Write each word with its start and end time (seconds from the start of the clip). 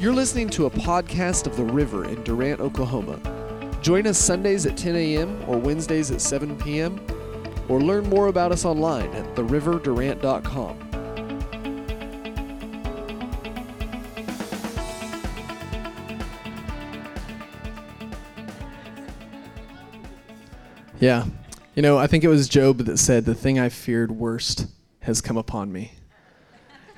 You're 0.00 0.14
listening 0.14 0.48
to 0.50 0.64
a 0.64 0.70
podcast 0.70 1.46
of 1.46 1.58
The 1.58 1.62
River 1.62 2.06
in 2.06 2.22
Durant, 2.22 2.58
Oklahoma. 2.58 3.20
Join 3.82 4.06
us 4.06 4.16
Sundays 4.16 4.64
at 4.64 4.74
10 4.74 4.96
a.m. 4.96 5.44
or 5.46 5.58
Wednesdays 5.58 6.10
at 6.10 6.22
7 6.22 6.56
p.m. 6.56 6.98
or 7.68 7.82
learn 7.82 8.08
more 8.08 8.28
about 8.28 8.50
us 8.50 8.64
online 8.64 9.12
at 9.12 9.34
theriverdurant.com. 9.34 10.78
Yeah. 20.98 21.26
You 21.74 21.82
know, 21.82 21.98
I 21.98 22.06
think 22.06 22.24
it 22.24 22.28
was 22.28 22.48
Job 22.48 22.78
that 22.78 22.96
said, 22.96 23.26
The 23.26 23.34
thing 23.34 23.58
I 23.58 23.68
feared 23.68 24.12
worst 24.12 24.66
has 25.00 25.20
come 25.20 25.36
upon 25.36 25.70
me. 25.70 25.92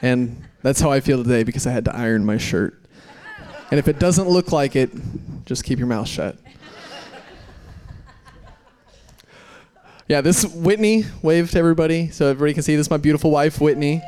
And 0.00 0.44
that's 0.62 0.80
how 0.80 0.92
I 0.92 1.00
feel 1.00 1.20
today 1.24 1.42
because 1.42 1.66
I 1.66 1.72
had 1.72 1.84
to 1.86 1.96
iron 1.96 2.24
my 2.24 2.36
shirt. 2.36 2.78
And 3.72 3.78
if 3.78 3.88
it 3.88 3.98
doesn't 3.98 4.28
look 4.28 4.52
like 4.52 4.76
it, 4.76 4.90
just 5.46 5.64
keep 5.64 5.78
your 5.78 5.88
mouth 5.88 6.06
shut. 6.06 6.36
Yeah, 10.06 10.20
this 10.20 10.44
Whitney, 10.44 11.06
wave 11.22 11.50
to 11.52 11.58
everybody 11.58 12.10
so 12.10 12.26
everybody 12.26 12.52
can 12.52 12.62
see 12.64 12.76
this 12.76 12.88
is 12.88 12.90
my 12.90 12.98
beautiful 12.98 13.30
wife, 13.30 13.62
Whitney. 13.62 14.02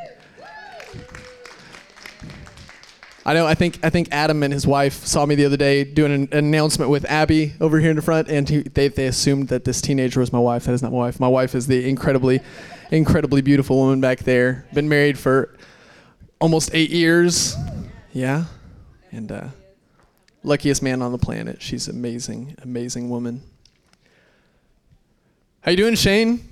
I 3.25 3.33
know. 3.33 3.47
I 3.47 3.55
think 3.55 3.79
I 3.83 3.89
think 3.89 4.09
Adam 4.11 4.43
and 4.43 4.53
his 4.53 4.67
wife 4.67 5.03
saw 5.03 5.25
me 5.25 5.33
the 5.33 5.45
other 5.45 5.57
day 5.57 5.83
doing 5.83 6.13
an, 6.13 6.29
an 6.31 6.45
announcement 6.45 6.91
with 6.91 7.03
Abby 7.05 7.55
over 7.59 7.79
here 7.79 7.89
in 7.89 7.95
the 7.95 8.03
front, 8.03 8.29
and 8.29 8.47
he, 8.47 8.61
they 8.61 8.89
they 8.89 9.07
assumed 9.07 9.47
that 9.47 9.63
this 9.63 9.81
teenager 9.81 10.19
was 10.19 10.31
my 10.31 10.37
wife. 10.37 10.65
That 10.65 10.73
is 10.73 10.83
not 10.83 10.91
my 10.91 10.99
wife. 10.99 11.19
My 11.19 11.27
wife 11.27 11.55
is 11.55 11.65
the 11.65 11.89
incredibly, 11.89 12.39
incredibly 12.91 13.41
beautiful 13.41 13.77
woman 13.77 13.99
back 13.99 14.19
there. 14.19 14.67
Been 14.75 14.87
married 14.87 15.17
for 15.17 15.57
almost 16.39 16.69
eight 16.73 16.91
years. 16.91 17.55
Yeah, 18.13 18.45
and 19.15 19.31
uh, 19.31 19.47
luckiest 20.43 20.83
man 20.83 21.01
on 21.01 21.11
the 21.11 21.17
planet. 21.17 21.61
She's 21.61 21.87
amazing, 21.87 22.55
amazing 22.61 23.09
woman. 23.09 23.41
How 25.61 25.71
you 25.71 25.77
doing, 25.77 25.95
Shane? 25.95 26.47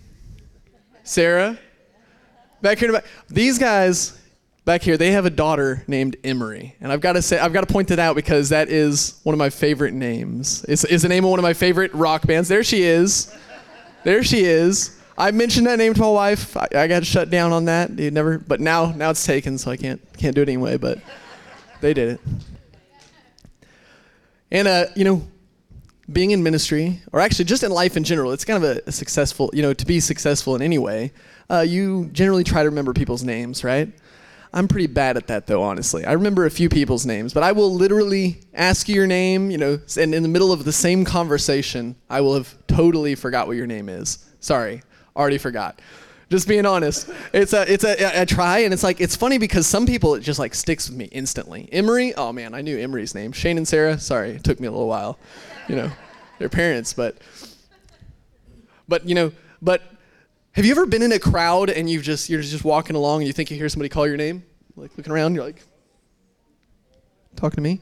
Sarah? 1.04 1.60
Back 2.62 2.80
here 2.80 2.92
back. 2.92 3.06
These 3.30 3.60
guys 3.60 4.20
back 4.66 4.82
here, 4.82 4.98
they 4.98 5.12
have 5.12 5.26
a 5.26 5.30
daughter 5.30 5.84
named 5.88 6.16
Emery. 6.24 6.76
And 6.80 6.92
I've 6.92 7.02
got 7.02 7.14
to 7.14 7.22
say, 7.22 7.38
I've 7.38 7.54
got 7.54 7.68
to 7.68 7.72
point 7.72 7.90
that 7.90 8.00
out 8.00 8.16
because 8.16 8.50
that 8.50 8.70
is 8.70 9.20
one 9.24 9.34
of 9.34 9.40
my 9.40 9.50
favorite 9.50 9.94
names. 9.94 10.64
It's, 10.68 10.84
it's 10.86 11.04
the 11.04 11.10
name 11.10 11.26
of 11.26 11.30
one 11.30 11.40
of 11.40 11.44
my 11.44 11.54
favorite 11.54 11.94
rock 11.94 12.26
bands. 12.26 12.48
There 12.48 12.64
she 12.64 12.84
is. 12.84 13.36
There 14.04 14.24
she 14.24 14.46
is. 14.46 15.00
I 15.18 15.32
mentioned 15.32 15.68
that 15.68 15.78
name 15.78 15.94
to 15.94 16.02
my 16.02 16.10
wife. 16.10 16.58
I, 16.58 16.68
I 16.76 16.88
got 16.88 17.06
shut 17.06 17.30
down 17.30 17.52
on 17.52 17.66
that. 17.66 17.92
You 18.00 18.10
never, 18.10 18.40
but 18.40 18.60
now, 18.60 18.92
now 18.94 19.10
it's 19.12 19.26
taken, 19.26 19.58
so 19.58 19.70
I 19.70 19.78
can't, 19.78 20.02
can't 20.18 20.34
do 20.34 20.42
it 20.42 20.50
anyway. 20.50 20.78
But 20.78 21.00
they 21.82 21.94
did 21.94 22.14
it. 22.14 22.22
And 24.54 24.68
uh, 24.68 24.86
you 24.96 25.04
know, 25.04 25.28
being 26.12 26.32
in 26.32 26.44
ministry, 26.44 27.02
or 27.12 27.20
actually 27.20 27.46
just 27.46 27.64
in 27.64 27.72
life 27.72 27.98
in 27.98 28.04
general, 28.06 28.32
it's 28.32 28.46
kind 28.46 28.64
of 28.64 28.78
a, 28.78 28.82
a 28.88 28.92
successful. 28.92 29.50
You 29.52 29.64
know, 29.64 29.74
to 29.74 29.86
be 29.86 30.00
successful 30.00 30.56
in 30.56 30.62
any 30.62 30.78
way, 30.78 31.12
uh, 31.50 31.66
you 31.68 32.10
generally 32.14 32.46
try 32.46 32.64
to 32.64 32.70
remember 32.70 32.94
people's 32.94 33.24
names, 33.24 33.64
right? 33.64 33.92
I'm 34.56 34.68
pretty 34.68 34.86
bad 34.86 35.18
at 35.18 35.28
that 35.28 35.48
though, 35.48 35.64
honestly. 35.64 36.06
I 36.06 36.14
remember 36.14 36.46
a 36.46 36.52
few 36.52 36.70
people's 36.70 37.06
names, 37.08 37.34
but 37.34 37.42
I 37.42 37.52
will 37.54 37.74
literally 37.74 38.42
ask 38.54 38.88
you 38.88 38.94
your 38.94 39.08
name, 39.08 39.50
you 39.50 39.58
know, 39.58 39.80
and 39.98 40.14
in 40.14 40.22
the 40.22 40.30
middle 40.30 40.52
of 40.52 40.64
the 40.64 40.72
same 40.72 41.04
conversation, 41.04 41.96
I 42.08 42.22
will 42.22 42.36
have 42.36 42.56
totally 42.68 43.16
forgot 43.16 43.48
what 43.48 43.58
your 43.58 43.66
name 43.66 43.90
is. 43.90 44.24
Sorry, 44.40 44.84
already 45.16 45.40
forgot. 45.40 45.82
Just 46.34 46.48
being 46.48 46.66
honest. 46.66 47.12
It's 47.32 47.54
a, 47.54 47.72
it's 47.72 47.84
a, 47.84 48.22
I 48.22 48.26
try, 48.26 48.58
and 48.62 48.74
it's 48.74 48.82
like, 48.82 49.00
it's 49.00 49.16
funny 49.16 49.38
because 49.38 49.68
some 49.68 49.86
people, 49.86 50.16
it 50.16 50.22
just 50.22 50.40
like 50.40 50.56
sticks 50.56 50.90
with 50.90 50.98
me 50.98 51.06
instantly. 51.12 51.70
Emery, 51.72 52.16
oh 52.16 52.34
man, 52.34 52.56
I 52.56 52.62
knew 52.62 52.76
Emery's 52.76 53.14
name. 53.14 53.32
Shane 53.32 53.56
and 53.56 53.68
Sarah, 53.68 54.00
sorry, 54.00 54.32
it 54.32 54.44
took 54.44 54.60
me 54.60 54.66
a 54.66 54.72
little 54.72 54.88
while. 54.88 55.20
You 55.68 55.76
know, 55.76 55.92
they're 56.40 56.50
parents, 56.50 56.92
but, 56.92 57.20
but, 58.88 59.08
you 59.08 59.14
know, 59.14 59.32
but 59.62 59.84
have 60.54 60.66
you 60.66 60.72
ever 60.72 60.88
been 60.88 61.04
in 61.04 61.12
a 61.12 61.20
crowd 61.20 61.70
and 61.70 61.88
you've 61.88 62.02
just 62.02 62.32
you're 62.32 62.42
just 62.42 62.64
walking 62.64 62.96
along 62.96 63.22
and 63.22 63.28
you 63.28 63.34
think 63.34 63.52
you 63.52 63.58
hear 63.58 63.70
somebody 63.70 63.90
call 63.90 64.08
your 64.08 64.18
name? 64.18 64.44
Like 64.76 64.90
looking 64.98 65.14
around, 65.14 65.36
you're 65.36 65.46
like, 65.46 65.62
talking 67.36 67.58
to 67.58 67.62
me? 67.62 67.80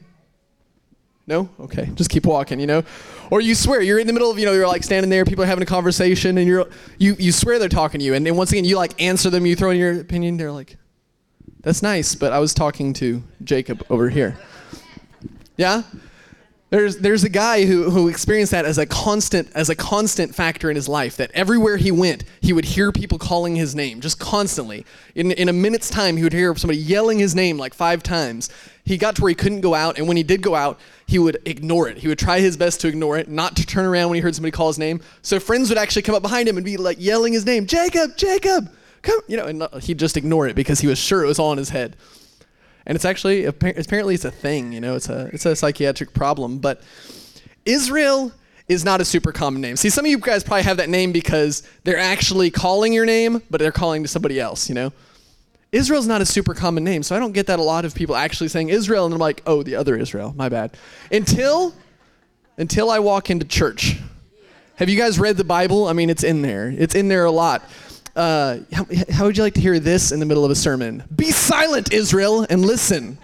No? 1.26 1.48
Okay. 1.60 1.90
Just 1.94 2.10
keep 2.10 2.26
walking, 2.26 2.58
you 2.58 2.66
know? 2.66 2.82
Or 3.30 3.40
you 3.40 3.54
swear, 3.54 3.80
you're 3.80 3.98
in 3.98 4.06
the 4.06 4.12
middle 4.12 4.30
of, 4.30 4.38
you 4.38 4.44
know, 4.44 4.52
you're 4.52 4.66
like 4.66 4.82
standing 4.82 5.08
there, 5.08 5.24
people 5.24 5.44
are 5.44 5.46
having 5.46 5.62
a 5.62 5.66
conversation, 5.66 6.36
and 6.38 6.46
you're 6.46 6.68
you 6.98 7.14
you 7.18 7.32
swear 7.32 7.58
they're 7.58 7.68
talking 7.68 8.00
to 8.00 8.04
you, 8.04 8.14
and 8.14 8.26
then 8.26 8.36
once 8.36 8.50
again 8.52 8.64
you 8.64 8.76
like 8.76 9.00
answer 9.00 9.30
them, 9.30 9.46
you 9.46 9.54
throw 9.56 9.70
in 9.70 9.78
your 9.78 10.00
opinion, 10.00 10.36
they're 10.36 10.52
like, 10.52 10.76
That's 11.60 11.82
nice, 11.82 12.14
but 12.14 12.32
I 12.32 12.40
was 12.40 12.52
talking 12.52 12.92
to 12.94 13.22
Jacob 13.44 13.86
over 13.88 14.08
here. 14.08 14.36
Yeah? 15.56 15.82
There's, 16.72 16.96
there's 16.96 17.22
a 17.22 17.28
guy 17.28 17.66
who, 17.66 17.90
who 17.90 18.08
experienced 18.08 18.52
that 18.52 18.64
as 18.64 18.78
a 18.78 18.86
constant 18.86 19.50
as 19.54 19.68
a 19.68 19.74
constant 19.74 20.34
factor 20.34 20.70
in 20.70 20.76
his 20.76 20.88
life 20.88 21.18
that 21.18 21.30
everywhere 21.32 21.76
he 21.76 21.90
went 21.92 22.24
he 22.40 22.54
would 22.54 22.64
hear 22.64 22.90
people 22.90 23.18
calling 23.18 23.56
his 23.56 23.74
name 23.74 24.00
just 24.00 24.18
constantly. 24.18 24.86
In, 25.14 25.32
in 25.32 25.50
a 25.50 25.52
minute's 25.52 25.90
time 25.90 26.16
he 26.16 26.22
would 26.22 26.32
hear 26.32 26.56
somebody 26.56 26.78
yelling 26.78 27.18
his 27.18 27.34
name 27.34 27.58
like 27.58 27.74
five 27.74 28.02
times. 28.02 28.48
He 28.86 28.96
got 28.96 29.16
to 29.16 29.22
where 29.22 29.28
he 29.28 29.34
couldn't 29.34 29.60
go 29.60 29.74
out 29.74 29.98
and 29.98 30.08
when 30.08 30.16
he 30.16 30.22
did 30.22 30.40
go 30.40 30.54
out 30.54 30.80
he 31.06 31.18
would 31.18 31.42
ignore 31.44 31.90
it. 31.90 31.98
He 31.98 32.08
would 32.08 32.18
try 32.18 32.40
his 32.40 32.56
best 32.56 32.80
to 32.80 32.88
ignore 32.88 33.18
it 33.18 33.28
not 33.28 33.54
to 33.56 33.66
turn 33.66 33.84
around 33.84 34.08
when 34.08 34.14
he 34.14 34.22
heard 34.22 34.34
somebody 34.34 34.52
call 34.52 34.68
his 34.68 34.78
name. 34.78 35.02
So 35.20 35.38
friends 35.38 35.68
would 35.68 35.76
actually 35.76 36.02
come 36.02 36.14
up 36.14 36.22
behind 36.22 36.48
him 36.48 36.56
and 36.56 36.64
be 36.64 36.78
like 36.78 36.96
yelling 36.98 37.34
his 37.34 37.44
name 37.44 37.66
jacob 37.66 38.16
jacob 38.16 38.72
come 39.02 39.20
you 39.28 39.36
know 39.36 39.44
and 39.44 39.68
he'd 39.82 39.98
just 39.98 40.16
ignore 40.16 40.48
it 40.48 40.56
because 40.56 40.80
he 40.80 40.86
was 40.86 40.98
sure 40.98 41.22
it 41.22 41.26
was 41.26 41.38
all 41.38 41.52
in 41.52 41.58
his 41.58 41.68
head 41.68 41.96
and 42.86 42.96
it's 42.96 43.04
actually 43.04 43.44
apparently 43.44 44.14
it's 44.14 44.24
a 44.24 44.30
thing 44.30 44.72
you 44.72 44.80
know 44.80 44.96
it's 44.96 45.08
a 45.08 45.30
it's 45.32 45.46
a 45.46 45.54
psychiatric 45.54 46.12
problem 46.14 46.58
but 46.58 46.82
israel 47.64 48.32
is 48.68 48.84
not 48.84 49.00
a 49.00 49.04
super 49.04 49.32
common 49.32 49.60
name. 49.60 49.76
See 49.76 49.90
some 49.90 50.04
of 50.04 50.10
you 50.10 50.18
guys 50.18 50.44
probably 50.44 50.62
have 50.62 50.76
that 50.78 50.88
name 50.88 51.12
because 51.12 51.62
they're 51.84 51.98
actually 51.98 52.50
calling 52.50 52.92
your 52.92 53.06
name 53.06 53.42
but 53.50 53.60
they're 53.60 53.72
calling 53.72 54.02
to 54.02 54.08
somebody 54.08 54.40
else 54.40 54.68
you 54.68 54.74
know? 54.74 54.92
Israel's 55.70 56.06
not 56.06 56.20
a 56.20 56.26
super 56.26 56.54
common 56.54 56.84
name 56.84 57.02
so 57.02 57.16
i 57.16 57.18
don't 57.18 57.32
get 57.32 57.46
that 57.46 57.58
a 57.58 57.62
lot 57.62 57.84
of 57.84 57.94
people 57.94 58.14
actually 58.14 58.48
saying 58.48 58.68
israel 58.68 59.04
and 59.04 59.14
i'm 59.14 59.20
like 59.20 59.42
oh 59.46 59.62
the 59.62 59.74
other 59.74 59.96
israel 59.96 60.34
my 60.36 60.48
bad. 60.48 60.76
Until 61.10 61.74
until 62.56 62.90
i 62.90 62.98
walk 62.98 63.30
into 63.30 63.46
church. 63.46 63.96
Have 64.76 64.88
you 64.88 64.98
guys 64.98 65.18
read 65.18 65.36
the 65.36 65.44
bible? 65.44 65.86
I 65.86 65.92
mean 65.92 66.10
it's 66.10 66.24
in 66.24 66.42
there. 66.42 66.68
It's 66.68 66.94
in 66.94 67.08
there 67.08 67.24
a 67.24 67.30
lot 67.30 67.62
uh, 68.16 68.58
how, 68.72 68.86
how 69.10 69.24
would 69.24 69.36
you 69.36 69.42
like 69.42 69.54
to 69.54 69.60
hear 69.60 69.78
this 69.78 70.12
in 70.12 70.20
the 70.20 70.26
middle 70.26 70.44
of 70.44 70.50
a 70.50 70.54
sermon? 70.54 71.04
Be 71.14 71.30
silent, 71.30 71.92
Israel, 71.92 72.46
and 72.48 72.64
listen. 72.64 73.18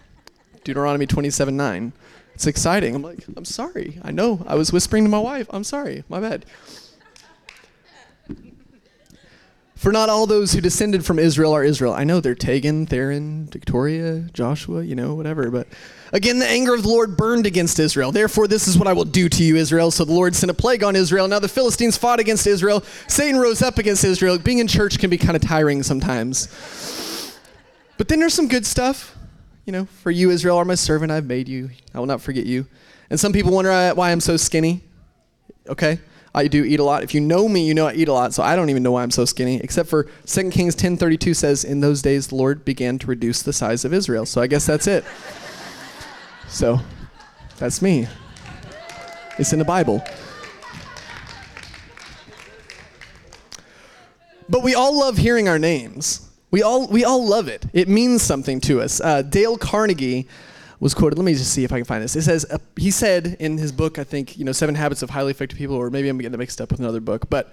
Deuteronomy 0.65 1.07
27 1.07 1.57
9. 1.57 1.93
It's 2.35 2.47
exciting. 2.47 2.95
I'm 2.95 3.03
like, 3.03 3.25
I'm 3.37 3.45
sorry. 3.45 3.99
I 4.03 4.13
know. 4.13 4.45
I 4.47 4.55
was 4.55 4.73
whispering 4.73 5.05
to 5.05 5.11
my 5.11 5.19
wife. 5.19 5.47
I'm 5.51 5.65
sorry. 5.65 6.05
My 6.09 6.21
bad. 6.21 6.45
For 9.79 9.93
not 9.93 10.09
all 10.09 10.27
those 10.27 10.53
who 10.53 10.61
descended 10.61 11.07
from 11.07 11.21
Israel 11.21 11.53
are 11.53 11.63
Israel. 11.63 11.93
I 11.93 12.03
know 12.03 12.19
they're 12.19 12.35
Tegan, 12.35 12.85
Theron, 12.85 13.47
Victoria, 13.47 14.23
Joshua, 14.33 14.83
you 14.83 14.97
know, 14.97 15.15
whatever. 15.15 15.53
But 15.53 15.69
again, 16.13 16.41
the 16.41 16.49
anger 16.49 16.75
of 16.75 16.83
the 16.83 16.89
Lord 16.89 17.17
burned 17.17 17.47
against 17.47 17.79
Israel. 17.79 18.11
Therefore, 18.11 18.49
this 18.49 18.67
is 18.67 18.77
what 18.77 18.89
I 18.89 18.93
will 18.93 19.05
do 19.05 19.29
to 19.29 19.45
you, 19.45 19.55
Israel. 19.55 19.93
So 19.93 20.05
the 20.05 20.13
Lord 20.13 20.35
sent 20.35 20.51
a 20.51 20.55
plague 20.55 20.83
on 20.83 20.97
Israel. 20.97 21.29
Now 21.29 21.39
the 21.39 21.49
Philistines 21.49 21.97
fought 21.97 22.19
against 22.19 22.45
Israel. 22.45 22.83
Satan 23.07 23.41
rose 23.41 23.63
up 23.63 23.79
against 23.79 24.03
Israel. 24.03 24.37
Being 24.37 24.59
in 24.59 24.67
church 24.67 24.99
can 24.99 25.11
be 25.11 25.17
kind 25.17 25.37
of 25.37 25.43
tiring 25.43 25.85
sometimes. 25.85 26.49
But 27.99 28.09
then 28.09 28.19
there's 28.19 28.35
some 28.35 28.49
good 28.49 28.67
stuff. 28.67 29.17
You 29.65 29.73
know, 29.73 29.85
for 30.03 30.11
you, 30.11 30.31
Israel, 30.31 30.57
are 30.57 30.65
my 30.65 30.75
servant. 30.75 31.13
I've 31.13 31.27
made 31.27 31.47
you. 31.47 31.71
I 31.95 32.01
will 32.01 32.07
not 32.07 32.21
forget 32.21 32.47
you. 32.47 32.67
And 33.11 33.21
some 33.21 33.33
people 33.33 33.53
wonder 33.53 33.95
why 33.95 34.11
I'm 34.11 34.21
so 34.21 34.37
skinny. 34.37 34.83
Okay? 35.69 36.01
I 36.39 36.47
do 36.47 36.63
eat 36.63 36.79
a 36.79 36.85
lot. 36.85 37.03
If 37.03 37.15
you 37.15 37.21
know 37.21 37.49
me, 37.49 37.67
you 37.67 37.75
know 37.75 37.89
I 37.89 37.95
eat 37.95 38.07
a 38.07 38.13
lot, 38.13 38.33
so 38.33 38.45
I 38.45 38.55
don't 38.55 38.71
even 38.71 38.85
know 38.85 38.93
why 38.93 39.03
I'm 39.03 39.11
so 39.11 39.25
skinny, 39.25 39.57
except 39.61 39.89
for 39.89 40.07
2 40.25 40.51
Kings 40.51 40.77
10:32 40.77 41.35
says, 41.35 41.65
"In 41.65 41.81
those 41.81 42.01
days 42.01 42.29
the 42.29 42.37
Lord 42.37 42.65
began 42.65 42.97
to 43.01 43.09
reduce 43.09 43.43
the 43.43 43.53
size 43.53 43.85
of 43.85 43.93
Israel." 43.93 44.25
So 44.25 44.41
I 44.41 44.47
guess 44.47 44.65
that's 44.65 44.87
it. 44.87 45.05
so 46.49 46.81
that's 47.59 47.83
me. 47.83 48.07
It's 49.37 49.53
in 49.53 49.59
the 49.59 49.65
Bible. 49.65 50.01
But 54.49 54.63
we 54.63 54.77
all 54.77 54.97
love 54.97 55.19
hearing 55.19 55.49
our 55.49 55.59
names. 55.59 56.21
We 56.53 56.63
all 56.63 56.87
we 56.87 57.05
all 57.05 57.27
love 57.27 57.49
it. 57.49 57.67
It 57.73 57.89
means 57.89 58.23
something 58.23 58.61
to 58.61 58.81
us. 58.81 59.01
Uh, 59.01 59.23
Dale 59.23 59.59
Carnegie 59.59 60.29
was 60.81 60.95
quoted. 60.95 61.19
Let 61.19 61.25
me 61.25 61.35
just 61.35 61.53
see 61.53 61.65
if 61.65 61.73
I 61.73 61.79
can 61.79 61.85
find 61.85 62.03
this. 62.03 62.17
It 62.17 62.23
says 62.23 62.47
uh, 62.51 62.59
he 62.77 62.91
said 62.91 63.37
in 63.41 63.59
his 63.59 63.73
book, 63.73 63.99
I 63.99 64.05
think 64.05 64.39
you 64.39 64.45
know, 64.45 64.53
Seven 64.53 64.75
Habits 64.75 65.03
of 65.03 65.11
Highly 65.11 65.31
Effective 65.31 65.59
People, 65.59 65.77
or 65.77 65.91
maybe 65.91 66.09
I'm 66.09 66.19
getting 66.19 66.39
mixed 66.39 66.61
up 66.61 66.71
with 66.71 66.81
another 66.81 67.01
book, 67.01 67.29
but 67.29 67.53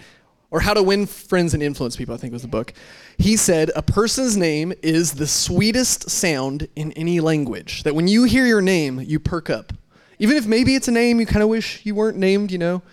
or 0.51 0.59
How 0.59 0.73
to 0.73 0.83
Win 0.83 1.05
Friends 1.05 1.53
and 1.53 1.63
Influence 1.63 1.95
People. 1.95 2.13
I 2.13 2.17
think 2.17 2.33
was 2.33 2.43
the 2.43 2.47
book. 2.47 2.73
He 3.17 3.35
said 3.35 3.71
a 3.75 3.81
person's 3.81 4.37
name 4.37 4.73
is 4.81 5.13
the 5.13 5.27
sweetest 5.27 6.09
sound 6.09 6.67
in 6.75 6.91
any 6.93 7.19
language. 7.19 7.83
That 7.83 7.95
when 7.95 8.07
you 8.07 8.23
hear 8.25 8.45
your 8.45 8.61
name, 8.61 8.99
you 8.99 9.19
perk 9.19 9.49
up, 9.49 9.73
even 10.19 10.37
if 10.37 10.45
maybe 10.45 10.75
it's 10.75 10.87
a 10.87 10.91
name 10.91 11.19
you 11.19 11.25
kind 11.25 11.43
of 11.43 11.49
wish 11.49 11.85
you 11.85 11.95
weren't 11.95 12.17
named, 12.17 12.51
you 12.51 12.57
know. 12.57 12.83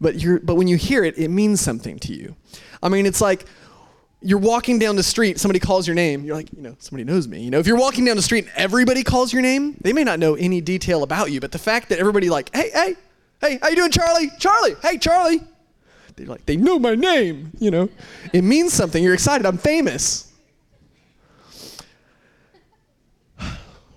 But 0.00 0.20
you're 0.20 0.40
but 0.40 0.54
when 0.54 0.68
you 0.68 0.76
hear 0.76 1.04
it, 1.04 1.18
it 1.18 1.28
means 1.28 1.60
something 1.60 1.98
to 2.00 2.14
you. 2.14 2.36
I 2.82 2.88
mean, 2.88 3.06
it's 3.06 3.20
like 3.20 3.46
you're 4.22 4.38
walking 4.38 4.78
down 4.78 4.96
the 4.96 5.02
street, 5.02 5.38
somebody 5.38 5.58
calls 5.58 5.86
your 5.86 5.94
name, 5.96 6.24
you're 6.24 6.36
like, 6.36 6.52
you 6.52 6.62
know, 6.62 6.76
somebody 6.78 7.04
knows 7.04 7.26
me. 7.26 7.42
You 7.42 7.50
know, 7.50 7.58
if 7.58 7.66
you're 7.66 7.78
walking 7.78 8.04
down 8.04 8.16
the 8.16 8.22
street 8.22 8.44
and 8.44 8.52
everybody 8.56 9.02
calls 9.02 9.32
your 9.32 9.42
name, 9.42 9.76
they 9.80 9.92
may 9.92 10.04
not 10.04 10.18
know 10.18 10.34
any 10.34 10.60
detail 10.60 11.02
about 11.02 11.30
you, 11.30 11.40
but 11.40 11.52
the 11.52 11.58
fact 11.58 11.88
that 11.88 11.98
everybody 11.98 12.30
like, 12.30 12.54
hey, 12.54 12.70
hey, 12.72 12.96
hey, 13.40 13.58
how 13.60 13.68
you 13.68 13.76
doing, 13.76 13.90
Charlie? 13.90 14.30
Charlie, 14.38 14.74
hey, 14.82 14.98
Charlie. 14.98 15.40
They're 16.16 16.26
like, 16.26 16.46
they 16.46 16.56
know 16.56 16.78
my 16.78 16.94
name, 16.94 17.52
you 17.58 17.70
know. 17.70 17.88
It 18.32 18.42
means 18.42 18.72
something. 18.72 19.02
You're 19.02 19.14
excited. 19.14 19.46
I'm 19.46 19.58
famous. 19.58 20.32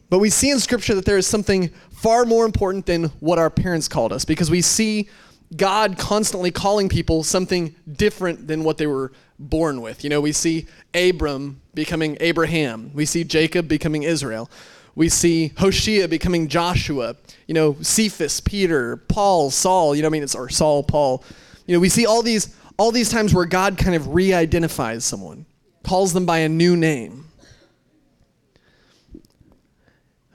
But 0.09 0.19
we 0.19 0.29
see 0.29 0.49
in 0.49 0.59
Scripture 0.59 0.95
that 0.95 1.05
there 1.05 1.17
is 1.17 1.27
something 1.27 1.69
far 1.91 2.25
more 2.25 2.45
important 2.45 2.85
than 2.85 3.05
what 3.19 3.39
our 3.39 3.49
parents 3.49 3.87
called 3.87 4.13
us 4.13 4.23
because 4.23 4.49
we 4.49 4.61
see 4.61 5.09
God 5.55 5.97
constantly 5.97 6.51
calling 6.51 6.89
people 6.89 7.23
something 7.23 7.75
different 7.91 8.47
than 8.47 8.63
what 8.63 8.77
they 8.77 8.87
were 8.87 9.11
born 9.37 9.81
with. 9.81 10.03
You 10.03 10.09
know, 10.09 10.21
we 10.21 10.31
see 10.31 10.67
Abram 10.93 11.61
becoming 11.73 12.17
Abraham, 12.19 12.91
we 12.93 13.05
see 13.05 13.23
Jacob 13.23 13.67
becoming 13.67 14.03
Israel. 14.03 14.49
We 14.95 15.09
see 15.09 15.51
Hoshea 15.57 16.07
becoming 16.07 16.47
Joshua, 16.47 17.17
you 17.47 17.53
know, 17.53 17.75
Cephas, 17.81 18.39
Peter, 18.39 18.95
Paul, 18.95 19.51
Saul, 19.51 19.93
you 19.93 20.01
know, 20.01 20.07
I 20.07 20.09
mean, 20.11 20.23
it's, 20.23 20.35
or 20.35 20.47
Saul, 20.47 20.83
Paul. 20.83 21.21
You 21.67 21.75
know, 21.75 21.81
we 21.81 21.89
see 21.89 22.05
all 22.05 22.21
these, 22.21 22.55
all 22.77 22.93
these 22.93 23.09
times 23.09 23.33
where 23.33 23.45
God 23.45 23.77
kind 23.77 23.93
of 23.93 24.15
re 24.15 24.33
identifies 24.33 25.03
someone, 25.03 25.45
calls 25.83 26.13
them 26.13 26.25
by 26.25 26.39
a 26.39 26.49
new 26.49 26.77
name. 26.77 27.25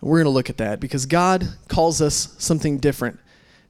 We're 0.03 0.19
going 0.19 0.25
to 0.25 0.31
look 0.31 0.51
at 0.51 0.59
that 0.59 0.79
because 0.79 1.07
God 1.07 1.47
calls 1.69 2.03
us 2.03 2.35
something 2.39 2.79
different 2.79 3.19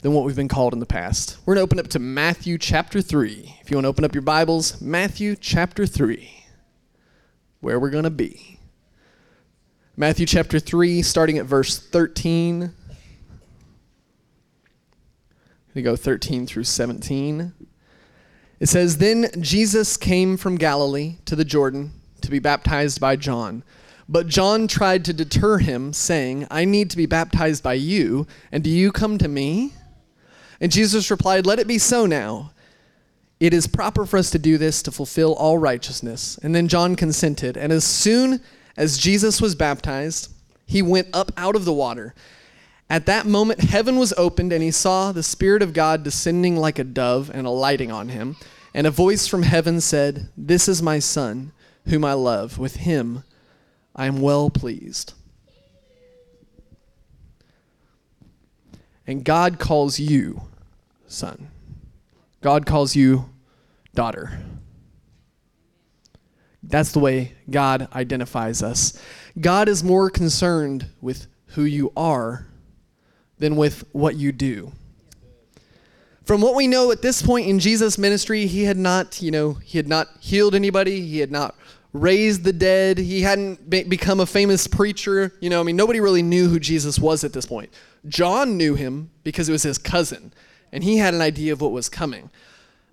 than 0.02 0.12
what 0.14 0.24
we've 0.24 0.36
been 0.36 0.48
called 0.48 0.72
in 0.72 0.80
the 0.80 0.86
past. 0.86 1.36
We're 1.44 1.54
going 1.54 1.66
to 1.66 1.70
open 1.70 1.78
up 1.78 1.88
to 1.88 1.98
Matthew 1.98 2.56
chapter 2.58 3.02
3. 3.02 3.58
If 3.60 3.70
you 3.70 3.76
want 3.76 3.84
to 3.84 3.88
open 3.88 4.04
up 4.04 4.14
your 4.14 4.22
Bibles, 4.22 4.80
Matthew 4.80 5.36
chapter 5.36 5.86
3, 5.86 6.46
where 7.60 7.78
we're 7.78 7.90
going 7.90 8.04
to 8.04 8.10
be. 8.10 8.58
Matthew 9.96 10.24
chapter 10.24 10.58
3, 10.58 11.02
starting 11.02 11.36
at 11.36 11.44
verse 11.44 11.78
13. 11.78 12.72
We 15.74 15.82
go 15.82 15.96
13 15.96 16.46
through 16.46 16.64
17. 16.64 17.52
It 18.58 18.68
says, 18.68 18.96
Then 18.96 19.28
Jesus 19.40 19.96
came 19.98 20.36
from 20.36 20.56
Galilee 20.56 21.16
to 21.26 21.36
the 21.36 21.44
Jordan 21.44 21.92
to 22.22 22.30
be 22.30 22.38
baptized 22.38 23.00
by 23.00 23.16
John. 23.16 23.62
But 24.08 24.26
John 24.26 24.66
tried 24.66 25.04
to 25.04 25.12
deter 25.12 25.58
him, 25.58 25.92
saying, 25.92 26.46
I 26.50 26.64
need 26.64 26.90
to 26.90 26.96
be 26.96 27.06
baptized 27.06 27.62
by 27.62 27.74
you, 27.74 28.26
and 28.50 28.64
do 28.64 28.70
you 28.70 28.90
come 28.90 29.18
to 29.18 29.28
me? 29.28 29.74
And 30.60 30.70
Jesus 30.70 31.10
replied, 31.10 31.46
Let 31.46 31.58
it 31.58 31.66
be 31.66 31.78
so 31.78 32.06
now. 32.06 32.52
It 33.38 33.54
is 33.54 33.66
proper 33.66 34.04
for 34.04 34.18
us 34.18 34.30
to 34.30 34.38
do 34.38 34.58
this 34.58 34.82
to 34.82 34.92
fulfill 34.92 35.34
all 35.34 35.56
righteousness. 35.56 36.38
And 36.42 36.54
then 36.54 36.68
John 36.68 36.94
consented. 36.94 37.56
And 37.56 37.72
as 37.72 37.84
soon 37.84 38.40
as 38.76 38.98
Jesus 38.98 39.40
was 39.40 39.54
baptized, 39.54 40.30
he 40.66 40.82
went 40.82 41.08
up 41.14 41.32
out 41.38 41.56
of 41.56 41.64
the 41.64 41.72
water. 41.72 42.14
At 42.90 43.06
that 43.06 43.24
moment, 43.24 43.60
heaven 43.60 43.96
was 43.96 44.12
opened, 44.16 44.52
and 44.52 44.62
he 44.62 44.70
saw 44.70 45.12
the 45.12 45.22
Spirit 45.22 45.62
of 45.62 45.72
God 45.72 46.02
descending 46.02 46.56
like 46.56 46.78
a 46.78 46.84
dove 46.84 47.30
and 47.32 47.46
alighting 47.46 47.90
on 47.90 48.10
him. 48.10 48.36
And 48.74 48.86
a 48.86 48.90
voice 48.90 49.26
from 49.26 49.44
heaven 49.44 49.80
said, 49.80 50.28
This 50.36 50.68
is 50.68 50.82
my 50.82 50.98
Son, 50.98 51.52
whom 51.86 52.04
I 52.04 52.12
love. 52.12 52.58
With 52.58 52.76
him 52.76 53.24
I 53.96 54.06
am 54.06 54.20
well 54.20 54.50
pleased. 54.50 55.14
And 59.06 59.24
God 59.24 59.58
calls 59.58 59.98
you 59.98 60.42
son. 61.10 61.48
God 62.40 62.66
calls 62.66 62.96
you 62.96 63.28
daughter. 63.94 64.38
That's 66.62 66.92
the 66.92 67.00
way 67.00 67.32
God 67.48 67.88
identifies 67.92 68.62
us. 68.62 69.00
God 69.40 69.68
is 69.68 69.82
more 69.82 70.10
concerned 70.10 70.86
with 71.00 71.26
who 71.46 71.64
you 71.64 71.92
are 71.96 72.46
than 73.38 73.56
with 73.56 73.84
what 73.92 74.16
you 74.16 74.32
do. 74.32 74.72
From 76.24 76.40
what 76.42 76.54
we 76.54 76.68
know 76.68 76.92
at 76.92 77.02
this 77.02 77.22
point 77.22 77.48
in 77.48 77.58
Jesus' 77.58 77.98
ministry, 77.98 78.46
he 78.46 78.64
had 78.64 78.76
not, 78.76 79.20
you 79.20 79.30
know, 79.30 79.54
he 79.54 79.78
had 79.78 79.88
not 79.88 80.08
healed 80.20 80.54
anybody, 80.54 81.00
he 81.00 81.18
had 81.18 81.32
not 81.32 81.56
raised 81.92 82.44
the 82.44 82.52
dead, 82.52 82.98
he 82.98 83.22
hadn't 83.22 83.68
be- 83.68 83.82
become 83.82 84.20
a 84.20 84.26
famous 84.26 84.68
preacher, 84.68 85.32
you 85.40 85.50
know, 85.50 85.60
I 85.60 85.64
mean 85.64 85.74
nobody 85.74 85.98
really 85.98 86.22
knew 86.22 86.48
who 86.48 86.60
Jesus 86.60 87.00
was 87.00 87.24
at 87.24 87.32
this 87.32 87.46
point. 87.46 87.70
John 88.06 88.56
knew 88.56 88.76
him 88.76 89.10
because 89.24 89.48
it 89.48 89.52
was 89.52 89.64
his 89.64 89.76
cousin 89.76 90.32
and 90.72 90.84
he 90.84 90.98
had 90.98 91.14
an 91.14 91.20
idea 91.20 91.52
of 91.52 91.60
what 91.60 91.72
was 91.72 91.88
coming. 91.88 92.30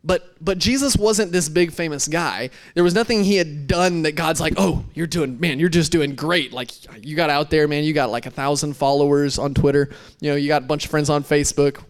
But 0.03 0.35
but 0.39 0.57
Jesus 0.57 0.95
wasn't 0.95 1.31
this 1.31 1.49
big 1.49 1.71
famous 1.71 2.07
guy. 2.07 2.49
There 2.75 2.83
was 2.83 2.93
nothing 2.93 3.23
he 3.23 3.35
had 3.35 3.67
done 3.67 4.03
that 4.03 4.13
God's 4.13 4.39
like, 4.39 4.53
"Oh, 4.55 4.85
you're 4.93 5.07
doing 5.07 5.39
man, 5.39 5.59
you're 5.59 5.69
just 5.69 5.91
doing 5.91 6.15
great. 6.15 6.53
Like 6.53 6.71
you 7.05 7.15
got 7.15 7.29
out 7.29 7.49
there, 7.49 7.67
man. 7.67 7.83
You 7.83 7.93
got 7.93 8.09
like 8.09 8.25
a 8.25 8.31
thousand 8.31 8.77
followers 8.77 9.37
on 9.37 9.53
Twitter. 9.53 9.89
You 10.21 10.31
know, 10.31 10.37
you 10.37 10.47
got 10.47 10.63
a 10.63 10.65
bunch 10.65 10.85
of 10.85 10.91
friends 10.91 11.09
on 11.09 11.23
Facebook, 11.23 11.83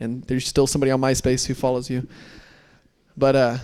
and 0.00 0.22
there's 0.24 0.46
still 0.46 0.66
somebody 0.66 0.90
on 0.90 1.00
MySpace 1.00 1.46
who 1.46 1.54
follows 1.54 1.88
you. 1.88 2.06
But 3.16 3.36
uh, 3.36 3.58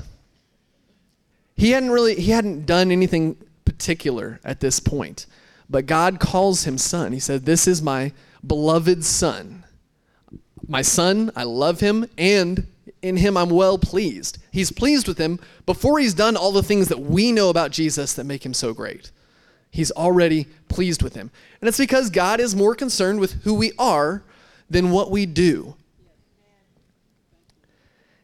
he 1.57 1.73
hadn't 1.73 1.91
really 1.91 2.15
he 2.15 2.31
hadn't 2.31 2.67
done 2.67 2.91
anything 2.91 3.37
particular 3.65 4.41
at 4.45 4.61
this 4.61 4.81
point. 4.81 5.27
But 5.69 5.87
God 5.87 6.19
calls 6.19 6.65
him 6.65 6.79
son. 6.79 7.13
He 7.13 7.21
said, 7.21 7.45
"This 7.45 7.67
is 7.67 7.83
my 7.83 8.13
beloved 8.47 9.05
son." 9.05 9.60
My 10.71 10.83
son, 10.83 11.33
I 11.35 11.43
love 11.43 11.81
him, 11.81 12.07
and 12.17 12.67
in 13.03 13.17
him 13.17 13.37
I'm 13.37 13.51
well 13.51 13.77
pleased. 13.77 14.39
He's 14.53 14.71
pleased 14.71 15.09
with 15.09 15.19
him 15.19 15.41
before 15.67 15.99
he's 15.99 16.15
done 16.15 16.37
all 16.37 16.53
the 16.53 16.63
things 16.63 16.89
that 16.89 17.01
we 17.01 17.33
know 17.33 17.51
about 17.51 17.73
Jesus 17.73 18.15
that 18.15 18.25
make 18.25 18.47
him 18.47 18.55
so 18.55 18.73
great. 18.73 19.11
He's 19.73 19.91
already 19.91 20.47
pleased 20.69 21.03
with 21.03 21.15
him. 21.15 21.33
And 21.61 21.69
it's 21.69 21.79
because 21.79 22.09
God 22.09 22.39
is 22.39 22.55
more 22.55 22.77
concerned 22.77 23.19
with 23.19 23.43
who 23.43 23.55
we 23.55 23.73
are 23.79 24.23
than 24.69 24.93
what 24.93 25.11
we 25.11 25.27
do. 25.27 25.75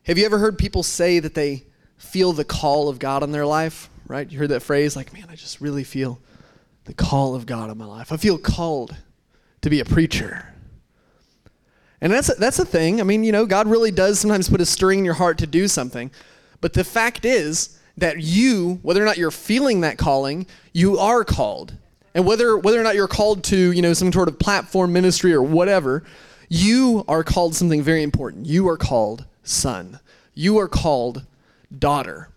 Have 0.04 0.16
you 0.16 0.24
ever 0.24 0.38
heard 0.38 0.56
people 0.56 0.84
say 0.84 1.18
that 1.18 1.34
they 1.34 1.64
feel 1.96 2.32
the 2.32 2.44
call 2.44 2.88
of 2.88 3.00
God 3.00 3.24
on 3.24 3.32
their 3.32 3.46
life? 3.46 3.90
Right? 4.06 4.30
You 4.30 4.38
heard 4.38 4.50
that 4.50 4.62
phrase 4.62 4.94
like, 4.94 5.12
man, 5.12 5.26
I 5.28 5.34
just 5.34 5.60
really 5.60 5.82
feel 5.82 6.20
the 6.84 6.94
call 6.94 7.34
of 7.34 7.44
God 7.44 7.70
on 7.70 7.78
my 7.78 7.86
life. 7.86 8.12
I 8.12 8.16
feel 8.16 8.38
called 8.38 8.94
to 9.62 9.70
be 9.70 9.80
a 9.80 9.84
preacher. 9.84 10.52
And 12.00 12.12
that's 12.12 12.28
a, 12.28 12.34
that's 12.34 12.58
a 12.58 12.64
thing. 12.64 13.00
I 13.00 13.04
mean, 13.04 13.24
you 13.24 13.32
know, 13.32 13.46
God 13.46 13.66
really 13.66 13.90
does 13.90 14.20
sometimes 14.20 14.48
put 14.48 14.60
a 14.60 14.66
stirring 14.66 15.00
in 15.00 15.04
your 15.04 15.14
heart 15.14 15.38
to 15.38 15.46
do 15.46 15.66
something. 15.68 16.10
But 16.60 16.74
the 16.74 16.84
fact 16.84 17.24
is 17.24 17.78
that 17.96 18.20
you, 18.20 18.78
whether 18.82 19.02
or 19.02 19.06
not 19.06 19.18
you're 19.18 19.30
feeling 19.30 19.80
that 19.80 19.98
calling, 19.98 20.46
you 20.72 20.98
are 20.98 21.24
called. 21.24 21.74
And 22.14 22.26
whether 22.26 22.56
whether 22.56 22.80
or 22.80 22.82
not 22.82 22.94
you're 22.94 23.08
called 23.08 23.44
to, 23.44 23.72
you 23.72 23.82
know, 23.82 23.92
some 23.92 24.12
sort 24.12 24.28
of 24.28 24.38
platform 24.38 24.92
ministry 24.92 25.32
or 25.32 25.42
whatever, 25.42 26.02
you 26.48 27.04
are 27.08 27.24
called 27.24 27.54
something 27.54 27.82
very 27.82 28.02
important. 28.02 28.46
You 28.46 28.68
are 28.68 28.76
called 28.76 29.24
son. 29.42 30.00
You 30.34 30.58
are 30.58 30.68
called 30.68 31.24
daughter. 31.76 32.28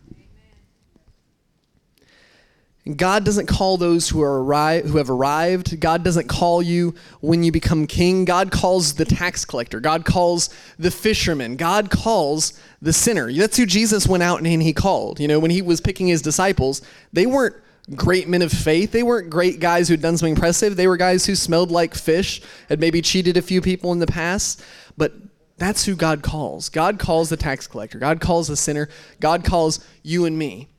God 2.96 3.24
doesn't 3.24 3.46
call 3.46 3.78
those 3.78 4.10
who 4.10 4.22
are 4.22 4.40
arri- 4.40 4.86
who 4.86 4.98
have 4.98 5.10
arrived. 5.10 5.80
God 5.80 6.04
doesn't 6.04 6.28
call 6.28 6.62
you 6.62 6.96
when 7.20 7.44
you 7.44 7.52
become 7.52 7.86
king. 7.86 8.26
God 8.26 8.52
calls 8.52 8.94
the 8.94 9.06
tax 9.06 9.46
collector. 9.46 9.80
God 9.80 10.06
calls 10.06 10.50
the 10.80 10.90
fisherman. 10.90 11.56
God 11.56 11.92
calls 11.92 12.60
the 12.82 12.94
sinner. 12.94 13.32
That's 13.32 13.58
who 13.58 13.66
Jesus 13.66 14.08
went 14.08 14.24
out 14.24 14.40
and 14.40 14.62
he 14.62 14.74
called. 14.74 15.20
You 15.20 15.28
know, 15.28 15.40
when 15.40 15.52
he 15.52 15.62
was 15.62 15.82
picking 15.82 16.08
his 16.08 16.22
disciples, 16.22 16.82
they 17.14 17.26
weren't 17.26 17.56
great 17.96 18.28
men 18.28 18.42
of 18.42 18.52
faith. 18.52 18.92
They 18.92 19.04
weren't 19.04 19.30
great 19.30 19.60
guys 19.60 19.88
who 19.88 19.94
had 19.94 20.02
done 20.02 20.18
something 20.18 20.34
impressive. 20.34 20.76
They 20.76 20.88
were 20.88 20.98
guys 20.98 21.26
who 21.26 21.36
smelled 21.36 21.72
like 21.72 21.94
fish, 21.94 22.42
had 22.70 22.80
maybe 22.80 23.02
cheated 23.02 23.38
a 23.38 23.42
few 23.42 23.62
people 23.62 23.92
in 23.92 24.00
the 24.00 24.08
past, 24.08 24.64
but 24.98 25.14
that's 25.58 25.86
who 25.86 25.96
God 25.96 26.22
calls. 26.22 26.70
God 26.70 26.98
calls 27.00 27.30
the 27.30 27.38
tax 27.38 27.68
collector. 27.68 28.00
God 28.00 28.22
calls 28.22 28.48
the 28.48 28.56
sinner. 28.56 28.90
God 29.20 29.44
calls 29.44 29.86
you 30.02 30.26
and 30.26 30.38
me. 30.38 30.70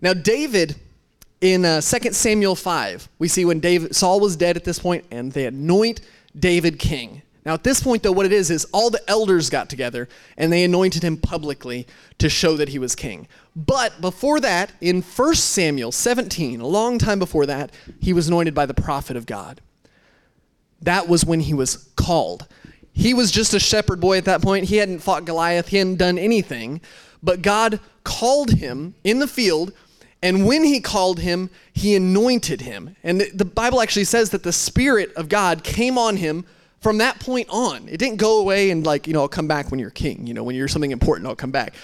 Now, 0.00 0.14
David 0.14 0.76
in 1.44 1.62
uh, 1.66 1.82
2 1.82 2.12
Samuel 2.12 2.54
5, 2.54 3.08
we 3.18 3.28
see 3.28 3.44
when 3.44 3.60
David, 3.60 3.94
Saul 3.94 4.18
was 4.18 4.34
dead 4.34 4.56
at 4.56 4.64
this 4.64 4.78
point, 4.78 5.04
and 5.10 5.30
they 5.30 5.44
anoint 5.44 6.00
David 6.38 6.78
king. 6.78 7.20
Now, 7.44 7.52
at 7.52 7.64
this 7.64 7.82
point, 7.82 8.02
though, 8.02 8.12
what 8.12 8.24
it 8.24 8.32
is 8.32 8.50
is 8.50 8.64
all 8.72 8.88
the 8.88 9.02
elders 9.10 9.50
got 9.50 9.68
together 9.68 10.08
and 10.38 10.50
they 10.50 10.64
anointed 10.64 11.02
him 11.02 11.18
publicly 11.18 11.86
to 12.16 12.30
show 12.30 12.56
that 12.56 12.70
he 12.70 12.78
was 12.78 12.94
king. 12.94 13.28
But 13.54 14.00
before 14.00 14.40
that, 14.40 14.72
in 14.80 15.02
1 15.02 15.34
Samuel 15.34 15.92
17, 15.92 16.62
a 16.62 16.66
long 16.66 16.96
time 16.96 17.18
before 17.18 17.44
that, 17.44 17.70
he 18.00 18.14
was 18.14 18.28
anointed 18.28 18.54
by 18.54 18.64
the 18.64 18.72
prophet 18.72 19.14
of 19.14 19.26
God. 19.26 19.60
That 20.80 21.06
was 21.06 21.26
when 21.26 21.40
he 21.40 21.52
was 21.52 21.90
called. 21.96 22.46
He 22.94 23.12
was 23.12 23.30
just 23.30 23.52
a 23.52 23.60
shepherd 23.60 24.00
boy 24.00 24.16
at 24.16 24.24
that 24.24 24.40
point. 24.40 24.64
He 24.64 24.76
hadn't 24.76 25.00
fought 25.00 25.26
Goliath, 25.26 25.68
he 25.68 25.76
hadn't 25.76 25.96
done 25.96 26.16
anything. 26.16 26.80
But 27.22 27.42
God 27.42 27.80
called 28.04 28.52
him 28.52 28.94
in 29.04 29.18
the 29.18 29.28
field 29.28 29.74
and 30.24 30.46
when 30.46 30.64
he 30.64 30.80
called 30.80 31.20
him, 31.20 31.50
he 31.74 31.94
anointed 31.94 32.62
him. 32.62 32.96
And 33.04 33.20
the 33.34 33.44
Bible 33.44 33.82
actually 33.82 34.04
says 34.04 34.30
that 34.30 34.42
the 34.42 34.52
Spirit 34.52 35.12
of 35.16 35.28
God 35.28 35.62
came 35.62 35.98
on 35.98 36.16
him 36.16 36.46
from 36.80 36.96
that 36.98 37.20
point 37.20 37.46
on. 37.50 37.86
It 37.90 37.98
didn't 37.98 38.16
go 38.16 38.40
away 38.40 38.70
and, 38.70 38.86
like, 38.86 39.06
you 39.06 39.12
know, 39.12 39.20
I'll 39.20 39.28
come 39.28 39.46
back 39.46 39.70
when 39.70 39.78
you're 39.78 39.90
king. 39.90 40.26
You 40.26 40.32
know, 40.32 40.42
when 40.42 40.56
you're 40.56 40.66
something 40.66 40.92
important, 40.92 41.28
I'll 41.28 41.36
come 41.36 41.50
back. 41.50 41.74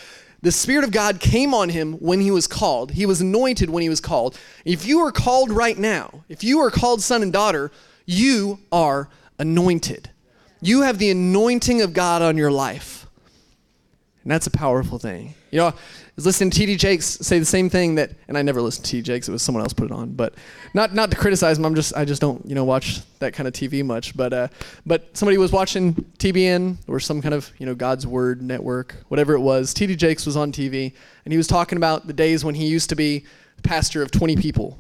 The 0.40 0.50
Spirit 0.50 0.84
of 0.84 0.90
God 0.90 1.20
came 1.20 1.52
on 1.52 1.68
him 1.68 1.92
when 1.94 2.18
he 2.18 2.30
was 2.30 2.46
called. 2.46 2.92
He 2.92 3.04
was 3.04 3.20
anointed 3.20 3.68
when 3.68 3.82
he 3.82 3.90
was 3.90 4.00
called. 4.00 4.38
If 4.64 4.86
you 4.86 5.00
are 5.00 5.12
called 5.12 5.50
right 5.52 5.76
now, 5.76 6.24
if 6.30 6.42
you 6.42 6.60
are 6.60 6.70
called 6.70 7.02
son 7.02 7.22
and 7.22 7.30
daughter, 7.30 7.70
you 8.06 8.58
are 8.72 9.10
anointed. 9.38 10.08
You 10.62 10.80
have 10.80 10.96
the 10.96 11.10
anointing 11.10 11.82
of 11.82 11.92
God 11.92 12.22
on 12.22 12.38
your 12.38 12.50
life. 12.50 13.06
And 14.22 14.32
that's 14.32 14.46
a 14.46 14.50
powerful 14.50 14.98
thing. 14.98 15.34
You 15.50 15.58
know, 15.58 15.74
was 16.20 16.26
listening 16.26 16.50
to 16.50 16.58
T.D. 16.58 16.76
Jakes 16.76 17.06
say 17.06 17.38
the 17.38 17.46
same 17.46 17.70
thing 17.70 17.94
that, 17.94 18.10
and 18.28 18.36
I 18.36 18.42
never 18.42 18.60
listened 18.60 18.84
to 18.84 18.90
T.D. 18.90 19.02
Jakes. 19.04 19.26
It 19.26 19.32
was 19.32 19.42
someone 19.42 19.62
else 19.62 19.72
put 19.72 19.86
it 19.86 19.92
on, 19.92 20.12
but 20.12 20.34
not 20.74 20.94
not 20.94 21.10
to 21.10 21.16
criticize 21.16 21.56
him. 21.58 21.64
I'm 21.64 21.74
just 21.74 21.96
I 21.96 22.04
just 22.04 22.20
don't 22.20 22.44
you 22.44 22.54
know 22.54 22.64
watch 22.64 23.00
that 23.20 23.32
kind 23.32 23.46
of 23.46 23.54
TV 23.54 23.82
much. 23.82 24.14
But 24.14 24.32
uh, 24.34 24.48
but 24.84 25.16
somebody 25.16 25.38
was 25.38 25.50
watching 25.50 25.94
TBN 26.18 26.76
or 26.88 27.00
some 27.00 27.22
kind 27.22 27.32
of 27.32 27.50
you 27.56 27.64
know 27.64 27.74
God's 27.74 28.06
Word 28.06 28.42
network, 28.42 28.96
whatever 29.08 29.32
it 29.32 29.40
was. 29.40 29.72
T.D. 29.72 29.96
Jakes 29.96 30.26
was 30.26 30.36
on 30.36 30.52
TV, 30.52 30.92
and 31.24 31.32
he 31.32 31.38
was 31.38 31.46
talking 31.46 31.78
about 31.78 32.06
the 32.06 32.12
days 32.12 32.44
when 32.44 32.54
he 32.54 32.66
used 32.66 32.90
to 32.90 32.96
be 32.96 33.24
pastor 33.62 34.02
of 34.02 34.10
20 34.10 34.36
people. 34.36 34.78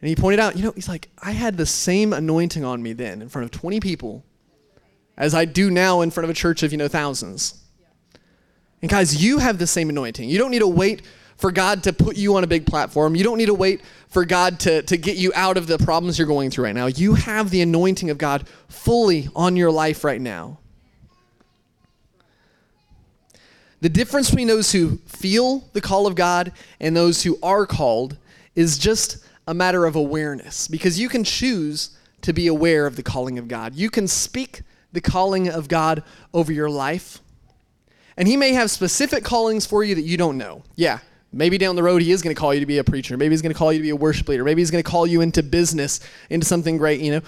And 0.00 0.10
he 0.10 0.14
pointed 0.16 0.40
out, 0.40 0.56
you 0.56 0.62
know, 0.62 0.72
he's 0.72 0.88
like, 0.88 1.08
I 1.22 1.32
had 1.32 1.56
the 1.56 1.64
same 1.64 2.12
anointing 2.12 2.64
on 2.64 2.82
me 2.82 2.92
then 2.92 3.22
in 3.22 3.30
front 3.30 3.44
of 3.44 3.58
20 3.58 3.80
people 3.80 4.22
as 5.16 5.34
I 5.34 5.46
do 5.46 5.70
now 5.70 6.02
in 6.02 6.10
front 6.10 6.24
of 6.24 6.30
a 6.30 6.34
church 6.34 6.62
of, 6.62 6.72
you 6.72 6.78
know, 6.78 6.88
thousands. 6.88 7.63
And 8.84 8.90
guys, 8.90 9.24
you 9.24 9.38
have 9.38 9.56
the 9.56 9.66
same 9.66 9.88
anointing. 9.88 10.28
You 10.28 10.36
don't 10.36 10.50
need 10.50 10.58
to 10.58 10.68
wait 10.68 11.00
for 11.38 11.50
God 11.50 11.84
to 11.84 11.92
put 11.94 12.18
you 12.18 12.36
on 12.36 12.44
a 12.44 12.46
big 12.46 12.66
platform. 12.66 13.16
You 13.16 13.24
don't 13.24 13.38
need 13.38 13.46
to 13.46 13.54
wait 13.54 13.80
for 14.10 14.26
God 14.26 14.60
to, 14.60 14.82
to 14.82 14.98
get 14.98 15.16
you 15.16 15.32
out 15.34 15.56
of 15.56 15.66
the 15.66 15.78
problems 15.78 16.18
you're 16.18 16.28
going 16.28 16.50
through 16.50 16.64
right 16.64 16.74
now. 16.74 16.84
You 16.84 17.14
have 17.14 17.48
the 17.48 17.62
anointing 17.62 18.10
of 18.10 18.18
God 18.18 18.46
fully 18.68 19.30
on 19.34 19.56
your 19.56 19.70
life 19.70 20.04
right 20.04 20.20
now. 20.20 20.58
The 23.80 23.88
difference 23.88 24.28
between 24.28 24.48
those 24.48 24.72
who 24.72 24.98
feel 25.06 25.60
the 25.72 25.80
call 25.80 26.06
of 26.06 26.14
God 26.14 26.52
and 26.78 26.94
those 26.94 27.22
who 27.22 27.38
are 27.42 27.64
called 27.64 28.18
is 28.54 28.76
just 28.76 29.24
a 29.48 29.54
matter 29.54 29.86
of 29.86 29.96
awareness 29.96 30.68
because 30.68 31.00
you 31.00 31.08
can 31.08 31.24
choose 31.24 31.96
to 32.20 32.34
be 32.34 32.48
aware 32.48 32.84
of 32.84 32.96
the 32.96 33.02
calling 33.02 33.38
of 33.38 33.48
God. 33.48 33.74
You 33.74 33.88
can 33.88 34.06
speak 34.06 34.60
the 34.92 35.00
calling 35.00 35.48
of 35.48 35.68
God 35.68 36.02
over 36.34 36.52
your 36.52 36.68
life. 36.68 37.22
And 38.16 38.28
He 38.28 38.36
may 38.36 38.52
have 38.52 38.70
specific 38.70 39.24
callings 39.24 39.66
for 39.66 39.82
you 39.84 39.94
that 39.94 40.02
you 40.02 40.16
don't 40.16 40.38
know. 40.38 40.62
Yeah, 40.76 40.98
maybe 41.32 41.58
down 41.58 41.76
the 41.76 41.82
road 41.82 42.02
He 42.02 42.12
is 42.12 42.22
going 42.22 42.34
to 42.34 42.38
call 42.38 42.54
you 42.54 42.60
to 42.60 42.66
be 42.66 42.78
a 42.78 42.84
preacher. 42.84 43.16
Maybe 43.16 43.32
He's 43.32 43.42
going 43.42 43.52
to 43.52 43.58
call 43.58 43.72
you 43.72 43.78
to 43.78 43.82
be 43.82 43.90
a 43.90 43.96
worship 43.96 44.28
leader. 44.28 44.44
Maybe 44.44 44.60
He's 44.60 44.70
going 44.70 44.82
to 44.82 44.90
call 44.90 45.06
you 45.06 45.20
into 45.20 45.42
business, 45.42 46.00
into 46.30 46.46
something 46.46 46.76
great, 46.76 47.00
you 47.00 47.12
know. 47.12 47.20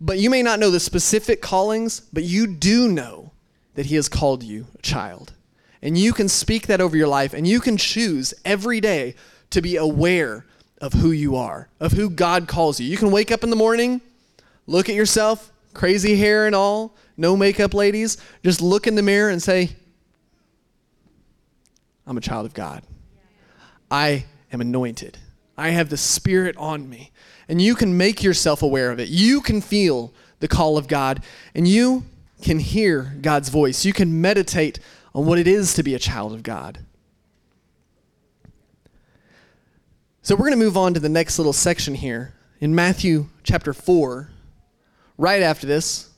But 0.00 0.18
you 0.18 0.28
may 0.30 0.42
not 0.42 0.58
know 0.58 0.70
the 0.70 0.80
specific 0.80 1.40
callings, 1.40 2.00
but 2.00 2.24
you 2.24 2.46
do 2.46 2.88
know 2.88 3.32
that 3.74 3.86
He 3.86 3.94
has 3.96 4.08
called 4.08 4.42
you 4.42 4.66
a 4.78 4.82
child. 4.82 5.32
And 5.82 5.98
you 5.98 6.12
can 6.12 6.28
speak 6.28 6.66
that 6.66 6.80
over 6.80 6.96
your 6.96 7.08
life, 7.08 7.34
and 7.34 7.46
you 7.46 7.60
can 7.60 7.76
choose 7.76 8.32
every 8.44 8.80
day 8.80 9.14
to 9.50 9.60
be 9.60 9.76
aware 9.76 10.46
of 10.80 10.92
who 10.94 11.10
you 11.10 11.36
are, 11.36 11.68
of 11.80 11.92
who 11.92 12.10
God 12.10 12.48
calls 12.48 12.80
you. 12.80 12.86
You 12.86 12.96
can 12.96 13.10
wake 13.10 13.30
up 13.30 13.44
in 13.44 13.50
the 13.50 13.56
morning, 13.56 14.00
look 14.66 14.88
at 14.88 14.94
yourself, 14.94 15.52
crazy 15.72 16.16
hair 16.16 16.46
and 16.46 16.54
all, 16.54 16.96
no 17.16 17.36
makeup 17.36 17.74
ladies, 17.74 18.16
just 18.42 18.60
look 18.60 18.86
in 18.86 18.94
the 18.94 19.02
mirror 19.02 19.30
and 19.30 19.42
say, 19.42 19.70
I'm 22.06 22.16
a 22.16 22.20
child 22.20 22.46
of 22.46 22.54
God. 22.54 22.82
I 23.90 24.24
am 24.52 24.60
anointed. 24.60 25.18
I 25.56 25.70
have 25.70 25.88
the 25.88 25.96
Spirit 25.96 26.56
on 26.56 26.88
me. 26.88 27.12
And 27.48 27.60
you 27.60 27.74
can 27.74 27.96
make 27.96 28.22
yourself 28.22 28.62
aware 28.62 28.90
of 28.90 28.98
it. 28.98 29.08
You 29.08 29.40
can 29.40 29.60
feel 29.60 30.12
the 30.40 30.48
call 30.48 30.76
of 30.76 30.88
God, 30.88 31.22
and 31.54 31.66
you 31.66 32.04
can 32.42 32.58
hear 32.58 33.16
God's 33.20 33.48
voice. 33.48 33.84
You 33.84 33.92
can 33.92 34.20
meditate 34.20 34.80
on 35.14 35.26
what 35.26 35.38
it 35.38 35.46
is 35.46 35.74
to 35.74 35.82
be 35.82 35.94
a 35.94 35.98
child 35.98 36.32
of 36.32 36.42
God. 36.42 36.80
So 40.22 40.34
we're 40.34 40.46
going 40.46 40.58
to 40.58 40.64
move 40.64 40.76
on 40.76 40.94
to 40.94 41.00
the 41.00 41.08
next 41.08 41.38
little 41.38 41.52
section 41.52 41.94
here 41.94 42.34
in 42.60 42.74
Matthew 42.74 43.26
chapter 43.42 43.72
4. 43.72 44.30
Right 45.16 45.42
after 45.42 45.66
this, 45.66 46.10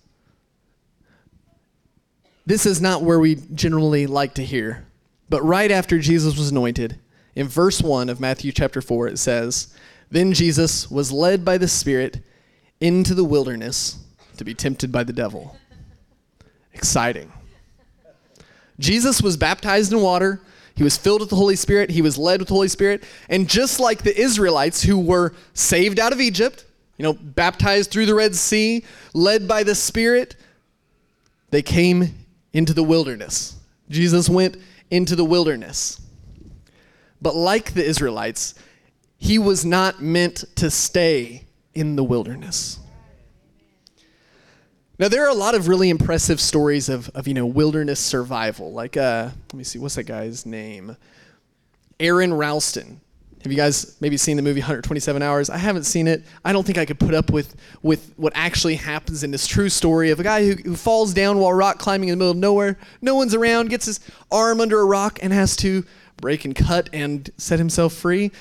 this 2.47 2.64
is 2.64 2.81
not 2.81 3.02
where 3.02 3.19
we 3.19 3.35
generally 3.35 4.07
like 4.07 4.35
to 4.35 4.45
hear, 4.45 4.87
but 5.28 5.42
right 5.42 5.71
after 5.71 5.99
Jesus 5.99 6.37
was 6.37 6.50
anointed, 6.50 6.99
in 7.35 7.49
verse 7.49 7.83
1 7.83 8.09
of 8.09 8.21
Matthew 8.21 8.52
chapter 8.52 8.80
4, 8.80 9.09
it 9.09 9.18
says, 9.18 9.75
Then 10.11 10.33
Jesus 10.33 10.90
was 10.90 11.12
led 11.12 11.45
by 11.45 11.59
the 11.59 11.68
Spirit 11.68 12.21
into 12.80 13.14
the 13.14 13.25
wilderness 13.25 13.99
to 14.37 14.45
be 14.45 14.54
tempted 14.54 14.90
by 14.92 15.04
the 15.04 15.12
devil. 15.12 15.56
Exciting. 16.73 17.33
Jesus 18.78 19.23
was 19.23 19.37
baptized 19.37 19.92
in 19.92 20.00
water 20.00 20.40
he 20.76 20.85
was 20.85 20.99
filled 20.99 21.21
with 21.21 21.30
the 21.30 21.37
Holy 21.37 21.56
Spirit. 21.56 21.90
He 21.90 22.02
was 22.02 22.18
led 22.18 22.38
with 22.38 22.49
the 22.49 22.54
Holy 22.54 22.68
Spirit. 22.68 23.02
And 23.30 23.49
just 23.49 23.80
like 23.80 24.02
the 24.02 24.16
Israelites 24.16 24.83
who 24.83 24.99
were 24.99 25.33
saved 25.54 25.99
out 25.99 26.12
of 26.12 26.21
Egypt, 26.21 26.66
you 26.99 27.02
know, 27.02 27.14
baptized 27.14 27.90
through 27.90 28.06
the 28.06 28.14
Red 28.14 28.35
Sea, 28.35 28.85
led 29.14 29.49
by 29.49 29.62
the 29.62 29.75
Spirit, 29.75 30.37
they 31.50 31.62
came 31.62 32.14
into 32.52 32.75
the 32.75 32.83
wilderness. 32.83 33.56
Jesus 33.88 34.28
went 34.28 34.59
into 34.90 35.16
the 35.16 35.25
wilderness. 35.25 36.00
But 37.21 37.35
like 37.35 37.75
the 37.75 37.85
Israelites, 37.85 38.55
he 39.16 39.38
was 39.38 39.64
not 39.64 40.02
meant 40.02 40.45
to 40.57 40.71
stay 40.71 41.47
in 41.75 41.97
the 41.97 42.05
wilderness. 42.05 42.78
Now 44.99 45.09
there 45.09 45.25
are 45.25 45.31
a 45.31 45.35
lot 45.35 45.55
of 45.55 45.69
really 45.69 45.90
impressive 45.90 46.40
stories 46.40 46.88
of, 46.88 47.11
of 47.11 47.28
you 47.28 47.35
know 47.35 47.47
wilderness 47.47 48.00
survival. 48.00 48.73
Like 48.73 48.97
uh, 48.97 49.31
let 49.52 49.55
me 49.55 49.64
see, 49.64 49.78
what's 49.78 49.97
that 49.97 50.05
guy's 50.05 50.47
name? 50.47 50.97
Aron 52.00 52.35
Ralston. 52.35 53.00
Have 53.43 53.52
you 53.52 53.57
guys 53.57 53.97
maybe 54.00 54.16
seen 54.16 54.37
the 54.37 54.43
movie 54.43 54.61
127 54.61 55.23
Hours? 55.23 55.50
I 55.50 55.59
haven't 55.59 55.85
seen 55.85 56.09
it. 56.09 56.25
I 56.45 56.52
don't 56.52 56.66
think 56.66 56.78
I 56.78 56.85
could 56.85 56.99
put 56.99 57.14
up 57.14 57.31
with 57.31 57.55
with 57.83 58.12
what 58.16 58.33
actually 58.35 58.75
happens 58.76 59.23
in 59.23 59.31
this 59.31 59.47
true 59.47 59.69
story 59.69 60.11
of 60.11 60.19
a 60.19 60.25
guy 60.25 60.45
who, 60.45 60.55
who 60.55 60.75
falls 60.75 61.14
down 61.14 61.38
while 61.38 61.52
rock 61.52 61.78
climbing 61.78 62.09
in 62.09 62.12
the 62.14 62.16
middle 62.16 62.33
of 62.33 62.38
nowhere. 62.38 62.76
No 63.00 63.14
one's 63.14 63.35
around, 63.35 63.71
gets 63.71 63.87
his 63.87 64.00
arm 64.33 64.61
under 64.61 64.81
a 64.81 64.85
rock, 64.85 65.21
and 65.23 65.33
has 65.33 65.55
to 65.57 65.85
break 66.16 66.45
and 66.45 66.57
cut 66.57 66.90
and 66.93 67.31
set 67.37 67.59
himself 67.59 67.93
free. 67.93 68.33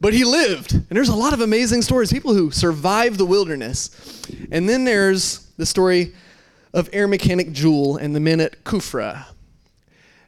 But 0.00 0.14
he 0.14 0.24
lived. 0.24 0.72
And 0.72 0.88
there's 0.88 1.10
a 1.10 1.14
lot 1.14 1.34
of 1.34 1.40
amazing 1.40 1.82
stories, 1.82 2.12
people 2.12 2.34
who 2.34 2.50
survived 2.50 3.18
the 3.18 3.26
wilderness. 3.26 3.90
And 4.50 4.68
then 4.68 4.84
there's 4.84 5.50
the 5.56 5.66
story 5.66 6.14
of 6.72 6.88
air 6.92 7.06
mechanic 7.06 7.52
Jewel 7.52 7.96
and 7.96 8.16
the 8.16 8.20
men 8.20 8.40
at 8.40 8.64
Kufra. 8.64 9.26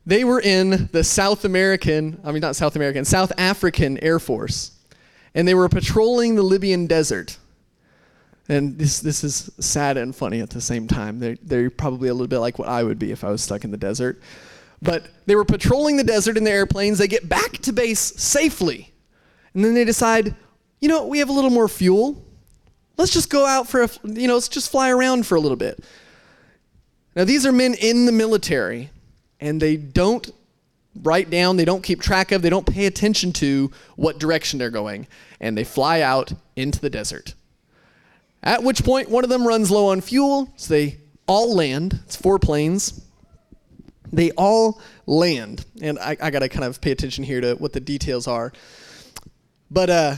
They 0.04 0.24
were 0.24 0.40
in 0.40 0.88
the 0.92 1.04
South 1.04 1.44
American, 1.44 2.20
I 2.24 2.32
mean, 2.32 2.40
not 2.40 2.56
South 2.56 2.74
American, 2.74 3.04
South 3.04 3.32
African 3.38 3.98
Air 3.98 4.18
Force. 4.18 4.72
And 5.34 5.46
they 5.46 5.54
were 5.54 5.68
patrolling 5.68 6.34
the 6.34 6.42
Libyan 6.42 6.86
desert. 6.86 7.38
And 8.48 8.76
this, 8.76 9.00
this 9.00 9.22
is 9.22 9.50
sad 9.60 9.96
and 9.96 10.14
funny 10.14 10.40
at 10.40 10.50
the 10.50 10.60
same 10.60 10.88
time. 10.88 11.20
They're, 11.20 11.38
they're 11.42 11.70
probably 11.70 12.08
a 12.08 12.14
little 12.14 12.26
bit 12.26 12.40
like 12.40 12.58
what 12.58 12.68
I 12.68 12.82
would 12.82 12.98
be 12.98 13.12
if 13.12 13.22
I 13.22 13.30
was 13.30 13.42
stuck 13.42 13.64
in 13.64 13.70
the 13.70 13.76
desert. 13.76 14.20
But 14.82 15.06
they 15.26 15.36
were 15.36 15.44
patrolling 15.44 15.96
the 15.96 16.04
desert 16.04 16.36
in 16.36 16.44
the 16.44 16.50
airplanes. 16.50 16.98
They 16.98 17.06
get 17.06 17.28
back 17.28 17.52
to 17.58 17.72
base 17.72 18.00
safely. 18.00 18.92
And 19.54 19.64
then 19.64 19.74
they 19.74 19.84
decide, 19.84 20.34
you 20.80 20.88
know, 20.88 21.06
we 21.06 21.20
have 21.20 21.28
a 21.28 21.32
little 21.32 21.50
more 21.50 21.68
fuel. 21.68 22.24
Let's 22.96 23.12
just 23.12 23.30
go 23.30 23.46
out 23.46 23.68
for 23.68 23.84
a, 23.84 23.88
you 24.04 24.26
know, 24.26 24.34
let's 24.34 24.48
just 24.48 24.70
fly 24.70 24.90
around 24.90 25.26
for 25.26 25.36
a 25.36 25.40
little 25.40 25.56
bit. 25.56 25.84
Now, 27.14 27.24
these 27.24 27.46
are 27.46 27.52
men 27.52 27.74
in 27.74 28.06
the 28.06 28.12
military, 28.12 28.90
and 29.42 29.60
they 29.60 29.76
don't 29.76 30.30
write 31.02 31.28
down, 31.28 31.56
they 31.56 31.64
don't 31.64 31.82
keep 31.82 32.00
track 32.00 32.30
of, 32.30 32.42
they 32.42 32.50
don't 32.50 32.66
pay 32.66 32.86
attention 32.86 33.32
to 33.32 33.72
what 33.96 34.18
direction 34.18 34.58
they're 34.58 34.70
going, 34.70 35.06
and 35.40 35.58
they 35.58 35.64
fly 35.64 36.00
out 36.00 36.32
into 36.54 36.80
the 36.80 36.88
desert. 36.88 37.34
At 38.42 38.62
which 38.62 38.84
point, 38.84 39.10
one 39.10 39.24
of 39.24 39.30
them 39.30 39.46
runs 39.46 39.70
low 39.70 39.88
on 39.88 40.00
fuel, 40.00 40.52
so 40.56 40.72
they 40.72 40.98
all 41.26 41.54
land. 41.54 42.00
It's 42.04 42.14
four 42.14 42.38
planes. 42.38 43.04
They 44.12 44.30
all 44.32 44.80
land. 45.06 45.64
And 45.80 45.98
I, 45.98 46.16
I 46.20 46.30
got 46.30 46.40
to 46.40 46.48
kind 46.48 46.64
of 46.64 46.80
pay 46.80 46.92
attention 46.92 47.24
here 47.24 47.40
to 47.40 47.54
what 47.54 47.72
the 47.72 47.80
details 47.80 48.28
are. 48.28 48.52
But 49.70 49.90
uh, 49.90 50.16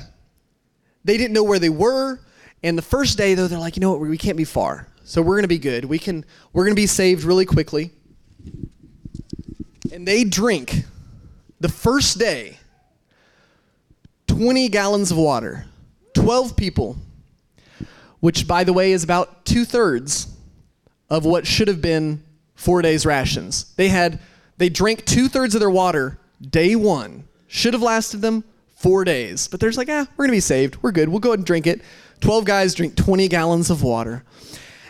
they 1.05 1.17
didn't 1.17 1.33
know 1.33 1.45
where 1.45 1.59
they 1.59 1.71
were. 1.71 2.19
And 2.63 2.77
the 2.77 2.83
first 2.83 3.17
day, 3.17 3.35
though, 3.35 3.47
they're 3.47 3.59
like, 3.59 3.77
you 3.77 3.81
know 3.81 3.93
what, 3.93 4.01
we 4.01 4.19
can't 4.19 4.37
be 4.37 4.45
far. 4.45 4.89
So 5.05 5.23
we're 5.23 5.37
going 5.37 5.43
to 5.43 5.49
be 5.49 5.59
good. 5.59 5.85
We 5.85 5.99
can, 5.99 6.25
we're 6.53 6.65
going 6.65 6.75
to 6.75 6.81
be 6.81 6.87
saved 6.87 7.25
really 7.25 7.47
quickly. 7.47 7.93
And 9.95 10.09
they 10.09 10.25
drink 10.25 10.83
the 11.61 11.69
first 11.69 12.19
day 12.19 12.59
20 14.27 14.69
gallons 14.69 15.13
of 15.13 15.17
water, 15.17 15.67
12 16.15 16.57
people, 16.57 16.97
which, 18.19 18.49
by 18.49 18.65
the 18.65 18.73
way, 18.73 18.91
is 18.91 19.05
about 19.05 19.45
two 19.45 19.65
thirds 19.65 20.27
of 21.09 21.25
what 21.25 21.47
should 21.47 21.69
have 21.69 21.81
been 21.81 22.25
four 22.57 22.83
days' 22.83 23.07
rations. 23.07 23.73
They 23.77 23.87
had, 23.87 24.19
they 24.57 24.69
drank 24.69 25.05
two 25.05 25.29
thirds 25.29 25.55
of 25.55 25.61
their 25.61 25.71
water 25.71 26.19
day 26.41 26.75
one, 26.75 27.29
should 27.47 27.73
have 27.73 27.83
lasted 27.83 28.21
them 28.21 28.43
four 28.75 29.05
days. 29.05 29.47
But 29.47 29.61
there's 29.61 29.79
like, 29.79 29.89
ah, 29.89 30.09
we're 30.17 30.25
going 30.25 30.33
to 30.33 30.37
be 30.37 30.41
saved. 30.41 30.77
We're 30.83 30.91
good. 30.91 31.09
We'll 31.09 31.21
go 31.21 31.31
ahead 31.31 31.39
and 31.39 31.47
drink 31.47 31.69
it. 31.69 31.83
12 32.19 32.45
guys 32.45 32.75
drink 32.75 32.97
20 32.97 33.29
gallons 33.29 33.71
of 33.71 33.85
water. 33.85 34.25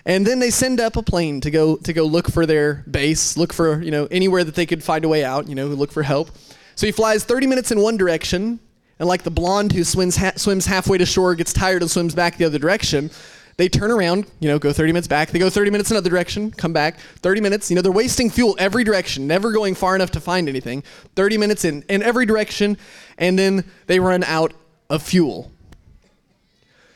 And 0.07 0.27
then 0.27 0.39
they 0.39 0.51
send 0.51 0.81
up 0.81 0.97
a 0.97 1.03
plane 1.03 1.41
to 1.41 1.51
go 1.51 1.77
to 1.77 1.93
go 1.93 2.05
look 2.05 2.31
for 2.31 2.45
their 2.45 2.85
base, 2.91 3.37
look 3.37 3.53
for, 3.53 3.83
you 3.83 3.91
know, 3.91 4.07
anywhere 4.11 4.45
that 4.45 4.55
they 4.55 4.67
could 4.67 4.83
find 4.83 5.05
a 5.05 5.09
way 5.09 5.25
out, 5.25 5.49
you 5.49 5.55
know, 5.55 5.67
look 5.67 5.93
for 5.93 6.03
help. 6.03 6.31
So 6.75 6.87
he 6.87 6.93
flies 6.93 7.25
30 7.25 7.47
minutes 7.47 7.71
in 7.71 7.81
one 7.81 7.97
direction, 7.97 8.61
and 8.99 9.09
like 9.09 9.23
the 9.23 9.31
blonde 9.31 9.73
who 9.73 9.83
swims 9.85 10.17
ha- 10.17 10.33
swims 10.37 10.67
halfway 10.67 10.99
to 10.99 11.07
shore, 11.07 11.35
gets 11.35 11.53
tired 11.53 11.83
and 11.83 11.91
swims 11.91 12.15
back 12.15 12.37
the 12.37 12.45
other 12.45 12.59
direction, 12.59 13.11
they 13.57 13.69
turn 13.69 13.91
around, 13.91 14.27
you 14.41 14.49
know, 14.49 14.59
go 14.59 14.73
30 14.73 14.93
minutes 14.93 15.07
back. 15.07 15.31
They 15.31 15.39
go 15.39 15.49
30 15.49 15.71
minutes 15.71 15.91
in 15.91 15.97
another 15.97 16.11
direction, 16.11 16.51
come 16.51 16.73
back. 16.73 16.99
30 16.99 17.41
minutes, 17.41 17.71
you 17.71 17.77
know, 17.77 17.83
they're 17.83 17.93
wasting 17.93 18.29
fuel 18.29 18.57
every 18.59 18.83
direction, 18.83 19.27
never 19.27 19.53
going 19.53 19.75
far 19.75 19.95
enough 19.95 20.11
to 20.13 20.21
find 20.21 20.49
anything. 20.49 20.83
30 21.15 21.39
minutes 21.39 21.65
in, 21.65 21.85
in 21.89 22.03
every 22.03 22.27
direction, 22.27 22.77
and 23.17 23.39
then 23.39 23.65
they 23.87 24.01
run 24.01 24.25
out 24.25 24.53
of 24.91 25.03
fuel. 25.03 25.53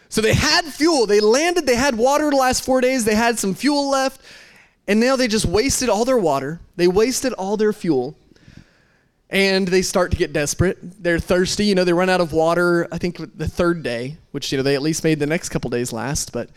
So 0.08 0.20
they 0.20 0.34
had 0.34 0.64
fuel. 0.64 1.06
They 1.06 1.20
landed, 1.20 1.66
they 1.66 1.76
had 1.76 1.96
water 1.96 2.30
the 2.30 2.36
last 2.36 2.64
four 2.64 2.80
days, 2.80 3.04
they 3.04 3.14
had 3.14 3.38
some 3.38 3.54
fuel 3.54 3.90
left, 3.90 4.22
and 4.86 5.00
now 5.00 5.16
they 5.16 5.28
just 5.28 5.44
wasted 5.44 5.88
all 5.88 6.04
their 6.04 6.18
water. 6.18 6.60
They 6.76 6.88
wasted 6.88 7.32
all 7.34 7.56
their 7.56 7.72
fuel 7.72 8.16
and 9.30 9.68
they 9.68 9.82
start 9.82 10.10
to 10.10 10.16
get 10.16 10.32
desperate. 10.32 10.78
They're 11.02 11.18
thirsty. 11.18 11.66
You 11.66 11.74
know, 11.74 11.84
they 11.84 11.92
run 11.92 12.08
out 12.08 12.20
of 12.20 12.32
water, 12.32 12.88
I 12.90 12.98
think, 12.98 13.18
the 13.36 13.48
third 13.48 13.82
day, 13.82 14.16
which, 14.30 14.50
you 14.50 14.58
know, 14.58 14.62
they 14.62 14.74
at 14.74 14.82
least 14.82 15.04
made 15.04 15.18
the 15.18 15.26
next 15.26 15.50
couple 15.50 15.68
days 15.70 15.92
last. 15.92 16.32
But 16.32 16.48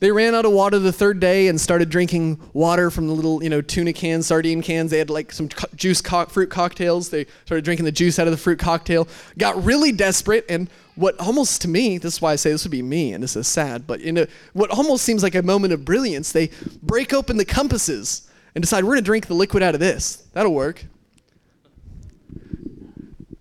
they 0.00 0.10
ran 0.10 0.34
out 0.34 0.44
of 0.44 0.52
water 0.52 0.78
the 0.78 0.92
third 0.92 1.20
day 1.20 1.48
and 1.48 1.60
started 1.60 1.90
drinking 1.90 2.40
water 2.52 2.90
from 2.90 3.06
the 3.06 3.12
little, 3.12 3.42
you 3.42 3.48
know, 3.48 3.60
tuna 3.60 3.92
cans, 3.92 4.26
sardine 4.26 4.62
cans. 4.62 4.90
They 4.90 4.98
had 4.98 5.10
like 5.10 5.32
some 5.32 5.48
co- 5.48 5.68
juice 5.76 6.00
co- 6.00 6.26
fruit 6.26 6.50
cocktails. 6.50 7.10
They 7.10 7.26
started 7.44 7.64
drinking 7.64 7.84
the 7.84 7.92
juice 7.92 8.18
out 8.18 8.26
of 8.26 8.32
the 8.32 8.36
fruit 8.36 8.58
cocktail. 8.58 9.06
Got 9.36 9.62
really 9.62 9.92
desperate. 9.92 10.44
And 10.48 10.68
what 10.98 11.18
almost 11.20 11.62
to 11.62 11.68
me, 11.68 11.98
this 11.98 12.14
is 12.14 12.22
why 12.22 12.32
I 12.32 12.36
say 12.36 12.50
this 12.50 12.64
would 12.64 12.72
be 12.72 12.82
me, 12.82 13.12
and 13.12 13.22
this 13.22 13.36
is 13.36 13.46
sad, 13.46 13.86
but 13.86 14.00
in 14.00 14.18
a, 14.18 14.28
what 14.52 14.70
almost 14.70 15.04
seems 15.04 15.22
like 15.22 15.34
a 15.34 15.42
moment 15.42 15.72
of 15.72 15.84
brilliance, 15.84 16.32
they 16.32 16.50
break 16.82 17.14
open 17.14 17.36
the 17.36 17.44
compasses 17.44 18.28
and 18.54 18.62
decide 18.62 18.84
we're 18.84 18.90
going 18.90 19.04
to 19.04 19.04
drink 19.04 19.26
the 19.26 19.34
liquid 19.34 19.62
out 19.62 19.74
of 19.74 19.80
this. 19.80 20.16
That'll 20.32 20.54
work 20.54 20.84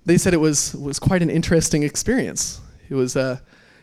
they 0.07 0.17
said 0.17 0.33
it 0.33 0.37
was 0.37 0.73
was 0.73 0.99
quite 0.99 1.21
an 1.21 1.29
interesting 1.29 1.83
experience. 1.83 2.61
It 2.89 2.95
was 2.95 3.17
uh, 3.17 3.39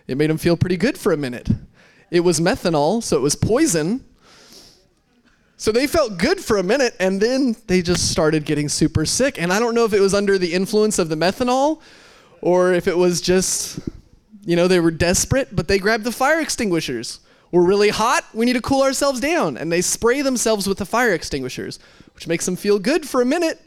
it 0.07 0.17
made 0.17 0.31
them 0.31 0.39
feel 0.39 0.57
pretty 0.57 0.79
good 0.79 0.97
for 0.97 1.13
a 1.13 1.17
minute. 1.19 1.49
It 2.11 2.21
was 2.21 2.41
methanol, 2.41 3.03
so 3.03 3.17
it 3.19 3.21
was 3.21 3.37
poison. 3.37 4.05
So 5.59 5.71
they 5.71 5.87
felt 5.87 6.19
good 6.19 6.41
for 6.41 6.57
a 6.57 6.63
minute, 6.63 6.97
and 6.99 7.21
then 7.21 7.57
they 7.67 7.83
just 7.83 8.11
started 8.11 8.45
getting 8.45 8.69
super 8.69 9.05
sick. 9.05 9.41
And 9.41 9.53
I 9.53 9.59
don't 9.61 9.75
know 9.75 9.85
if 9.85 9.93
it 9.93 10.01
was 10.01 10.15
under 10.15 10.39
the 10.39 10.53
influence 10.53 10.99
of 10.99 11.11
the 11.11 11.15
methanol, 11.15 11.81
or 12.45 12.73
if 12.73 12.87
it 12.87 12.97
was 12.97 13.21
just, 13.21 13.81
you 14.45 14.55
know, 14.57 14.69
they 14.69 14.81
were 14.81 14.91
desperate. 14.91 15.55
But 15.55 15.69
they 15.69 15.79
grabbed 15.79 16.05
the 16.05 16.13
fire 16.13 16.41
extinguishers. 16.41 17.21
We're 17.51 17.65
really 17.65 17.91
hot. 17.91 18.25
We 18.33 18.47
need 18.47 18.55
to 18.55 18.61
cool 18.61 18.83
ourselves 18.83 19.21
down, 19.21 19.57
and 19.57 19.71
they 19.71 19.81
spray 19.81 20.23
themselves 20.23 20.67
with 20.67 20.79
the 20.79 20.87
fire 20.87 21.13
extinguishers, 21.13 21.79
which 22.15 22.27
makes 22.27 22.47
them 22.47 22.57
feel 22.57 22.79
good 22.79 23.09
for 23.09 23.23
a 23.23 23.27
minute 23.27 23.61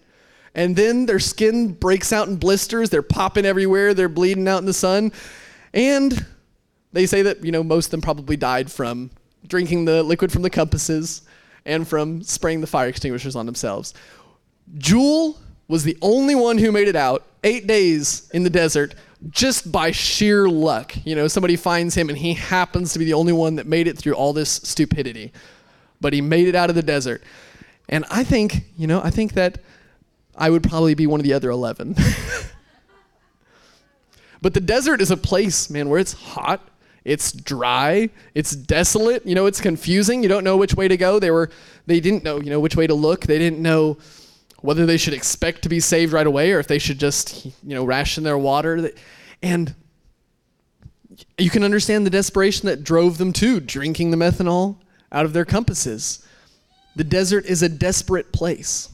and 0.58 0.76
then 0.76 1.06
their 1.06 1.20
skin 1.20 1.72
breaks 1.72 2.12
out 2.12 2.28
in 2.28 2.36
blisters. 2.36 2.90
They're 2.90 3.04
popping 3.04 3.46
everywhere. 3.46 3.94
They're 3.94 4.10
bleeding 4.10 4.48
out 4.48 4.58
in 4.58 4.66
the 4.66 4.74
sun. 4.74 5.12
And 5.72 6.26
they 6.92 7.06
say 7.06 7.22
that, 7.22 7.46
you 7.46 7.52
know, 7.52 7.64
most 7.64 7.86
of 7.86 7.92
them 7.92 8.02
probably 8.02 8.38
died 8.38 8.72
from 8.72 9.12
drinking 9.46 9.86
the 9.86 10.02
liquid 10.02 10.32
from 10.32 10.42
the 10.42 10.50
compasses 10.50 11.22
and 11.64 11.88
from 11.88 12.24
spraying 12.24 12.62
the 12.62 12.68
fire 12.68 12.88
extinguishers 12.88 13.36
on 13.36 13.46
themselves. 13.46 13.94
Jewel 14.80 15.40
was 15.68 15.84
the 15.84 15.98
only 16.02 16.36
one 16.36 16.58
who 16.58 16.72
made 16.72 16.88
it 16.88 16.96
out 16.96 17.26
eight 17.44 17.68
days 17.68 18.30
in 18.34 18.44
the 18.44 18.50
desert 18.50 18.96
just 19.30 19.72
by 19.72 19.92
sheer 19.92 20.48
luck. 20.48 20.94
You 21.06 21.16
know, 21.16 21.28
somebody 21.28 21.56
finds 21.56 21.96
him 21.96 22.10
and 22.10 22.18
he 22.18 22.34
happens 22.34 22.94
to 22.94 23.00
be 23.00 23.06
the 23.06 23.14
only 23.14 23.34
one 23.34 23.56
that 23.56 23.68
made 23.68 23.88
it 23.88 23.98
through 23.98 24.14
all 24.14 24.34
this 24.34 24.50
stupidity. 24.50 25.32
But 26.00 26.14
he 26.14 26.22
made 26.22 26.48
it 26.48 26.56
out 26.56 26.70
of 26.70 26.76
the 26.76 26.84
desert. 26.84 27.24
And 27.90 28.06
I 28.10 28.24
think, 28.24 28.66
you 28.78 28.88
know, 28.88 29.02
I 29.02 29.10
think 29.10 29.34
that 29.34 29.60
I 30.36 30.50
would 30.50 30.64
probably 30.64 30.94
be 30.94 31.08
one 31.08 31.20
of 31.20 31.24
the 31.24 31.34
other 31.34 31.50
11. 31.50 31.96
but 34.42 34.54
the 34.54 34.60
desert 34.60 35.02
is 35.02 35.10
a 35.10 35.18
place, 35.18 35.70
man, 35.70 35.90
where 35.90 36.00
it's 36.00 36.14
hot, 36.14 36.62
it's 37.04 37.32
dry, 37.32 38.10
it's 38.36 38.52
desolate, 38.52 39.26
you 39.26 39.34
know, 39.34 39.48
it's 39.48 39.62
confusing. 39.62 40.22
You 40.22 40.30
don't 40.30 40.44
know 40.44 40.58
which 40.58 40.76
way 40.76 40.88
to 40.88 40.98
go. 40.98 41.20
They 41.20 41.32
were 41.32 41.50
they 41.88 42.00
didn't 42.00 42.24
know, 42.24 42.40
you 42.40 42.50
know, 42.50 42.60
which 42.60 42.76
way 42.76 42.86
to 42.86 42.94
look. 42.94 43.22
They 43.22 43.40
didn't 43.40 43.60
know 43.60 43.98
whether 44.62 44.86
they 44.86 44.98
should 44.98 45.14
expect 45.14 45.62
to 45.62 45.70
be 45.70 45.80
saved 45.80 46.14
right 46.14 46.28
away 46.28 46.52
or 46.52 46.60
if 46.60 46.68
they 46.68 46.80
should 46.80 47.00
just, 47.00 47.46
you 47.46 47.76
know, 47.76 47.86
ration 47.86 48.24
their 48.24 48.38
water. 48.38 48.92
And 49.42 49.76
you 51.38 51.50
can 51.50 51.64
understand 51.64 52.06
the 52.06 52.10
desperation 52.10 52.68
that 52.68 52.84
drove 52.84 53.18
them 53.18 53.34
to 53.34 53.60
drinking 53.60 54.12
the 54.12 54.18
methanol 54.18 54.78
out 55.12 55.26
of 55.26 55.34
their 55.34 55.46
compasses. 55.46 56.26
The 56.96 57.04
desert 57.04 57.46
is 57.46 57.62
a 57.62 57.70
desperate 57.70 58.34
place. 58.34 58.90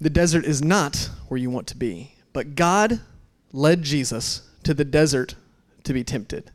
The 0.00 0.10
desert 0.10 0.44
is 0.44 0.62
not 0.62 1.08
where 1.28 1.38
you 1.38 1.48
want 1.48 1.66
to 1.68 1.76
be, 1.76 2.14
but 2.32 2.54
God 2.54 3.00
led 3.52 3.82
Jesus 3.82 4.42
to 4.64 4.74
the 4.74 4.84
desert 4.84 5.34
to 5.84 5.94
be 5.94 6.04
tempted. 6.04 6.50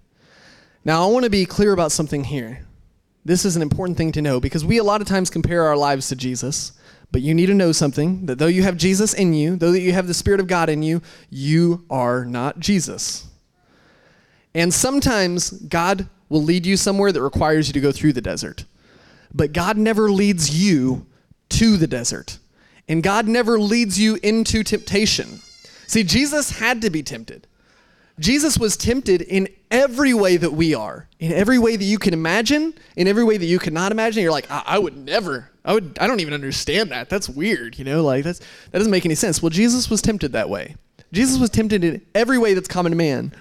Now, 0.86 1.04
I 1.04 1.12
want 1.12 1.24
to 1.24 1.30
be 1.30 1.46
clear 1.46 1.74
about 1.74 1.92
something 1.92 2.24
here. 2.26 2.66
This 3.26 3.46
is 3.46 3.56
an 3.56 3.62
important 3.62 3.98
thing 3.98 4.12
to 4.14 4.22
know 4.22 4.40
because 4.40 4.64
we 4.66 4.78
a 4.78 4.84
lot 4.84 5.02
of 5.02 5.08
times 5.08 5.30
compare 5.30 5.64
our 5.64 5.78
lives 5.78 6.08
to 6.10 6.16
Jesus, 6.16 6.74
but 7.12 7.22
you 7.22 7.34
need 7.34 7.48
to 7.48 7.54
know 7.54 7.72
something 7.72 8.26
that 8.26 8.40
though 8.40 8.48
you 8.48 8.64
have 8.64 8.78
Jesus 8.78 9.14
in 9.14 9.34
you, 9.34 9.56
though 9.56 9.72
that 9.72 9.82
you 9.82 9.94
have 9.94 10.08
the 10.08 10.14
Spirit 10.14 10.40
of 10.40 10.48
God 10.48 10.70
in 10.70 10.82
you, 10.84 11.02
you 11.30 11.86
are 11.90 12.24
not 12.26 12.60
Jesus. 12.60 13.28
And 14.54 14.74
sometimes 14.74 15.52
God 15.52 16.08
will 16.30 16.44
lead 16.44 16.66
you 16.66 16.78
somewhere 16.78 17.12
that 17.12 17.22
requires 17.22 17.68
you 17.68 17.74
to 17.74 17.82
go 17.82 17.92
through 17.92 18.14
the 18.14 18.22
desert. 18.22 18.66
But 19.34 19.54
God 19.54 19.78
never 19.78 20.12
leads 20.12 20.64
you 20.64 21.06
to 21.50 21.78
the 21.78 21.88
desert. 21.88 22.40
And 22.88 23.04
God 23.04 23.28
never 23.28 23.60
leads 23.60 24.00
you 24.00 24.18
into 24.24 24.64
temptation. 24.64 25.40
See, 25.88 26.04
Jesus 26.04 26.60
had 26.60 26.82
to 26.82 26.90
be 26.90 27.04
tempted. 27.04 27.48
Jesus 28.20 28.58
was 28.58 28.76
tempted 28.76 29.22
in 29.22 29.48
every 29.72 30.14
way 30.14 30.38
that 30.38 30.52
we 30.52 30.74
are, 30.74 31.08
in 31.20 31.32
every 31.32 31.58
way 31.58 31.76
that 31.76 31.84
you 31.84 31.98
can 31.98 32.14
imagine, 32.14 32.74
in 32.96 33.08
every 33.08 33.24
way 33.24 33.38
that 33.38 33.46
you 33.46 33.60
cannot 33.60 33.92
imagine. 33.92 34.22
You're 34.22 34.32
like, 34.32 34.50
I, 34.52 34.64
I 34.66 34.80
would 34.80 34.98
never, 34.98 35.50
I 35.64 35.74
would, 35.74 35.98
I 36.00 36.08
don't 36.08 36.20
even 36.20 36.34
understand 36.34 36.92
that. 36.92 37.10
That's 37.10 37.30
weird, 37.30 37.80
you 37.80 37.86
know, 37.86 38.04
like 38.04 38.24
that's 38.26 38.40
that 38.40 38.78
doesn't 38.78 38.92
make 38.92 39.06
any 39.06 39.16
sense. 39.16 39.42
Well, 39.42 39.50
Jesus 39.50 39.90
was 39.90 40.02
tempted 40.02 40.34
that 40.34 40.50
way. 40.50 40.76
Jesus 41.12 41.40
was 41.40 41.50
tempted 41.50 41.84
in 41.84 42.06
every 42.14 42.38
way 42.38 42.54
that's 42.54 42.68
common 42.68 42.92
to 42.92 42.98
man, 42.98 43.34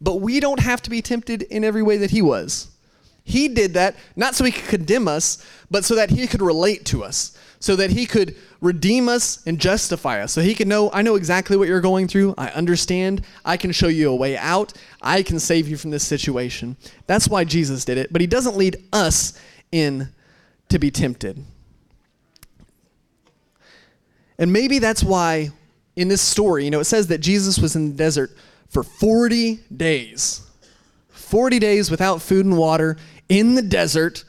but 0.00 0.16
we 0.16 0.38
don't 0.38 0.60
have 0.60 0.82
to 0.82 0.90
be 0.90 1.02
tempted 1.02 1.42
in 1.42 1.64
every 1.64 1.82
way 1.82 1.96
that 1.96 2.10
he 2.10 2.22
was. 2.22 2.68
He 3.24 3.48
did 3.48 3.74
that 3.74 3.96
not 4.14 4.36
so 4.36 4.44
he 4.44 4.52
could 4.52 4.68
condemn 4.68 5.08
us, 5.08 5.44
but 5.68 5.84
so 5.84 5.96
that 5.96 6.10
he 6.10 6.28
could 6.28 6.42
relate 6.42 6.84
to 6.86 7.02
us, 7.02 7.36
so 7.58 7.76
that 7.76 7.90
he 7.90 8.06
could 8.06 8.36
redeem 8.60 9.08
us 9.08 9.44
and 9.46 9.58
justify 9.58 10.22
us. 10.22 10.32
So 10.32 10.40
he 10.40 10.54
can 10.54 10.68
know, 10.68 10.90
I 10.92 11.02
know 11.02 11.14
exactly 11.14 11.56
what 11.56 11.68
you're 11.68 11.80
going 11.80 12.08
through. 12.08 12.34
I 12.36 12.48
understand. 12.48 13.22
I 13.44 13.56
can 13.56 13.72
show 13.72 13.88
you 13.88 14.10
a 14.10 14.16
way 14.16 14.36
out. 14.36 14.72
I 15.02 15.22
can 15.22 15.38
save 15.38 15.68
you 15.68 15.76
from 15.76 15.90
this 15.90 16.04
situation. 16.04 16.76
That's 17.06 17.28
why 17.28 17.44
Jesus 17.44 17.84
did 17.84 17.98
it. 17.98 18.12
But 18.12 18.20
he 18.20 18.26
doesn't 18.26 18.56
lead 18.56 18.82
us 18.92 19.38
in 19.72 20.08
to 20.68 20.78
be 20.78 20.90
tempted. 20.90 21.44
And 24.38 24.52
maybe 24.52 24.78
that's 24.78 25.02
why 25.02 25.50
in 25.94 26.08
this 26.08 26.20
story, 26.20 26.64
you 26.64 26.70
know, 26.70 26.80
it 26.80 26.84
says 26.84 27.06
that 27.08 27.18
Jesus 27.18 27.58
was 27.58 27.74
in 27.74 27.90
the 27.90 27.96
desert 27.96 28.30
for 28.68 28.82
40 28.82 29.60
days. 29.74 30.42
40 31.08 31.58
days 31.58 31.90
without 31.90 32.20
food 32.20 32.44
and 32.44 32.56
water 32.56 32.96
in 33.28 33.54
the 33.54 33.62
desert. 33.62 34.24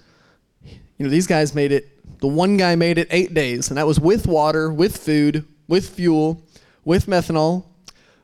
You 0.64 1.06
know, 1.06 1.10
these 1.10 1.28
guys 1.28 1.54
made 1.54 1.72
it 1.72 1.90
the 2.20 2.28
one 2.28 2.58
guy 2.58 2.76
made 2.76 2.98
it 2.98 3.08
eight 3.12 3.34
days, 3.34 3.70
and 3.70 3.78
that 3.78 3.88
was 3.88 4.00
with 4.00 4.28
water, 4.28 4.72
with 4.72 4.98
food, 4.98 5.46
with 5.68 5.90
fuel, 5.90 6.42
with 6.84 7.06
methanol, 7.06 7.66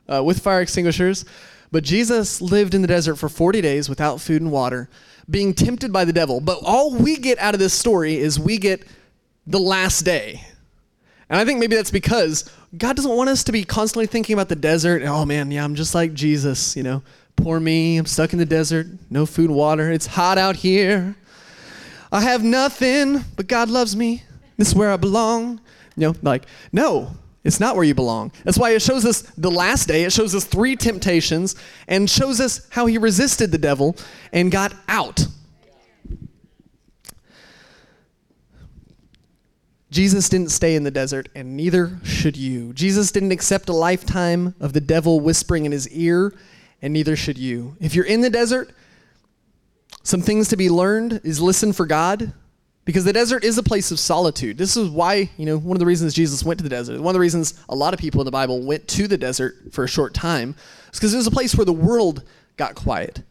uh, 0.08 0.22
with 0.22 0.40
fire 0.40 0.60
extinguishers. 0.60 1.24
But 1.70 1.84
Jesus 1.84 2.40
lived 2.40 2.74
in 2.74 2.82
the 2.82 2.88
desert 2.88 3.16
for 3.16 3.28
40 3.28 3.60
days 3.60 3.88
without 3.88 4.20
food 4.20 4.42
and 4.42 4.52
water, 4.52 4.88
being 5.28 5.54
tempted 5.54 5.92
by 5.92 6.04
the 6.04 6.12
devil. 6.12 6.40
But 6.40 6.60
all 6.64 6.94
we 6.94 7.16
get 7.16 7.38
out 7.38 7.54
of 7.54 7.60
this 7.60 7.74
story 7.74 8.16
is 8.16 8.38
we 8.38 8.58
get 8.58 8.86
the 9.46 9.58
last 9.58 10.02
day. 10.02 10.44
And 11.28 11.40
I 11.40 11.44
think 11.44 11.58
maybe 11.58 11.74
that's 11.74 11.90
because 11.90 12.50
God 12.76 12.96
doesn't 12.96 13.10
want 13.10 13.30
us 13.30 13.44
to 13.44 13.52
be 13.52 13.64
constantly 13.64 14.06
thinking 14.06 14.34
about 14.34 14.48
the 14.48 14.56
desert. 14.56 15.02
Oh 15.02 15.24
man, 15.24 15.50
yeah, 15.50 15.64
I'm 15.64 15.74
just 15.74 15.94
like 15.94 16.14
Jesus, 16.14 16.76
you 16.76 16.82
know. 16.82 17.02
Poor 17.36 17.58
me, 17.58 17.96
I'm 17.96 18.06
stuck 18.06 18.32
in 18.32 18.38
the 18.38 18.46
desert, 18.46 18.86
no 19.10 19.26
food 19.26 19.50
water. 19.50 19.90
It's 19.90 20.06
hot 20.06 20.38
out 20.38 20.56
here. 20.56 21.16
I 22.14 22.20
have 22.20 22.44
nothing, 22.44 23.24
but 23.34 23.48
God 23.48 23.68
loves 23.68 23.96
me. 23.96 24.22
This 24.56 24.68
is 24.68 24.74
where 24.76 24.92
I 24.92 24.96
belong. 24.96 25.60
You 25.96 26.08
know, 26.08 26.14
like, 26.22 26.46
no, 26.70 27.10
it's 27.42 27.58
not 27.58 27.74
where 27.74 27.84
you 27.84 27.92
belong. 27.92 28.30
That's 28.44 28.56
why 28.56 28.70
it 28.70 28.82
shows 28.82 29.04
us 29.04 29.22
the 29.36 29.50
last 29.50 29.88
day, 29.88 30.04
it 30.04 30.12
shows 30.12 30.32
us 30.32 30.44
three 30.44 30.76
temptations 30.76 31.56
and 31.88 32.08
shows 32.08 32.40
us 32.40 32.68
how 32.70 32.86
he 32.86 32.98
resisted 32.98 33.50
the 33.50 33.58
devil 33.58 33.96
and 34.32 34.52
got 34.52 34.72
out. 34.86 35.26
Jesus 39.90 40.28
didn't 40.28 40.52
stay 40.52 40.76
in 40.76 40.84
the 40.84 40.92
desert, 40.92 41.28
and 41.34 41.56
neither 41.56 41.98
should 42.04 42.36
you. 42.36 42.72
Jesus 42.74 43.10
didn't 43.10 43.32
accept 43.32 43.68
a 43.68 43.72
lifetime 43.72 44.54
of 44.60 44.72
the 44.72 44.80
devil 44.80 45.18
whispering 45.18 45.64
in 45.66 45.72
his 45.72 45.88
ear, 45.88 46.32
and 46.80 46.92
neither 46.92 47.16
should 47.16 47.38
you. 47.38 47.76
If 47.80 47.96
you're 47.96 48.04
in 48.04 48.20
the 48.20 48.30
desert, 48.30 48.70
Some 50.04 50.20
things 50.20 50.48
to 50.48 50.56
be 50.56 50.70
learned 50.70 51.20
is 51.24 51.40
listen 51.40 51.72
for 51.72 51.86
God, 51.86 52.32
because 52.84 53.04
the 53.04 53.12
desert 53.12 53.44
is 53.44 53.56
a 53.56 53.62
place 53.62 53.90
of 53.90 53.98
solitude. 53.98 54.58
This 54.58 54.76
is 54.76 54.88
why, 54.88 55.30
you 55.36 55.46
know, 55.46 55.58
one 55.58 55.74
of 55.74 55.78
the 55.78 55.86
reasons 55.86 56.14
Jesus 56.14 56.44
went 56.44 56.58
to 56.58 56.64
the 56.64 56.68
desert. 56.68 57.00
One 57.00 57.12
of 57.12 57.14
the 57.14 57.20
reasons 57.20 57.54
a 57.68 57.74
lot 57.74 57.94
of 57.94 58.00
people 58.00 58.20
in 58.20 58.26
the 58.26 58.30
Bible 58.30 58.62
went 58.62 58.86
to 58.88 59.08
the 59.08 59.16
desert 59.16 59.56
for 59.72 59.84
a 59.84 59.88
short 59.88 60.12
time 60.14 60.54
is 60.92 60.98
because 60.98 61.14
it 61.14 61.16
was 61.16 61.26
a 61.26 61.32
place 61.32 61.54
where 61.54 61.64
the 61.64 61.72
world 61.72 62.22
got 62.56 62.74
quiet 62.74 63.22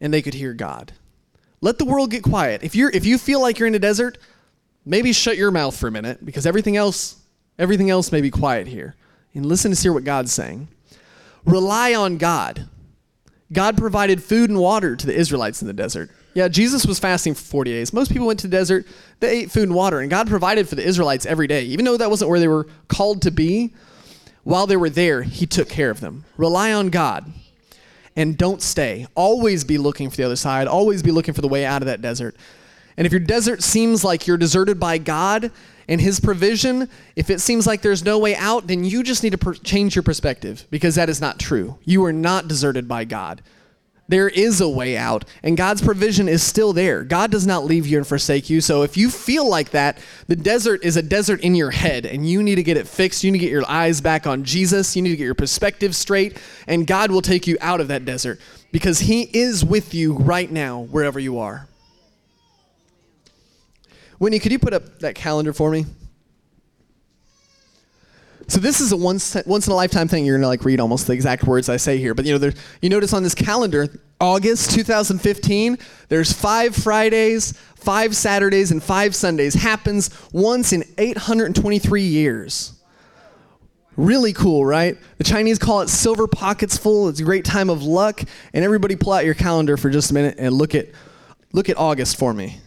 and 0.00 0.12
they 0.12 0.22
could 0.22 0.34
hear 0.34 0.54
God. 0.54 0.92
Let 1.60 1.78
the 1.78 1.84
world 1.84 2.10
get 2.10 2.22
quiet. 2.22 2.62
If 2.62 2.74
you're 2.74 2.90
if 2.90 3.04
you 3.04 3.18
feel 3.18 3.40
like 3.40 3.58
you're 3.58 3.68
in 3.68 3.74
a 3.74 3.78
desert, 3.78 4.18
maybe 4.84 5.12
shut 5.12 5.36
your 5.36 5.50
mouth 5.50 5.76
for 5.76 5.86
a 5.86 5.92
minute 5.92 6.24
because 6.24 6.46
everything 6.46 6.76
else 6.76 7.16
everything 7.58 7.90
else 7.90 8.10
may 8.10 8.20
be 8.20 8.30
quiet 8.30 8.66
here. 8.66 8.96
And 9.34 9.46
listen 9.46 9.72
to 9.72 9.80
hear 9.80 9.92
what 9.92 10.04
God's 10.04 10.32
saying. 10.32 10.68
Rely 11.44 11.94
on 11.94 12.16
God. 12.16 12.68
God 13.52 13.76
provided 13.76 14.22
food 14.22 14.50
and 14.50 14.58
water 14.58 14.96
to 14.96 15.06
the 15.06 15.14
Israelites 15.14 15.60
in 15.60 15.68
the 15.68 15.74
desert. 15.74 16.10
Yeah, 16.34 16.48
Jesus 16.48 16.86
was 16.86 16.98
fasting 16.98 17.34
for 17.34 17.42
40 17.42 17.72
days. 17.72 17.92
Most 17.92 18.10
people 18.10 18.26
went 18.26 18.40
to 18.40 18.46
the 18.46 18.56
desert, 18.56 18.86
they 19.20 19.40
ate 19.40 19.50
food 19.50 19.64
and 19.64 19.74
water, 19.74 20.00
and 20.00 20.10
God 20.10 20.28
provided 20.28 20.68
for 20.68 20.76
the 20.76 20.86
Israelites 20.86 21.26
every 21.26 21.46
day. 21.46 21.64
Even 21.64 21.84
though 21.84 21.96
that 21.96 22.10
wasn't 22.10 22.30
where 22.30 22.40
they 22.40 22.48
were 22.48 22.66
called 22.88 23.22
to 23.22 23.30
be, 23.30 23.72
while 24.44 24.66
they 24.66 24.76
were 24.76 24.90
there, 24.90 25.22
He 25.22 25.46
took 25.46 25.68
care 25.68 25.90
of 25.90 26.00
them. 26.00 26.24
Rely 26.36 26.72
on 26.72 26.88
God 26.88 27.30
and 28.16 28.36
don't 28.36 28.62
stay. 28.62 29.06
Always 29.14 29.64
be 29.64 29.78
looking 29.78 30.10
for 30.10 30.16
the 30.16 30.24
other 30.24 30.36
side, 30.36 30.66
always 30.66 31.02
be 31.02 31.10
looking 31.10 31.34
for 31.34 31.42
the 31.42 31.48
way 31.48 31.64
out 31.64 31.82
of 31.82 31.86
that 31.86 32.02
desert. 32.02 32.36
And 32.96 33.06
if 33.06 33.12
your 33.12 33.20
desert 33.20 33.62
seems 33.62 34.04
like 34.04 34.26
you're 34.26 34.36
deserted 34.36 34.78
by 34.78 34.98
God 34.98 35.50
and 35.88 36.00
His 36.00 36.20
provision, 36.20 36.88
if 37.16 37.30
it 37.30 37.40
seems 37.40 37.66
like 37.66 37.82
there's 37.82 38.04
no 38.04 38.18
way 38.18 38.34
out, 38.36 38.66
then 38.66 38.84
you 38.84 39.02
just 39.02 39.22
need 39.22 39.30
to 39.30 39.38
per- 39.38 39.54
change 39.54 39.94
your 39.96 40.02
perspective 40.02 40.66
because 40.70 40.94
that 40.94 41.08
is 41.08 41.20
not 41.20 41.38
true. 41.38 41.78
You 41.84 42.04
are 42.04 42.12
not 42.12 42.48
deserted 42.48 42.88
by 42.88 43.04
God. 43.04 43.42
There 44.08 44.28
is 44.28 44.60
a 44.60 44.68
way 44.68 44.96
out, 44.96 45.24
and 45.42 45.56
God's 45.56 45.80
provision 45.80 46.28
is 46.28 46.42
still 46.42 46.72
there. 46.72 47.02
God 47.02 47.30
does 47.30 47.46
not 47.46 47.64
leave 47.64 47.86
you 47.86 47.96
and 47.96 48.06
forsake 48.06 48.50
you. 48.50 48.60
So 48.60 48.82
if 48.82 48.96
you 48.96 49.08
feel 49.08 49.48
like 49.48 49.70
that, 49.70 49.96
the 50.26 50.36
desert 50.36 50.84
is 50.84 50.98
a 50.98 51.02
desert 51.02 51.40
in 51.40 51.54
your 51.54 51.70
head, 51.70 52.04
and 52.04 52.28
you 52.28 52.42
need 52.42 52.56
to 52.56 52.62
get 52.62 52.76
it 52.76 52.86
fixed. 52.86 53.24
You 53.24 53.30
need 53.30 53.38
to 53.38 53.44
get 53.46 53.52
your 53.52 53.66
eyes 53.66 54.00
back 54.00 54.26
on 54.26 54.44
Jesus. 54.44 54.94
You 54.96 55.02
need 55.02 55.12
to 55.12 55.16
get 55.16 55.24
your 55.24 55.34
perspective 55.34 55.96
straight, 55.96 56.36
and 56.66 56.86
God 56.86 57.10
will 57.10 57.22
take 57.22 57.46
you 57.46 57.56
out 57.60 57.80
of 57.80 57.88
that 57.88 58.04
desert 58.04 58.38
because 58.70 58.98
He 58.98 59.22
is 59.32 59.64
with 59.64 59.94
you 59.94 60.14
right 60.14 60.50
now, 60.50 60.80
wherever 60.80 61.18
you 61.18 61.38
are. 61.38 61.68
Winnie, 64.22 64.38
could 64.38 64.52
you 64.52 64.60
put 64.60 64.72
up 64.72 65.00
that 65.00 65.16
calendar 65.16 65.52
for 65.52 65.68
me? 65.68 65.84
So 68.46 68.60
this 68.60 68.80
is 68.80 68.92
a 68.92 68.96
once 68.96 69.36
once 69.46 69.66
in 69.66 69.72
a 69.72 69.74
lifetime 69.74 70.06
thing. 70.06 70.24
You're 70.24 70.38
gonna 70.38 70.46
like 70.46 70.64
read 70.64 70.78
almost 70.78 71.08
the 71.08 71.12
exact 71.12 71.42
words 71.42 71.68
I 71.68 71.76
say 71.76 71.98
here, 71.98 72.14
but 72.14 72.24
you 72.24 72.30
know, 72.30 72.38
there, 72.38 72.52
you 72.80 72.88
notice 72.88 73.12
on 73.12 73.24
this 73.24 73.34
calendar, 73.34 73.88
August 74.20 74.70
2015, 74.70 75.76
there's 76.08 76.32
five 76.32 76.76
Fridays, 76.76 77.54
five 77.74 78.14
Saturdays, 78.14 78.70
and 78.70 78.80
five 78.80 79.16
Sundays. 79.16 79.54
Happens 79.54 80.08
once 80.32 80.72
in 80.72 80.84
823 80.98 82.02
years. 82.02 82.80
Really 83.96 84.32
cool, 84.32 84.64
right? 84.64 84.96
The 85.18 85.24
Chinese 85.24 85.58
call 85.58 85.80
it 85.80 85.88
silver 85.88 86.28
pockets 86.28 86.78
full. 86.78 87.08
It's 87.08 87.18
a 87.18 87.24
great 87.24 87.44
time 87.44 87.68
of 87.68 87.82
luck. 87.82 88.22
And 88.52 88.64
everybody 88.64 88.94
pull 88.94 89.14
out 89.14 89.24
your 89.24 89.34
calendar 89.34 89.76
for 89.76 89.90
just 89.90 90.12
a 90.12 90.14
minute 90.14 90.36
and 90.38 90.54
look 90.54 90.76
at 90.76 90.90
look 91.52 91.68
at 91.68 91.76
August 91.76 92.20
for 92.20 92.32
me. 92.32 92.60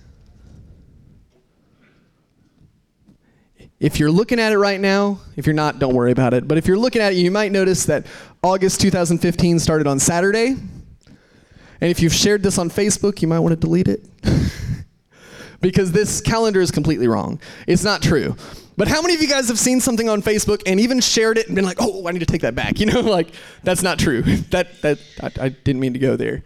If 3.85 3.99
you're 3.99 4.09
looking 4.09 4.39
at 4.39 4.51
it 4.51 4.57
right 4.57 4.81
now, 4.81 5.19
if 5.35 5.45
you're 5.45 5.53
not, 5.53 5.77
don't 5.77 5.93
worry 5.93 6.11
about 6.11 6.33
it. 6.33 6.47
But 6.47 6.57
if 6.57 6.65
you're 6.65 6.75
looking 6.75 7.03
at 7.03 7.13
it, 7.13 7.17
you 7.17 7.29
might 7.29 7.51
notice 7.51 7.85
that 7.85 8.07
August 8.41 8.81
2015 8.81 9.59
started 9.59 9.85
on 9.85 9.99
Saturday. 9.99 10.47
And 10.47 11.91
if 11.91 12.01
you've 12.01 12.11
shared 12.11 12.41
this 12.41 12.57
on 12.57 12.71
Facebook, 12.71 13.21
you 13.21 13.27
might 13.27 13.37
want 13.37 13.51
to 13.51 13.57
delete 13.57 13.87
it. 13.87 14.03
because 15.61 15.91
this 15.91 16.19
calendar 16.19 16.61
is 16.61 16.71
completely 16.71 17.07
wrong. 17.07 17.39
It's 17.67 17.83
not 17.83 18.01
true. 18.01 18.35
But 18.75 18.87
how 18.87 19.03
many 19.03 19.13
of 19.13 19.21
you 19.21 19.27
guys 19.27 19.49
have 19.49 19.59
seen 19.59 19.79
something 19.79 20.09
on 20.09 20.23
Facebook 20.23 20.63
and 20.65 20.79
even 20.79 20.99
shared 20.99 21.37
it 21.37 21.45
and 21.45 21.55
been 21.55 21.63
like, 21.63 21.77
"Oh, 21.79 22.07
I 22.07 22.11
need 22.11 22.21
to 22.21 22.25
take 22.25 22.41
that 22.41 22.55
back." 22.55 22.79
You 22.79 22.87
know, 22.87 23.01
like 23.01 23.35
that's 23.61 23.83
not 23.83 23.99
true. 23.99 24.23
that 24.49 24.81
that 24.81 24.97
I, 25.21 25.45
I 25.45 25.49
didn't 25.49 25.79
mean 25.79 25.93
to 25.93 25.99
go 25.99 26.15
there. 26.15 26.43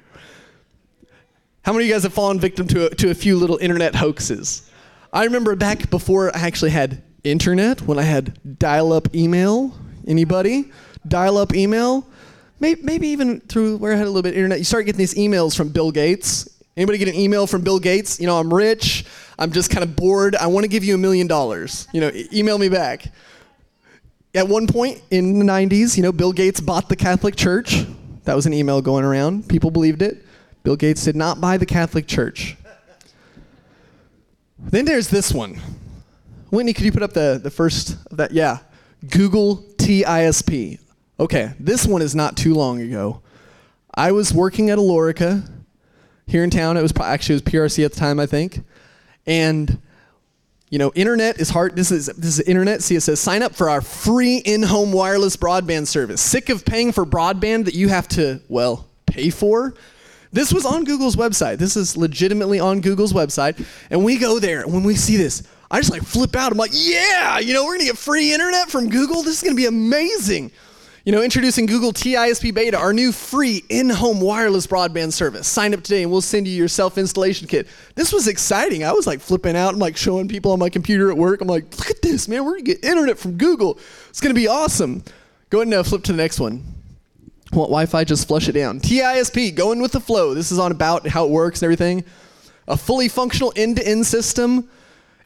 How 1.62 1.72
many 1.72 1.86
of 1.86 1.88
you 1.88 1.94
guys 1.94 2.04
have 2.04 2.14
fallen 2.14 2.38
victim 2.38 2.68
to 2.68 2.88
a, 2.88 2.90
to 2.96 3.12
a 3.12 3.16
few 3.16 3.38
little 3.38 3.58
internet 3.60 3.96
hoaxes? 3.96 4.70
I 5.14 5.24
remember 5.24 5.56
back 5.56 5.90
before 5.90 6.36
I 6.36 6.42
actually 6.42 6.72
had 6.72 7.02
internet, 7.24 7.82
when 7.82 8.00
I 8.00 8.04
had 8.04 8.60
dial-up 8.60 9.14
email. 9.16 9.74
Anybody? 10.08 10.72
Dial-up 11.08 11.54
email. 11.54 12.08
Maybe, 12.60 12.82
maybe 12.82 13.08
even 13.10 13.40
through 13.42 13.78
where 13.78 13.94
I 13.94 13.96
had 13.96 14.06
a 14.06 14.10
little 14.10 14.22
bit 14.22 14.36
internet. 14.36 14.58
You 14.58 14.66
start 14.66 14.86
getting 14.86 15.00
these 15.00 15.16
emails 15.16 15.56
from 15.56 15.70
Bill 15.70 15.92
Gates. 15.92 16.50
Anybody 16.76 16.98
get 16.98 17.08
an 17.08 17.16
email 17.16 17.48
from 17.48 17.62
Bill 17.62 17.80
Gates? 17.80 18.20
You 18.20 18.28
know, 18.28 18.38
I'm 18.38 18.54
rich. 18.54 19.06
I'm 19.38 19.52
just 19.52 19.70
kind 19.70 19.84
of 19.84 19.96
bored. 19.96 20.36
I 20.36 20.48
want 20.48 20.64
to 20.64 20.68
give 20.68 20.84
you 20.84 20.96
a 20.96 20.98
million 20.98 21.28
dollars. 21.28 21.88
You 21.94 22.02
know, 22.02 22.12
email 22.34 22.58
me 22.58 22.70
back. 22.70 23.06
At 24.36 24.48
one 24.48 24.68
point 24.68 25.02
in 25.10 25.40
the 25.40 25.46
90s, 25.46 25.98
you 25.98 26.04
know, 26.04 26.12
Bill 26.12 26.34
Gates 26.34 26.62
bought 26.62 26.90
the 26.90 26.96
Catholic 26.96 27.36
Church. 27.36 27.86
That 28.26 28.36
was 28.36 28.46
an 28.46 28.54
email 28.54 28.82
going 28.82 29.04
around. 29.04 29.50
People 29.50 29.72
believed 29.72 30.02
it. 30.02 30.26
Bill 30.64 30.76
Gates 30.76 31.04
did 31.04 31.16
not 31.16 31.42
buy 31.42 31.58
the 31.58 31.66
Catholic 31.66 32.06
Church. 32.06 32.56
Then 34.60 34.86
there's 34.86 35.10
this 35.10 35.32
one. 35.32 35.60
Whitney, 36.50 36.74
could 36.74 36.86
you 36.86 36.92
put 36.92 37.04
up 37.04 37.14
the, 37.14 37.40
the 37.42 37.52
first 37.52 37.98
of 38.12 38.18
that? 38.18 38.32
Yeah. 38.32 38.60
Google 39.10 39.58
TISP. 39.78 40.80
Okay, 41.20 41.52
this 41.60 41.86
one 41.86 42.02
is 42.02 42.16
not 42.16 42.38
too 42.38 42.54
long 42.54 42.82
ago. 42.82 43.22
I 43.94 44.12
was 44.12 44.34
working 44.34 44.70
at 44.70 44.78
Alorica 44.78 45.50
here 46.28 46.44
in 46.44 46.50
town. 46.50 46.78
It 46.78 46.82
was 46.82 46.94
actually 47.02 47.36
it 47.36 47.46
was 47.46 47.54
PRC 47.54 47.86
at 47.86 47.94
the 47.94 48.00
time, 48.00 48.20
I 48.20 48.26
think. 48.26 48.64
And 49.26 49.82
you 50.70 50.78
know, 50.78 50.92
internet 50.96 51.40
is 51.40 51.50
hard. 51.50 51.76
This 51.76 51.92
is 51.92 52.06
this 52.08 52.40
is 52.40 52.42
internet. 52.42 52.84
See, 52.84 52.96
it 52.96 53.02
says 53.02 53.20
sign 53.20 53.42
up 53.42 53.56
for 53.56 53.70
our 53.70 53.82
free 53.82 54.38
in-home 54.38 54.92
wireless 54.92 55.36
broadband 55.36 55.88
service. 55.88 56.22
Sick 56.22 56.50
of 56.50 56.64
paying 56.64 56.92
for 56.92 57.06
broadband 57.06 57.66
that 57.66 57.74
you 57.74 57.90
have 57.90 58.08
to 58.10 58.42
well 58.48 58.88
pay 59.06 59.30
for? 59.30 59.74
This 60.32 60.54
was 60.54 60.66
on 60.66 60.84
Google's 60.84 61.16
website. 61.16 61.58
This 61.58 61.76
is 61.76 61.98
legitimately 61.98 62.60
on 62.60 62.82
Google's 62.82 63.14
website. 63.14 63.66
And 63.90 64.06
we 64.06 64.18
go 64.18 64.40
there, 64.40 64.62
and 64.62 64.72
when 64.72 64.84
we 64.84 64.96
see 64.96 65.18
this, 65.18 65.42
I 65.72 65.80
just 65.80 65.92
like 65.92 66.04
flip 66.04 66.36
out. 66.36 66.52
I'm 66.52 66.58
like, 66.58 66.72
yeah, 66.74 67.40
you 67.40 67.54
know, 67.54 67.66
we're 67.66 67.76
gonna 67.76 67.86
get 67.86 67.98
free 67.98 68.34
internet 68.34 68.70
from 68.70 68.90
Google. 68.90 69.22
This 69.24 69.38
is 69.38 69.44
gonna 69.44 69.56
be 69.56 69.68
amazing. 69.68 70.52
You 71.06 71.14
know, 71.14 71.24
introducing 71.24 71.66
Google 71.66 71.94
TISP 71.94 72.54
Beta, 72.54 72.78
our 72.78 72.94
new 72.94 73.12
free 73.12 73.64
in-home 73.70 74.20
wireless 74.20 74.68
broadband 74.68 75.14
service. 75.14 75.48
Sign 75.48 75.74
up 75.74 75.82
today 75.82 76.04
and 76.04 76.12
we'll 76.12 76.22
send 76.22 76.48
you 76.48 76.54
your 76.54 76.68
self-installation 76.68 77.48
kit. 77.48 77.68
This 77.96 78.12
was 78.12 78.28
exciting. 78.28 78.84
I 78.84 78.92
was 78.92 79.08
like 79.08 79.20
flipping 79.20 79.56
out. 79.56 79.74
I'm 79.74 79.80
like 79.80 79.96
showing 79.96 80.28
people 80.28 80.52
on 80.52 80.60
my 80.60 80.70
computer 80.70 81.10
at 81.10 81.18
work. 81.18 81.42
I'm 81.42 81.48
like, 81.48 81.78
look 81.78 81.90
at 81.90 82.02
this, 82.02 82.28
man. 82.28 82.46
We're 82.46 82.52
gonna 82.54 82.64
get 82.64 82.84
internet 82.84 83.18
from 83.18 83.38
Google. 83.38 83.80
It's 84.10 84.22
gonna 84.22 84.34
be 84.34 84.48
awesome. 84.48 85.04
Go 85.50 85.60
ahead 85.60 85.68
and 85.68 85.74
uh, 85.76 85.84
flip 85.84 86.04
to 86.04 86.12
the 86.12 86.18
next 86.18 86.40
one. 86.40 86.64
Want 87.52 87.70
Wi-Fi? 87.70 88.04
Just 88.04 88.28
flush 88.28 88.48
it 88.48 88.52
down. 88.52 88.80
TISP, 88.80 89.56
going 89.56 89.82
with 89.82 89.94
the 89.94 90.00
flow. 90.00 90.36
This 90.36 90.52
is 90.52 90.60
on 90.60 90.72
about 90.72 91.08
how 91.08 91.26
it 91.26 91.32
works 91.32 91.62
and 91.62 91.66
everything. 91.66 92.04
A 92.68 92.78
fully 92.78 93.08
functional 93.08 93.52
end-to-end 93.56 94.06
system, 94.06 94.70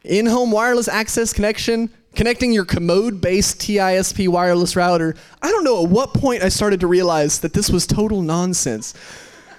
in-home 0.04 0.50
wireless 0.50 0.86
access 0.86 1.32
connection, 1.32 1.90
connecting 2.14 2.52
your 2.52 2.64
commode-based 2.64 3.58
TISP 3.60 4.28
wireless 4.28 4.76
router. 4.76 5.16
I 5.42 5.50
don't 5.50 5.64
know 5.64 5.84
at 5.84 5.90
what 5.90 6.14
point 6.14 6.42
I 6.42 6.48
started 6.48 6.80
to 6.80 6.86
realize 6.86 7.40
that 7.40 7.52
this 7.52 7.70
was 7.70 7.86
total 7.86 8.22
nonsense. 8.22 8.94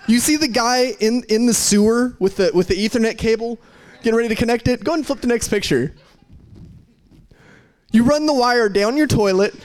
You 0.08 0.20
see 0.20 0.38
the 0.38 0.48
guy 0.48 0.94
in, 1.00 1.24
in 1.30 1.48
the 1.48 1.54
sewer 1.54 2.16
with 2.20 2.38
the 2.38 2.52
with 2.54 2.68
the 2.68 2.76
Ethernet 2.76 3.18
cable, 3.18 3.58
getting 4.04 4.16
ready 4.16 4.30
to 4.30 4.36
connect 4.36 4.68
it. 4.68 4.84
Go 4.84 4.92
ahead 4.92 5.00
and 5.00 5.06
flip 5.08 5.22
the 5.22 5.28
next 5.28 5.48
picture. 5.48 5.96
You 7.92 8.04
run 8.04 8.26
the 8.26 8.34
wire 8.34 8.70
down 8.70 8.98
your 8.98 9.08
toilet. 9.08 9.56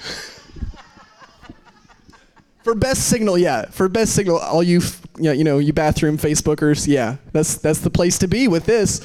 For 2.62 2.74
best 2.74 3.08
signal, 3.08 3.38
yeah. 3.38 3.66
For 3.66 3.88
best 3.88 4.14
signal, 4.14 4.38
all 4.38 4.62
you, 4.62 4.78
f- 4.78 5.00
you 5.18 5.44
know, 5.44 5.58
you 5.58 5.72
bathroom 5.72 6.18
Facebookers, 6.18 6.86
yeah. 6.86 7.16
That's 7.32 7.56
that's 7.56 7.80
the 7.80 7.90
place 7.90 8.18
to 8.18 8.28
be 8.28 8.48
with 8.48 8.66
this. 8.66 9.00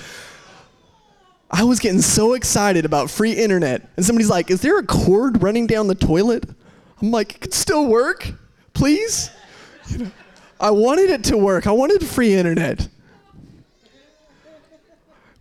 I 1.49 1.63
was 1.63 1.79
getting 1.79 2.01
so 2.01 2.34
excited 2.34 2.86
about 2.86 3.10
free 3.10 3.34
internet, 3.34 3.88
and 3.95 4.05
somebody's 4.05 4.29
like, 4.29 4.49
"Is 4.49 4.62
there 4.62 4.77
a 4.79 4.86
cord 4.86 5.43
running 5.43 5.67
down 5.67 5.88
the 5.88 5.95
toilet?" 5.95 6.43
I'm 7.01 7.12
like, 7.12 7.36
"It 7.36 7.41
could 7.41 7.53
still 7.53 7.86
work, 7.88 8.31
please." 8.73 9.29
You 9.89 9.99
know, 9.99 10.12
I 10.60 10.71
wanted 10.71 11.10
it 11.10 11.23
to 11.25 11.38
work. 11.38 11.67
I 11.67 11.71
wanted 11.71 12.05
free 12.05 12.34
internet. 12.34 12.88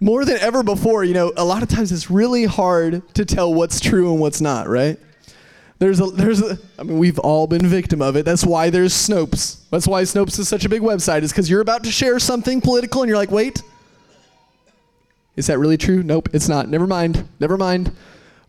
More 0.00 0.24
than 0.26 0.36
ever 0.38 0.62
before, 0.62 1.04
you 1.04 1.14
know, 1.14 1.32
a 1.36 1.44
lot 1.44 1.62
of 1.62 1.68
times 1.68 1.90
it's 1.90 2.10
really 2.10 2.44
hard 2.44 3.02
to 3.14 3.24
tell 3.24 3.54
what's 3.54 3.80
true 3.80 4.12
and 4.12 4.20
what's 4.20 4.40
not, 4.40 4.68
right? 4.68 4.98
There's 5.78 6.00
a, 6.00 6.06
there's 6.06 6.42
a, 6.42 6.58
I 6.78 6.82
mean, 6.82 6.98
we've 6.98 7.18
all 7.18 7.46
been 7.46 7.66
victim 7.66 8.02
of 8.02 8.14
it. 8.16 8.24
That's 8.24 8.44
why 8.44 8.70
there's 8.70 8.92
Snopes. 8.92 9.60
That's 9.70 9.88
why 9.88 10.02
Snopes 10.02 10.38
is 10.38 10.48
such 10.48 10.64
a 10.64 10.68
big 10.68 10.82
website, 10.82 11.22
is 11.22 11.32
because 11.32 11.48
you're 11.48 11.62
about 11.62 11.84
to 11.84 11.90
share 11.90 12.18
something 12.18 12.60
political 12.60 13.02
and 13.02 13.08
you're 13.08 13.16
like, 13.16 13.30
wait, 13.30 13.62
is 15.36 15.46
that 15.48 15.58
really 15.58 15.76
true? 15.76 16.02
Nope, 16.02 16.28
it's 16.32 16.48
not. 16.48 16.68
Never 16.68 16.86
mind. 16.86 17.28
Never 17.40 17.56
mind. 17.56 17.92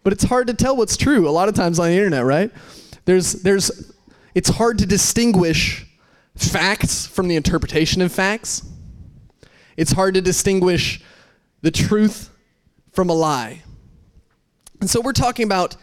But 0.03 0.13
it's 0.13 0.25
hard 0.25 0.47
to 0.47 0.53
tell 0.53 0.77
what's 0.77 0.97
true 0.97 1.27
a 1.27 1.31
lot 1.31 1.49
of 1.49 1.55
times 1.55 1.79
on 1.79 1.87
the 1.87 1.93
internet, 1.93 2.25
right? 2.25 2.51
There's, 3.05 3.33
there's, 3.33 3.91
it's 4.35 4.49
hard 4.49 4.77
to 4.79 4.85
distinguish 4.85 5.85
facts 6.35 7.07
from 7.07 7.27
the 7.27 7.35
interpretation 7.35 8.01
of 8.01 8.11
facts. 8.11 8.63
It's 9.77 9.93
hard 9.93 10.13
to 10.13 10.21
distinguish 10.21 11.01
the 11.61 11.71
truth 11.71 12.29
from 12.91 13.09
a 13.09 13.13
lie. 13.13 13.63
And 14.79 14.89
so 14.89 15.01
we're 15.01 15.13
talking 15.13 15.45
about 15.45 15.75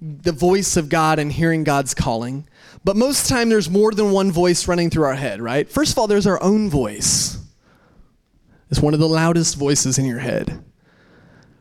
the 0.00 0.32
voice 0.32 0.76
of 0.76 0.88
God 0.88 1.18
and 1.18 1.30
hearing 1.30 1.62
God's 1.62 1.94
calling. 1.94 2.48
But 2.84 2.96
most 2.96 3.22
of 3.22 3.28
the 3.28 3.34
time, 3.34 3.48
there's 3.48 3.70
more 3.70 3.92
than 3.92 4.10
one 4.10 4.32
voice 4.32 4.66
running 4.66 4.90
through 4.90 5.04
our 5.04 5.14
head, 5.14 5.40
right? 5.40 5.68
First 5.68 5.92
of 5.92 5.98
all, 5.98 6.08
there's 6.08 6.26
our 6.26 6.42
own 6.42 6.68
voice. 6.68 7.38
It's 8.72 8.80
one 8.80 8.94
of 8.94 9.00
the 9.00 9.08
loudest 9.08 9.56
voices 9.56 9.98
in 9.98 10.06
your 10.06 10.20
head. 10.20 10.64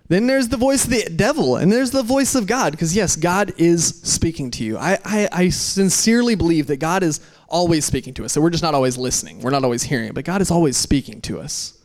Then 0.07 0.27
there's 0.27 0.47
the 0.47 0.55
voice 0.55 0.85
of 0.85 0.91
the 0.91 1.03
devil, 1.13 1.57
and 1.57 1.69
there's 1.69 1.91
the 1.91 2.03
voice 2.03 2.35
of 2.35 2.47
God, 2.47 2.71
because 2.71 2.95
yes, 2.95 3.17
God 3.17 3.53
is 3.57 3.85
speaking 3.85 4.49
to 4.51 4.63
you. 4.63 4.77
I, 4.77 4.97
I, 5.03 5.27
I, 5.29 5.49
sincerely 5.49 6.35
believe 6.35 6.67
that 6.67 6.77
God 6.77 7.03
is 7.03 7.19
always 7.49 7.83
speaking 7.83 8.13
to 8.13 8.23
us. 8.23 8.31
So 8.31 8.39
we're 8.39 8.49
just 8.49 8.63
not 8.63 8.73
always 8.73 8.97
listening, 8.97 9.41
we're 9.41 9.51
not 9.51 9.65
always 9.65 9.83
hearing, 9.83 10.13
but 10.13 10.23
God 10.23 10.41
is 10.41 10.51
always 10.51 10.77
speaking 10.77 11.19
to 11.23 11.41
us. 11.41 11.77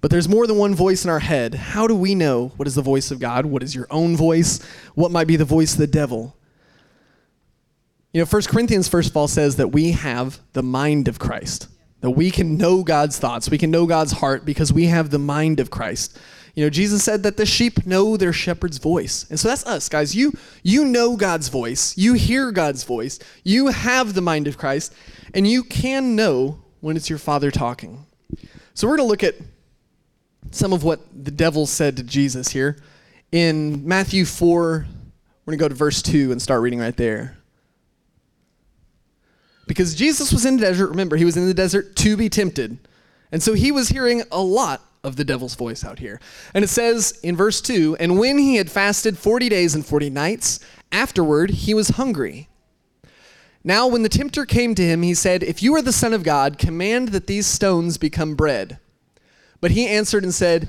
But 0.00 0.10
there's 0.10 0.26
more 0.28 0.46
than 0.46 0.56
one 0.56 0.74
voice 0.74 1.04
in 1.04 1.10
our 1.10 1.18
head. 1.18 1.52
How 1.54 1.86
do 1.86 1.94
we 1.94 2.14
know 2.14 2.52
what 2.56 2.66
is 2.66 2.76
the 2.76 2.82
voice 2.82 3.10
of 3.10 3.20
God? 3.20 3.44
What 3.44 3.62
is 3.62 3.74
your 3.74 3.88
own 3.90 4.16
voice? 4.16 4.62
What 4.94 5.10
might 5.10 5.26
be 5.26 5.36
the 5.36 5.44
voice 5.44 5.74
of 5.74 5.80
the 5.80 5.86
devil? 5.86 6.34
You 8.14 8.22
know, 8.22 8.26
1 8.26 8.42
Corinthians, 8.44 8.88
first 8.88 9.10
of 9.10 9.16
all, 9.18 9.28
says 9.28 9.56
that 9.56 9.68
we 9.68 9.92
have 9.92 10.40
the 10.54 10.62
mind 10.62 11.08
of 11.08 11.18
Christ, 11.18 11.68
that 12.00 12.10
we 12.10 12.30
can 12.30 12.56
know 12.56 12.82
God's 12.82 13.18
thoughts, 13.18 13.50
we 13.50 13.58
can 13.58 13.70
know 13.70 13.86
God's 13.86 14.12
heart 14.12 14.44
because 14.44 14.72
we 14.72 14.86
have 14.86 15.10
the 15.10 15.18
mind 15.18 15.60
of 15.60 15.70
Christ. 15.70 16.18
You 16.54 16.64
know, 16.64 16.70
Jesus 16.70 17.04
said 17.04 17.22
that 17.22 17.36
the 17.36 17.46
sheep 17.46 17.86
know 17.86 18.16
their 18.16 18.32
shepherd's 18.32 18.78
voice. 18.78 19.26
And 19.30 19.38
so 19.38 19.46
that's 19.46 19.64
us, 19.64 19.88
guys. 19.88 20.16
You 20.16 20.32
you 20.64 20.84
know 20.84 21.16
God's 21.16 21.48
voice. 21.48 21.96
You 21.96 22.14
hear 22.14 22.50
God's 22.50 22.82
voice. 22.82 23.20
You 23.44 23.68
have 23.68 24.14
the 24.14 24.20
mind 24.20 24.48
of 24.48 24.58
Christ, 24.58 24.92
and 25.34 25.46
you 25.46 25.62
can 25.62 26.16
know 26.16 26.58
when 26.80 26.96
it's 26.96 27.08
your 27.08 27.18
father 27.18 27.52
talking. 27.52 28.06
So 28.74 28.88
we're 28.88 28.96
going 28.96 29.06
to 29.06 29.10
look 29.10 29.24
at 29.24 29.36
some 30.50 30.72
of 30.72 30.84
what 30.84 31.00
the 31.12 31.30
devil 31.30 31.66
said 31.66 31.96
to 31.96 32.02
Jesus 32.02 32.48
here. 32.48 32.76
In 33.30 33.86
Matthew 33.86 34.24
4, 34.24 34.86
we're 35.44 35.50
going 35.52 35.58
to 35.58 35.64
go 35.64 35.68
to 35.68 35.74
verse 35.74 36.02
2 36.02 36.32
and 36.32 36.42
start 36.42 36.60
reading 36.62 36.80
right 36.80 36.96
there. 36.96 37.37
Because 39.68 39.94
Jesus 39.94 40.32
was 40.32 40.44
in 40.44 40.56
the 40.56 40.62
desert, 40.62 40.88
remember, 40.88 41.16
he 41.16 41.24
was 41.24 41.36
in 41.36 41.46
the 41.46 41.54
desert 41.54 41.94
to 41.96 42.16
be 42.16 42.28
tempted. 42.28 42.78
And 43.30 43.42
so 43.42 43.52
he 43.52 43.70
was 43.70 43.90
hearing 43.90 44.22
a 44.32 44.40
lot 44.40 44.82
of 45.04 45.16
the 45.16 45.24
devil's 45.24 45.54
voice 45.54 45.84
out 45.84 45.98
here. 45.98 46.20
And 46.54 46.64
it 46.64 46.68
says 46.68 47.20
in 47.22 47.36
verse 47.36 47.60
2 47.60 47.98
And 48.00 48.18
when 48.18 48.38
he 48.38 48.56
had 48.56 48.70
fasted 48.70 49.18
40 49.18 49.48
days 49.48 49.74
and 49.74 49.86
40 49.86 50.10
nights, 50.10 50.58
afterward 50.90 51.50
he 51.50 51.74
was 51.74 51.90
hungry. 51.90 52.48
Now, 53.62 53.86
when 53.86 54.02
the 54.02 54.08
tempter 54.08 54.46
came 54.46 54.74
to 54.76 54.82
him, 54.82 55.02
he 55.02 55.14
said, 55.14 55.42
If 55.42 55.62
you 55.62 55.74
are 55.76 55.82
the 55.82 55.92
Son 55.92 56.14
of 56.14 56.22
God, 56.22 56.58
command 56.58 57.08
that 57.08 57.26
these 57.26 57.46
stones 57.46 57.98
become 57.98 58.34
bread. 58.34 58.78
But 59.60 59.72
he 59.72 59.86
answered 59.86 60.24
and 60.24 60.32
said, 60.32 60.68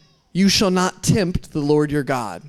You 0.31 0.49
shall 0.49 0.71
not 0.71 1.03
tempt 1.03 1.51
the 1.51 1.59
Lord 1.59 1.91
your 1.91 2.03
God. 2.03 2.43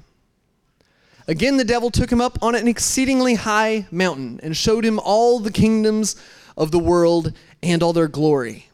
Again, 1.26 1.56
the 1.56 1.64
devil 1.64 1.90
took 1.90 2.10
him 2.10 2.20
up 2.20 2.42
on 2.42 2.54
an 2.54 2.66
exceedingly 2.66 3.34
high 3.34 3.86
mountain 3.90 4.40
and 4.42 4.56
showed 4.56 4.84
him 4.84 4.98
all 4.98 5.38
the 5.38 5.52
kingdoms 5.52 6.16
of 6.56 6.70
the 6.70 6.78
world 6.78 7.32
and 7.62 7.82
all 7.82 7.92
their 7.92 8.08
glory. 8.08 8.68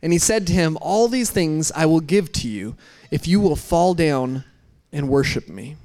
And 0.00 0.12
he 0.12 0.18
said 0.18 0.46
to 0.46 0.52
him, 0.52 0.78
All 0.80 1.08
these 1.08 1.30
things 1.30 1.72
I 1.74 1.86
will 1.86 2.00
give 2.00 2.30
to 2.32 2.48
you 2.48 2.76
if 3.10 3.26
you 3.26 3.40
will 3.40 3.56
fall 3.56 3.94
down 3.94 4.44
and 4.92 5.08
worship 5.08 5.48
me. 5.48 5.76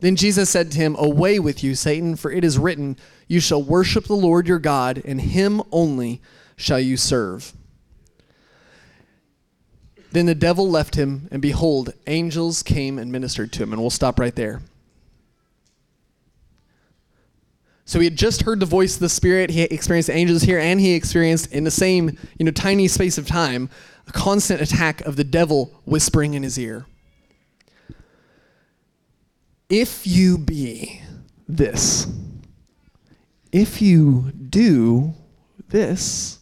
Then 0.00 0.14
Jesus 0.14 0.50
said 0.50 0.70
to 0.72 0.78
him, 0.78 0.94
Away 0.98 1.38
with 1.38 1.64
you, 1.64 1.74
Satan, 1.74 2.16
for 2.16 2.30
it 2.30 2.44
is 2.44 2.58
written, 2.58 2.96
You 3.26 3.40
shall 3.40 3.62
worship 3.62 4.04
the 4.04 4.14
Lord 4.14 4.46
your 4.46 4.58
God, 4.58 5.02
and 5.04 5.20
him 5.20 5.62
only 5.72 6.20
shall 6.56 6.80
you 6.80 6.96
serve. 6.96 7.52
Then 10.12 10.26
the 10.26 10.34
devil 10.34 10.68
left 10.70 10.94
him, 10.94 11.28
and 11.30 11.42
behold, 11.42 11.92
angels 12.06 12.62
came 12.62 12.98
and 12.98 13.12
ministered 13.12 13.52
to 13.54 13.62
him. 13.62 13.72
And 13.72 13.80
we'll 13.80 13.90
stop 13.90 14.18
right 14.18 14.34
there. 14.34 14.62
So 17.84 18.00
he 18.00 18.06
had 18.06 18.16
just 18.16 18.42
heard 18.42 18.58
the 18.58 18.66
voice 18.66 18.94
of 18.94 19.00
the 19.00 19.08
Spirit. 19.08 19.50
He 19.50 19.62
experienced 19.62 20.10
angels 20.10 20.42
here, 20.42 20.58
and 20.58 20.80
he 20.80 20.94
experienced 20.94 21.52
in 21.52 21.62
the 21.64 21.70
same, 21.70 22.18
you 22.38 22.44
know, 22.44 22.50
tiny 22.50 22.88
space 22.88 23.16
of 23.16 23.26
time, 23.26 23.70
a 24.08 24.12
constant 24.12 24.60
attack 24.60 25.02
of 25.02 25.16
the 25.16 25.24
devil 25.24 25.72
whispering 25.84 26.34
in 26.34 26.42
his 26.42 26.58
ear. 26.58 26.86
If 29.68 30.06
you 30.06 30.36
be 30.38 31.02
this, 31.48 32.06
if 33.52 33.80
you 33.80 34.32
do 34.32 35.14
this, 35.68 36.40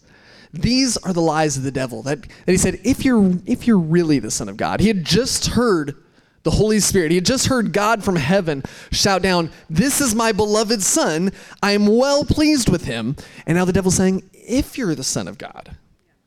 these 0.60 0.96
are 0.98 1.12
the 1.12 1.20
lies 1.20 1.56
of 1.56 1.62
the 1.62 1.70
devil. 1.70 2.02
That, 2.02 2.22
that 2.22 2.52
he 2.52 2.58
said, 2.58 2.80
if 2.84 3.04
you're 3.04 3.34
if 3.46 3.66
you're 3.66 3.78
really 3.78 4.18
the 4.18 4.30
Son 4.30 4.48
of 4.48 4.56
God, 4.56 4.80
he 4.80 4.88
had 4.88 5.04
just 5.04 5.48
heard 5.48 5.96
the 6.44 6.50
Holy 6.50 6.78
Spirit. 6.78 7.10
He 7.10 7.16
had 7.16 7.26
just 7.26 7.46
heard 7.46 7.72
God 7.72 8.04
from 8.04 8.16
heaven 8.16 8.62
shout 8.92 9.22
down, 9.22 9.50
This 9.68 10.00
is 10.00 10.14
my 10.14 10.30
beloved 10.30 10.82
Son. 10.82 11.32
I 11.62 11.72
am 11.72 11.86
well 11.86 12.24
pleased 12.24 12.68
with 12.68 12.84
him. 12.84 13.16
And 13.46 13.56
now 13.56 13.64
the 13.64 13.72
devil's 13.72 13.96
saying, 13.96 14.28
If 14.32 14.78
you're 14.78 14.94
the 14.94 15.04
Son 15.04 15.26
of 15.26 15.38
God, 15.38 15.76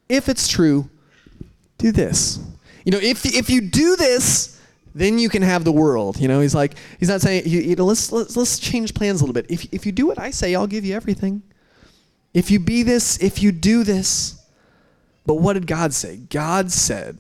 if 0.10 0.28
it's 0.28 0.48
true, 0.48 0.90
do 1.78 1.92
this. 1.92 2.40
You 2.84 2.92
know, 2.92 3.00
if, 3.00 3.26
if 3.26 3.50
you 3.50 3.62
do 3.62 3.96
this, 3.96 4.60
then 4.96 5.20
you 5.20 5.30
can 5.30 5.44
have 5.44 5.63
the 5.63 5.72
world. 5.72 6.18
You 6.20 6.28
know, 6.28 6.40
he's 6.40 6.56
like, 6.56 6.76
he's 7.00 7.10
not 7.10 7.22
saying, 7.22 7.44
you, 7.46 7.60
you 7.60 7.76
know, 7.76 7.86
let's, 7.86 8.12
let's, 8.12 8.36
let's 8.36 8.58
change 8.58 8.96
plans 8.96 9.22
a 9.22 9.24
little 9.24 9.34
bit. 9.34 9.46
If, 9.50 9.72
if 9.72 9.86
you 9.86 9.92
do 9.92 10.08
what 10.08 10.18
I 10.18 10.32
say, 10.32 10.56
I'll 10.56 10.68
give 10.68 10.86
you 10.86 10.96
everything. 10.96 11.44
If 12.38 12.52
you 12.52 12.60
be 12.60 12.84
this, 12.84 13.17
if 13.17 13.41
you 13.41 13.52
do 13.52 13.84
this. 13.84 14.45
But 15.26 15.39
what 15.39 15.54
did 15.54 15.65
God 15.65 15.91
say? 15.91 16.17
God 16.17 16.71
said, 16.71 17.17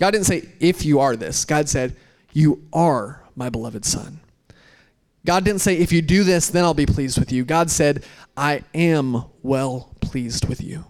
God 0.00 0.10
didn't 0.10 0.26
say, 0.26 0.48
if 0.58 0.84
you 0.84 0.98
are 0.98 1.14
this. 1.14 1.44
God 1.44 1.68
said, 1.68 1.94
you 2.32 2.64
are 2.72 3.22
my 3.36 3.50
beloved 3.50 3.84
son. 3.84 4.18
God 5.24 5.44
didn't 5.44 5.60
say, 5.60 5.76
if 5.76 5.92
you 5.92 6.02
do 6.02 6.24
this, 6.24 6.48
then 6.48 6.64
I'll 6.64 6.74
be 6.74 6.86
pleased 6.86 7.20
with 7.20 7.30
you. 7.30 7.44
God 7.44 7.70
said, 7.70 8.04
I 8.36 8.64
am 8.74 9.26
well 9.44 9.94
pleased 10.00 10.48
with 10.48 10.60
you. 10.60 10.84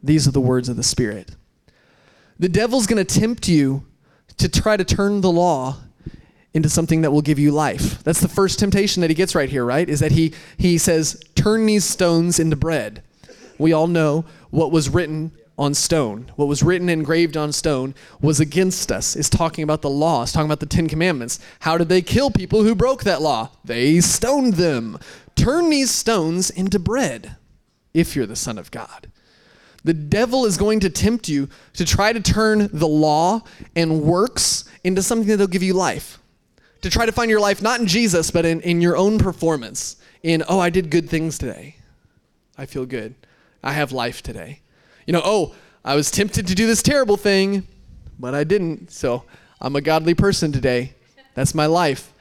These 0.00 0.28
are 0.28 0.32
the 0.32 0.40
words 0.40 0.68
of 0.68 0.76
the 0.76 0.84
Spirit. 0.84 1.34
The 2.38 2.48
devil's 2.48 2.86
going 2.86 3.04
to 3.04 3.20
tempt 3.20 3.48
you 3.48 3.84
to 4.36 4.48
try 4.48 4.76
to 4.76 4.84
turn 4.84 5.22
the 5.22 5.32
law 5.32 5.76
into 6.52 6.68
something 6.68 7.02
that 7.02 7.12
will 7.12 7.22
give 7.22 7.38
you 7.38 7.52
life. 7.52 8.02
That's 8.02 8.20
the 8.20 8.28
first 8.28 8.58
temptation 8.58 9.00
that 9.02 9.10
he 9.10 9.14
gets 9.14 9.34
right 9.34 9.48
here, 9.48 9.64
right? 9.64 9.88
Is 9.88 10.00
that 10.00 10.12
he, 10.12 10.34
he 10.58 10.78
says, 10.78 11.22
turn 11.34 11.66
these 11.66 11.84
stones 11.84 12.40
into 12.40 12.56
bread. 12.56 13.02
We 13.58 13.72
all 13.72 13.86
know 13.86 14.24
what 14.50 14.72
was 14.72 14.88
written 14.88 15.32
on 15.58 15.74
stone. 15.74 16.32
What 16.36 16.48
was 16.48 16.62
written 16.62 16.88
engraved 16.88 17.36
on 17.36 17.52
stone 17.52 17.94
was 18.20 18.40
against 18.40 18.90
us. 18.90 19.14
It's 19.14 19.28
talking 19.28 19.62
about 19.62 19.82
the 19.82 19.90
law. 19.90 20.22
It's 20.22 20.32
talking 20.32 20.48
about 20.48 20.60
the 20.60 20.66
Ten 20.66 20.88
Commandments. 20.88 21.38
How 21.60 21.76
did 21.76 21.90
they 21.90 22.00
kill 22.00 22.30
people 22.30 22.62
who 22.62 22.74
broke 22.74 23.04
that 23.04 23.20
law? 23.20 23.50
They 23.64 24.00
stoned 24.00 24.54
them. 24.54 24.98
Turn 25.36 25.68
these 25.68 25.90
stones 25.90 26.48
into 26.48 26.78
bread 26.78 27.36
if 27.92 28.16
you're 28.16 28.26
the 28.26 28.36
Son 28.36 28.56
of 28.56 28.70
God. 28.70 29.10
The 29.84 29.94
devil 29.94 30.46
is 30.46 30.56
going 30.56 30.80
to 30.80 30.90
tempt 30.90 31.28
you 31.28 31.48
to 31.74 31.84
try 31.84 32.12
to 32.12 32.20
turn 32.20 32.70
the 32.72 32.88
law 32.88 33.42
and 33.76 34.02
works 34.02 34.64
into 34.82 35.02
something 35.02 35.28
that'll 35.28 35.46
give 35.46 35.62
you 35.62 35.74
life. 35.74 36.18
To 36.82 36.90
try 36.90 37.06
to 37.06 37.12
find 37.12 37.30
your 37.30 37.40
life 37.40 37.60
not 37.60 37.80
in 37.80 37.86
Jesus, 37.86 38.30
but 38.30 38.44
in, 38.44 38.60
in 38.62 38.80
your 38.80 38.96
own 38.96 39.18
performance. 39.18 39.96
In, 40.22 40.42
oh, 40.48 40.58
I 40.58 40.70
did 40.70 40.90
good 40.90 41.08
things 41.08 41.38
today. 41.38 41.76
I 42.56 42.66
feel 42.66 42.86
good. 42.86 43.14
I 43.62 43.72
have 43.72 43.92
life 43.92 44.22
today 44.22 44.60
you 45.10 45.12
know, 45.12 45.22
oh, 45.24 45.54
I 45.84 45.96
was 45.96 46.08
tempted 46.08 46.46
to 46.46 46.54
do 46.54 46.68
this 46.68 46.84
terrible 46.84 47.16
thing, 47.16 47.66
but 48.16 48.32
I 48.32 48.44
didn't. 48.44 48.92
So 48.92 49.24
I'm 49.60 49.74
a 49.74 49.80
godly 49.80 50.14
person 50.14 50.52
today. 50.52 50.94
That's 51.34 51.52
my 51.52 51.66
life. 51.66 52.12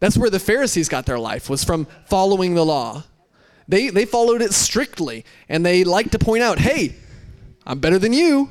That's 0.00 0.18
where 0.18 0.28
the 0.28 0.40
Pharisees 0.40 0.88
got 0.88 1.06
their 1.06 1.20
life, 1.20 1.48
was 1.48 1.62
from 1.62 1.86
following 2.06 2.56
the 2.56 2.64
law. 2.64 3.04
They, 3.68 3.90
they 3.90 4.06
followed 4.06 4.42
it 4.42 4.52
strictly, 4.52 5.24
and 5.48 5.64
they 5.64 5.84
like 5.84 6.10
to 6.10 6.18
point 6.18 6.42
out, 6.42 6.58
hey, 6.58 6.96
I'm 7.64 7.78
better 7.78 7.98
than 7.98 8.12
you. 8.12 8.50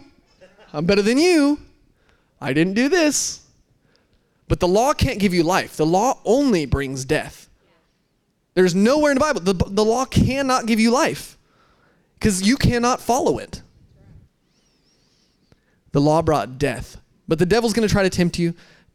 I'm 0.72 0.86
better 0.86 1.02
than 1.02 1.18
you. 1.18 1.60
I 2.40 2.54
didn't 2.54 2.76
do 2.76 2.88
this. 2.88 3.46
But 4.50 4.60
the 4.60 4.68
law 4.68 4.94
can't 4.94 5.20
give 5.20 5.34
you 5.34 5.44
life, 5.44 5.78
the 5.78 5.86
law 5.86 6.20
only 6.26 6.66
brings 6.66 7.06
death. 7.06 7.48
There's 8.56 8.76
nowhere 8.76 9.12
in 9.12 9.16
the 9.16 9.22
Bible, 9.22 9.40
the, 9.40 9.54
the 9.54 9.86
law 9.86 10.04
cannot 10.04 10.66
give 10.66 10.82
you 10.82 10.92
life 10.92 11.38
because 12.16 12.46
you 12.46 12.58
cannot 12.58 13.00
follow 13.00 13.38
it. 13.38 13.62
the 15.92 16.02
law 16.02 16.22
brought 16.22 16.58
death. 16.58 16.98
But 17.28 17.40
the 17.40 17.46
devil's 17.46 17.74
going 17.74 17.88
to 17.88 17.92
try 17.92 18.04
to 18.04 18.10
tempt 18.10 18.40
you 18.40 18.54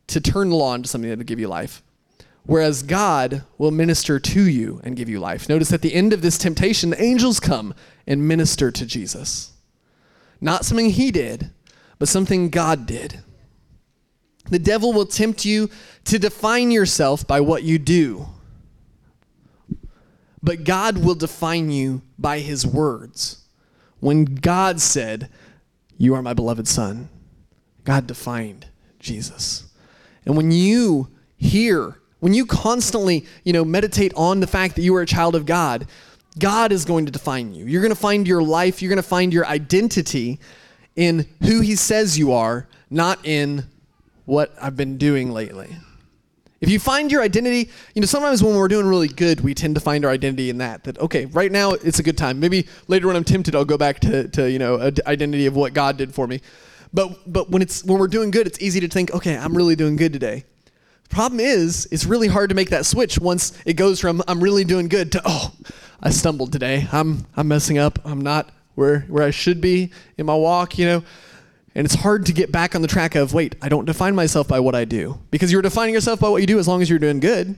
to 0.09 0.21
turn 0.21 0.51
the 0.51 0.57
law 0.57 0.75
into 0.75 0.89
something 0.89 1.09
that 1.09 1.19
will 1.19 1.25
give 1.25 1.41
you 1.41 1.49
life. 1.49 1.83
Whereas 2.47 2.83
God 2.83 3.43
will 3.57 3.71
minister 3.71 4.21
to 4.21 4.43
you 4.43 4.81
and 4.85 4.97
give 4.97 5.09
you 5.09 5.19
life. 5.19 5.49
Notice 5.49 5.73
at 5.73 5.81
the 5.81 5.95
end 5.95 6.13
of 6.13 6.21
this 6.21 6.37
temptation, 6.37 6.91
the 6.91 7.03
angels 7.03 7.41
come 7.41 7.75
and 8.07 8.29
minister 8.29 8.71
to 8.71 8.85
Jesus. 8.85 9.53
Not 10.41 10.65
something 10.65 10.91
he 10.91 11.11
did, 11.11 11.51
but 11.99 12.09
something 12.09 12.51
God 12.51 12.87
did. 12.87 13.23
The 14.51 14.59
devil 14.59 14.93
will 14.93 15.07
tempt 15.07 15.45
you 15.45 15.71
to 16.05 16.19
define 16.19 16.71
yourself 16.71 17.27
by 17.27 17.41
what 17.41 17.63
you 17.63 17.79
do. 17.79 18.27
But 20.43 20.65
God 20.65 20.99
will 20.99 21.15
define 21.15 21.71
you 21.71 22.03
by 22.19 22.41
his 22.41 22.67
words. 22.67 23.45
When 24.01 24.27
God 24.27 24.81
said, 24.81 25.31
You 25.97 26.15
are 26.15 26.23
my 26.23 26.35
beloved 26.35 26.69
son, 26.69 27.09
God 27.85 28.07
defined 28.07 28.67
Jesus. 28.99 29.65
And 30.27 30.37
when 30.37 30.51
you 30.51 31.09
hear, 31.37 31.99
when 32.21 32.35
you 32.35 32.45
constantly, 32.45 33.27
you 33.45 33.53
know, 33.55 33.65
meditate 33.65 34.13
on 34.15 34.41
the 34.41 34.47
fact 34.47 34.77
that 34.77 34.83
you 34.83 34.95
are 34.97 35.03
a 35.03 35.07
child 35.07 35.35
of 35.35 35.47
God, 35.47 35.87
God 36.39 36.73
is 36.73 36.85
going 36.85 37.07
to 37.07 37.13
define 37.13 37.55
you. 37.55 37.65
You're 37.65 37.83
going 37.83 37.95
to 37.95 38.01
find 38.01 38.27
your 38.27 38.43
life, 38.43 38.83
you're 38.83 38.91
going 38.91 38.97
to 38.97 39.03
find 39.03 39.33
your 39.33 39.47
identity 39.47 40.41
in 40.97 41.27
who 41.41 41.61
he 41.61 41.77
says 41.77 42.19
you 42.19 42.33
are, 42.33 42.69
not 42.91 43.25
in 43.25 43.65
what 44.25 44.55
I've 44.61 44.77
been 44.77 44.99
doing 44.99 45.33
lately. 45.33 45.77
If 46.61 46.71
you 46.71 46.79
find 46.79 47.13
your 47.13 47.21
identity, 47.21 47.71
you 47.95 48.01
know, 48.01 48.07
sometimes 48.07 48.43
when 48.43 48.57
we're 48.57 48.69
doing 48.69 48.87
really 48.87 49.09
good, 49.09 49.43
we 49.43 49.53
tend 49.53 49.75
to 49.75 49.83
find 49.83 50.03
our 50.05 50.11
identity 50.11 50.49
in 50.49 50.59
that. 50.59 50.85
That 50.85 50.99
okay, 50.99 51.27
right 51.27 51.53
now 51.53 51.73
it's 51.73 51.99
a 51.99 52.03
good 52.03 52.17
time. 52.17 52.41
Maybe 52.41 52.67
later 52.89 53.07
when 53.07 53.17
I'm 53.17 53.25
tempted, 53.25 53.55
I'll 53.55 53.67
go 53.67 53.77
back 53.77 54.01
to, 54.01 54.29
to 54.29 54.51
you 54.51 54.59
know, 54.59 54.77
an 54.77 54.97
identity 55.07 55.45
of 55.45 55.55
what 55.57 55.75
God 55.75 55.99
did 55.99 56.15
for 56.15 56.27
me. 56.27 56.41
But 56.95 57.31
but 57.31 57.51
when 57.51 57.61
it's 57.61 57.85
when 57.85 57.99
we're 57.99 58.09
doing 58.09 58.31
good, 58.31 58.47
it's 58.47 58.61
easy 58.63 58.81
to 58.81 58.89
think, 58.89 59.13
okay, 59.13 59.37
I'm 59.37 59.55
really 59.55 59.77
doing 59.77 59.97
good 59.97 60.13
today. 60.13 60.45
The 61.03 61.15
problem 61.15 61.39
is, 61.39 61.87
it's 61.91 62.07
really 62.07 62.29
hard 62.29 62.49
to 62.49 62.55
make 62.55 62.71
that 62.71 62.87
switch 62.87 63.19
once 63.19 63.53
it 63.67 63.75
goes 63.75 64.01
from 64.01 64.23
I'm 64.27 64.43
really 64.43 64.65
doing 64.65 64.89
good 64.89 65.13
to 65.13 65.23
oh, 65.27 65.53
I 66.01 66.11
stumbled 66.11 66.53
today. 66.53 66.89
I'm 66.93 67.27
I'm 67.37 67.49
messing 67.49 67.77
up. 67.77 67.99
I'm 68.07 68.23
not 68.23 68.51
where 68.75 69.01
where 69.01 69.25
I 69.25 69.31
should 69.31 69.61
be 69.61 69.93
in 70.17 70.25
my 70.25 70.35
walk, 70.35 70.79
you 70.79 70.87
know. 70.87 71.05
And 71.75 71.85
it's 71.85 71.97
hard 71.97 72.27
to 72.27 72.33
get 72.33 72.53
back 72.53 72.75
on 72.75 72.83
the 72.83 72.89
track 72.89 73.15
of, 73.15 73.35
wait, 73.35 73.57
I 73.61 73.69
don't 73.69 73.85
define 73.85 74.15
myself 74.15 74.47
by 74.47 74.61
what 74.61 74.75
I 74.75 74.85
do. 74.85 75.19
Because 75.31 75.51
you're 75.51 75.63
defining 75.63 75.95
yourself 75.95 76.21
by 76.21 76.29
what 76.29 76.41
you 76.41 76.47
do 76.47 76.59
as 76.59 76.69
long 76.69 76.83
as 76.83 76.89
you're 76.89 77.01
doing 77.01 77.21
good. 77.21 77.57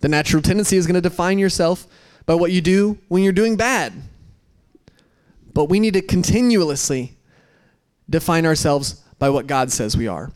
The 0.00 0.08
natural 0.08 0.42
tendency 0.42 0.76
is 0.76 0.86
going 0.86 0.94
to 0.94 1.00
define 1.00 1.38
yourself 1.38 1.86
by 2.26 2.34
what 2.34 2.52
you 2.52 2.60
do 2.60 2.98
when 3.08 3.22
you're 3.22 3.32
doing 3.32 3.56
bad. 3.56 3.92
But 5.52 5.64
we 5.64 5.80
need 5.80 5.94
to 5.94 6.02
continuously 6.02 7.16
define 8.08 8.46
ourselves 8.46 9.02
by 9.18 9.30
what 9.30 9.46
God 9.46 9.72
says 9.72 9.96
we 9.96 10.06
are. 10.06 10.30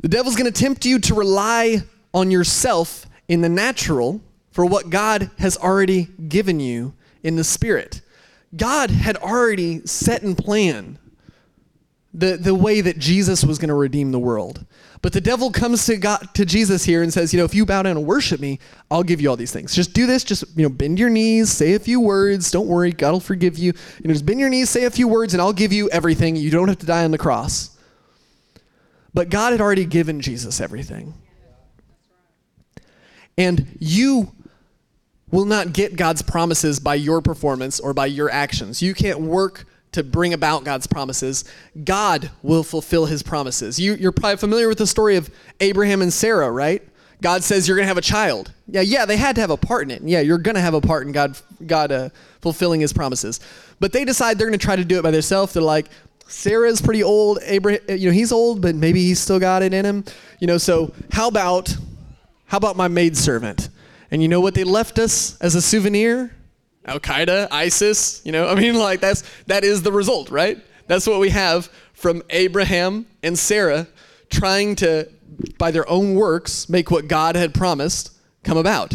The 0.00 0.08
devil's 0.08 0.36
going 0.36 0.52
to 0.52 0.62
tempt 0.62 0.84
you 0.84 0.98
to 0.98 1.14
rely 1.14 1.82
on 2.12 2.30
yourself 2.30 3.06
in 3.28 3.40
the 3.40 3.48
natural 3.48 4.20
for 4.50 4.66
what 4.66 4.90
God 4.90 5.30
has 5.38 5.56
already 5.56 6.04
given 6.28 6.60
you 6.60 6.94
in 7.22 7.36
the 7.36 7.44
spirit. 7.44 8.02
God 8.56 8.90
had 8.90 9.16
already 9.16 9.86
set 9.86 10.22
and 10.22 10.36
plan 10.36 10.98
the, 12.14 12.36
the 12.36 12.54
way 12.54 12.80
that 12.80 12.98
Jesus 12.98 13.44
was 13.44 13.58
going 13.58 13.68
to 13.68 13.74
redeem 13.74 14.12
the 14.12 14.20
world. 14.20 14.64
But 15.02 15.12
the 15.12 15.20
devil 15.20 15.50
comes 15.50 15.84
to 15.86 15.96
God 15.96 16.28
to 16.34 16.46
Jesus 16.46 16.84
here 16.84 17.02
and 17.02 17.12
says, 17.12 17.34
you 17.34 17.38
know, 17.38 17.44
if 17.44 17.54
you 17.54 17.66
bow 17.66 17.82
down 17.82 17.96
and 17.96 18.06
worship 18.06 18.40
me, 18.40 18.60
I'll 18.90 19.02
give 19.02 19.20
you 19.20 19.28
all 19.28 19.36
these 19.36 19.52
things. 19.52 19.74
Just 19.74 19.92
do 19.92 20.06
this, 20.06 20.22
just 20.22 20.44
you 20.56 20.62
know, 20.62 20.68
bend 20.68 20.98
your 20.98 21.10
knees, 21.10 21.50
say 21.50 21.74
a 21.74 21.78
few 21.78 22.00
words, 22.00 22.50
don't 22.50 22.68
worry, 22.68 22.92
God 22.92 23.12
will 23.12 23.20
forgive 23.20 23.58
you. 23.58 23.72
You 24.00 24.08
know, 24.08 24.14
just 24.14 24.24
bend 24.24 24.40
your 24.40 24.48
knees, 24.48 24.70
say 24.70 24.84
a 24.84 24.90
few 24.90 25.08
words, 25.08 25.34
and 25.34 25.42
I'll 25.42 25.52
give 25.52 25.72
you 25.72 25.90
everything. 25.90 26.36
You 26.36 26.50
don't 26.50 26.68
have 26.68 26.78
to 26.78 26.86
die 26.86 27.04
on 27.04 27.10
the 27.10 27.18
cross. 27.18 27.76
But 29.12 29.28
God 29.28 29.52
had 29.52 29.60
already 29.60 29.84
given 29.84 30.20
Jesus 30.20 30.60
everything. 30.60 31.14
And 33.36 33.76
you 33.80 34.32
will 35.30 35.44
not 35.44 35.72
get 35.72 35.96
God's 35.96 36.22
promises 36.22 36.78
by 36.78 36.94
your 36.94 37.20
performance 37.20 37.80
or 37.80 37.92
by 37.92 38.06
your 38.06 38.30
actions. 38.30 38.80
You 38.80 38.94
can't 38.94 39.20
work 39.20 39.66
to 39.94 40.04
bring 40.04 40.32
about 40.32 40.64
God's 40.64 40.86
promises, 40.86 41.44
God 41.84 42.30
will 42.42 42.62
fulfill 42.62 43.06
his 43.06 43.22
promises. 43.22 43.78
You, 43.80 43.94
you're 43.94 44.12
probably 44.12 44.36
familiar 44.36 44.68
with 44.68 44.78
the 44.78 44.86
story 44.86 45.16
of 45.16 45.30
Abraham 45.60 46.02
and 46.02 46.12
Sarah, 46.12 46.50
right? 46.50 46.82
God 47.22 47.42
says 47.42 47.66
you're 47.66 47.76
going 47.76 47.84
to 47.84 47.88
have 47.88 47.96
a 47.96 48.02
child. 48.02 48.52
Yeah, 48.66 48.82
yeah, 48.82 49.06
they 49.06 49.16
had 49.16 49.36
to 49.36 49.40
have 49.40 49.50
a 49.50 49.56
part 49.56 49.84
in 49.84 49.90
it. 49.90 50.02
Yeah, 50.02 50.20
you're 50.20 50.38
going 50.38 50.56
to 50.56 50.60
have 50.60 50.74
a 50.74 50.80
part 50.80 51.06
in 51.06 51.12
God, 51.12 51.38
God 51.66 51.92
uh, 51.92 52.08
fulfilling 52.42 52.80
his 52.80 52.92
promises. 52.92 53.40
But 53.80 53.92
they 53.92 54.04
decide 54.04 54.36
they're 54.36 54.48
going 54.48 54.58
to 54.58 54.64
try 54.64 54.76
to 54.76 54.84
do 54.84 54.98
it 54.98 55.02
by 55.02 55.10
themselves. 55.10 55.54
They're 55.54 55.62
like, 55.62 55.86
Sarah's 56.26 56.82
pretty 56.82 57.02
old. 57.02 57.38
Abraham, 57.42 57.80
you 57.88 58.08
know, 58.08 58.12
he's 58.12 58.32
old, 58.32 58.60
but 58.60 58.74
maybe 58.74 59.00
he's 59.00 59.20
still 59.20 59.38
got 59.38 59.62
it 59.62 59.72
in 59.72 59.84
him. 59.84 60.04
You 60.40 60.46
know, 60.46 60.58
so 60.58 60.92
how 61.12 61.28
about, 61.28 61.74
how 62.46 62.56
about 62.56 62.76
my 62.76 62.88
maidservant? 62.88 63.68
And 64.10 64.20
you 64.20 64.28
know 64.28 64.40
what 64.40 64.54
they 64.54 64.64
left 64.64 64.98
us 64.98 65.38
as 65.40 65.54
a 65.54 65.62
souvenir? 65.62 66.34
Al 66.84 67.00
Qaeda, 67.00 67.48
ISIS, 67.50 68.20
you 68.24 68.32
know, 68.32 68.48
I 68.50 68.54
mean, 68.54 68.74
like 68.74 69.00
that's 69.00 69.22
that 69.46 69.64
is 69.64 69.82
the 69.82 69.92
result, 69.92 70.30
right? 70.30 70.58
That's 70.86 71.06
what 71.06 71.20
we 71.20 71.30
have 71.30 71.70
from 71.92 72.22
Abraham 72.30 73.06
and 73.22 73.38
Sarah 73.38 73.86
trying 74.28 74.76
to, 74.76 75.08
by 75.58 75.70
their 75.70 75.88
own 75.88 76.14
works, 76.14 76.68
make 76.68 76.90
what 76.90 77.08
God 77.08 77.36
had 77.36 77.54
promised 77.54 78.12
come 78.42 78.58
about. 78.58 78.94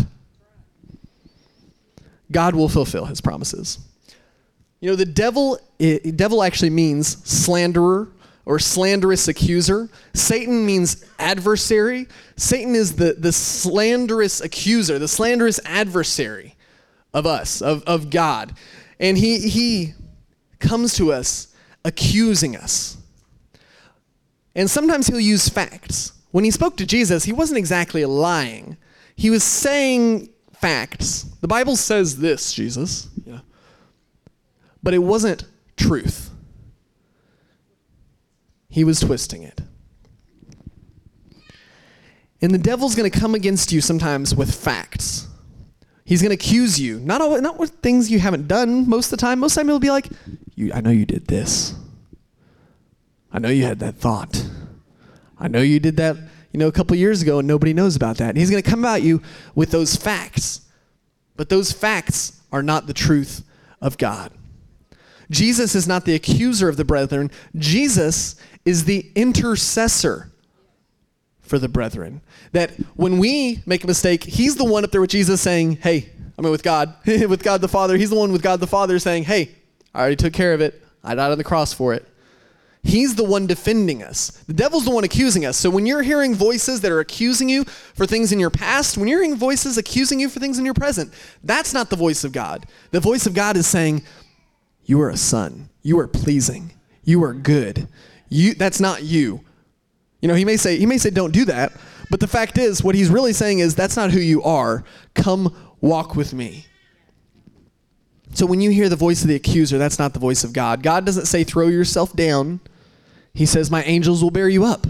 God 2.31 2.53
will 2.53 2.69
fulfill 2.69 3.05
his 3.05 3.21
promises. 3.21 3.79
You 4.81 4.91
know, 4.91 4.95
the 4.95 5.05
devil, 5.05 5.59
it, 5.79 6.15
devil 6.15 6.43
actually 6.43 6.69
means 6.69 7.17
slanderer 7.27 8.09
or 8.45 8.59
slanderous 8.59 9.27
accuser. 9.27 9.89
Satan 10.13 10.65
means 10.65 11.03
adversary. 11.17 12.07
Satan 12.35 12.75
is 12.75 12.95
the, 12.95 13.13
the 13.13 13.31
slanderous 13.31 14.41
accuser, 14.41 14.99
the 14.99 15.07
slanderous 15.07 15.59
adversary 15.65 16.55
of 17.13 17.25
us, 17.25 17.61
of, 17.61 17.83
of 17.83 18.09
God. 18.09 18.55
And 18.99 19.17
he, 19.17 19.39
he 19.49 19.93
comes 20.59 20.93
to 20.95 21.11
us 21.11 21.47
accusing 21.85 22.55
us. 22.55 22.97
And 24.55 24.69
sometimes 24.69 25.07
he'll 25.07 25.19
use 25.19 25.47
facts. 25.47 26.13
When 26.31 26.43
he 26.43 26.51
spoke 26.51 26.77
to 26.77 26.85
Jesus, 26.85 27.23
he 27.23 27.31
wasn't 27.33 27.57
exactly 27.57 28.05
lying, 28.05 28.77
he 29.15 29.29
was 29.29 29.43
saying 29.43 30.29
facts. 30.53 31.23
The 31.41 31.47
Bible 31.47 31.75
says 31.75 32.17
this, 32.17 32.53
Jesus. 32.53 33.07
Yeah. 33.25 33.39
But 34.83 34.93
it 34.93 34.99
wasn't 34.99 35.45
truth. 35.75 36.29
He 38.69 38.83
was 38.83 38.99
twisting 38.99 39.43
it. 39.43 39.61
And 42.41 42.53
the 42.53 42.57
devil's 42.57 42.95
going 42.95 43.09
to 43.09 43.19
come 43.19 43.35
against 43.35 43.71
you 43.71 43.81
sometimes 43.81 44.33
with 44.33 44.53
facts. 44.53 45.28
He's 46.09 46.23
going 46.23 46.35
to 46.35 46.43
accuse 46.43 46.81
you, 46.81 46.99
not, 47.01 47.21
all, 47.21 47.39
not 47.39 47.59
with 47.59 47.69
things 47.83 48.09
you 48.09 48.17
haven't 48.17 48.47
done 48.47 48.89
most 48.89 49.05
of 49.05 49.11
the 49.11 49.17
time. 49.17 49.37
Most 49.37 49.51
of 49.51 49.55
the 49.57 49.59
time, 49.59 49.67
he'll 49.67 49.77
be 49.77 49.91
like, 49.91 50.07
I 50.73 50.81
know 50.81 50.89
you 50.89 51.05
did 51.05 51.27
this. 51.27 51.75
I 53.31 53.37
know 53.37 53.49
you 53.49 53.63
had 53.63 53.77
that 53.81 53.97
thought. 53.97 54.43
I 55.37 55.47
know 55.47 55.61
you 55.61 55.79
did 55.79 55.97
that, 55.97 56.17
you 56.51 56.59
know, 56.59 56.67
a 56.67 56.71
couple 56.71 56.95
years 56.95 57.21
ago 57.21 57.37
and 57.37 57.47
nobody 57.47 57.75
knows 57.75 57.95
about 57.95 58.17
that. 58.17 58.29
And 58.29 58.39
he's 58.39 58.49
going 58.49 58.63
to 58.63 58.67
come 58.67 58.83
at 58.85 59.03
you 59.03 59.21
with 59.53 59.69
those 59.69 59.95
facts. 59.95 60.61
But 61.37 61.49
those 61.49 61.71
facts 61.71 62.41
are 62.51 62.63
not 62.63 62.87
the 62.87 62.93
truth 62.95 63.43
of 63.79 63.99
God. 63.99 64.31
Jesus 65.29 65.75
is 65.75 65.87
not 65.87 66.05
the 66.05 66.15
accuser 66.15 66.67
of 66.67 66.77
the 66.77 66.85
brethren. 66.85 67.29
Jesus 67.55 68.35
is 68.65 68.85
the 68.85 69.11
intercessor 69.13 70.31
for 71.49 71.59
the 71.59 71.67
brethren. 71.67 72.21
That 72.53 72.71
when 72.95 73.17
we 73.17 73.61
make 73.65 73.83
a 73.83 73.87
mistake, 73.87 74.23
he's 74.23 74.55
the 74.55 74.63
one 74.63 74.83
up 74.83 74.91
there 74.91 75.01
with 75.01 75.09
Jesus 75.09 75.41
saying, 75.41 75.77
Hey, 75.77 76.09
I 76.37 76.41
mean, 76.41 76.51
with 76.51 76.63
God, 76.63 76.93
with 77.05 77.43
God 77.43 77.61
the 77.61 77.67
Father, 77.67 77.97
he's 77.97 78.11
the 78.11 78.15
one 78.15 78.31
with 78.31 78.41
God 78.41 78.59
the 78.59 78.67
Father 78.67 78.99
saying, 78.99 79.23
Hey, 79.23 79.49
I 79.93 79.99
already 79.99 80.15
took 80.15 80.33
care 80.33 80.53
of 80.53 80.61
it. 80.61 80.81
I 81.03 81.15
died 81.15 81.31
on 81.31 81.37
the 81.37 81.43
cross 81.43 81.73
for 81.73 81.93
it. 81.93 82.05
He's 82.81 83.15
the 83.15 83.25
one 83.25 83.45
defending 83.45 84.03
us. 84.03 84.29
The 84.47 84.53
devil's 84.53 84.85
the 84.85 84.91
one 84.91 85.03
accusing 85.03 85.45
us. 85.45 85.57
So 85.57 85.69
when 85.69 85.85
you're 85.85 86.01
hearing 86.01 86.33
voices 86.33 86.79
that 86.81 86.91
are 86.91 87.01
accusing 87.01 87.49
you 87.49 87.65
for 87.65 88.05
things 88.05 88.31
in 88.31 88.39
your 88.39 88.49
past, 88.49 88.97
when 88.97 89.07
you're 89.09 89.21
hearing 89.21 89.37
voices 89.37 89.77
accusing 89.77 90.19
you 90.19 90.29
for 90.29 90.39
things 90.39 90.57
in 90.59 90.63
your 90.65 90.73
present, 90.73 91.13
that's 91.43 91.73
not 91.73 91.89
the 91.89 91.97
voice 91.97 92.23
of 92.23 92.31
God. 92.31 92.65
The 92.91 93.01
voice 93.01 93.25
of 93.25 93.33
God 93.33 93.57
is 93.57 93.67
saying, 93.67 94.03
You 94.85 95.01
are 95.01 95.09
a 95.09 95.17
son. 95.17 95.69
You 95.81 95.99
are 95.99 96.07
pleasing. 96.07 96.71
You 97.03 97.21
are 97.23 97.33
good. 97.33 97.87
You, 98.29 98.53
that's 98.53 98.79
not 98.79 99.03
you. 99.03 99.41
You 100.21 100.27
know, 100.27 100.35
he 100.35 100.45
may 100.45 100.57
say 100.57 100.77
he 100.77 100.85
may 100.85 100.97
say 100.97 101.09
don't 101.09 101.31
do 101.31 101.45
that, 101.45 101.73
but 102.09 102.19
the 102.19 102.27
fact 102.27 102.57
is 102.57 102.83
what 102.83 102.95
he's 102.95 103.09
really 103.09 103.33
saying 103.33 103.59
is 103.59 103.75
that's 103.75 103.95
not 103.95 104.11
who 104.11 104.19
you 104.19 104.43
are. 104.43 104.83
Come 105.13 105.55
walk 105.81 106.15
with 106.15 106.33
me. 106.33 106.65
So 108.33 108.45
when 108.45 108.61
you 108.61 108.69
hear 108.69 108.89
the 108.89 108.95
voice 108.95 109.21
of 109.21 109.27
the 109.27 109.35
accuser, 109.35 109.77
that's 109.77 109.97
not 109.97 110.13
the 110.13 110.19
voice 110.19 110.43
of 110.43 110.53
God. 110.53 110.83
God 110.83 111.05
doesn't 111.05 111.25
say 111.25 111.43
throw 111.43 111.67
yourself 111.67 112.13
down. 112.15 112.59
He 113.33 113.45
says 113.45 113.71
my 113.71 113.83
angels 113.83 114.21
will 114.21 114.31
bear 114.31 114.49
you 114.49 114.65
up. 114.65 114.85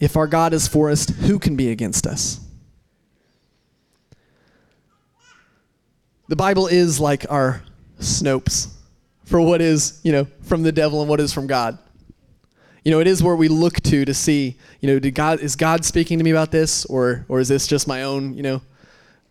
If 0.00 0.16
our 0.16 0.26
God 0.26 0.52
is 0.52 0.68
for 0.68 0.90
us, 0.90 1.08
who 1.08 1.38
can 1.38 1.56
be 1.56 1.70
against 1.70 2.06
us? 2.06 2.40
The 6.28 6.36
Bible 6.36 6.66
is 6.66 7.00
like 7.00 7.26
our 7.30 7.62
Snopes, 8.00 8.68
for 9.24 9.40
what 9.40 9.60
is, 9.60 10.00
you 10.02 10.12
know, 10.12 10.26
from 10.42 10.62
the 10.62 10.72
devil 10.72 11.00
and 11.00 11.08
what 11.08 11.20
is 11.20 11.32
from 11.32 11.46
God. 11.46 11.78
You 12.84 12.90
know, 12.90 13.00
it 13.00 13.06
is 13.06 13.22
where 13.22 13.34
we 13.34 13.48
look 13.48 13.80
to 13.82 14.04
to 14.04 14.12
see, 14.12 14.56
you 14.80 14.88
know, 14.88 14.98
did 14.98 15.14
God 15.14 15.40
is 15.40 15.56
God 15.56 15.84
speaking 15.84 16.18
to 16.18 16.24
me 16.24 16.30
about 16.30 16.50
this 16.50 16.84
or 16.84 17.24
or 17.28 17.40
is 17.40 17.48
this 17.48 17.66
just 17.66 17.88
my 17.88 18.02
own, 18.02 18.34
you 18.34 18.42
know, 18.42 18.62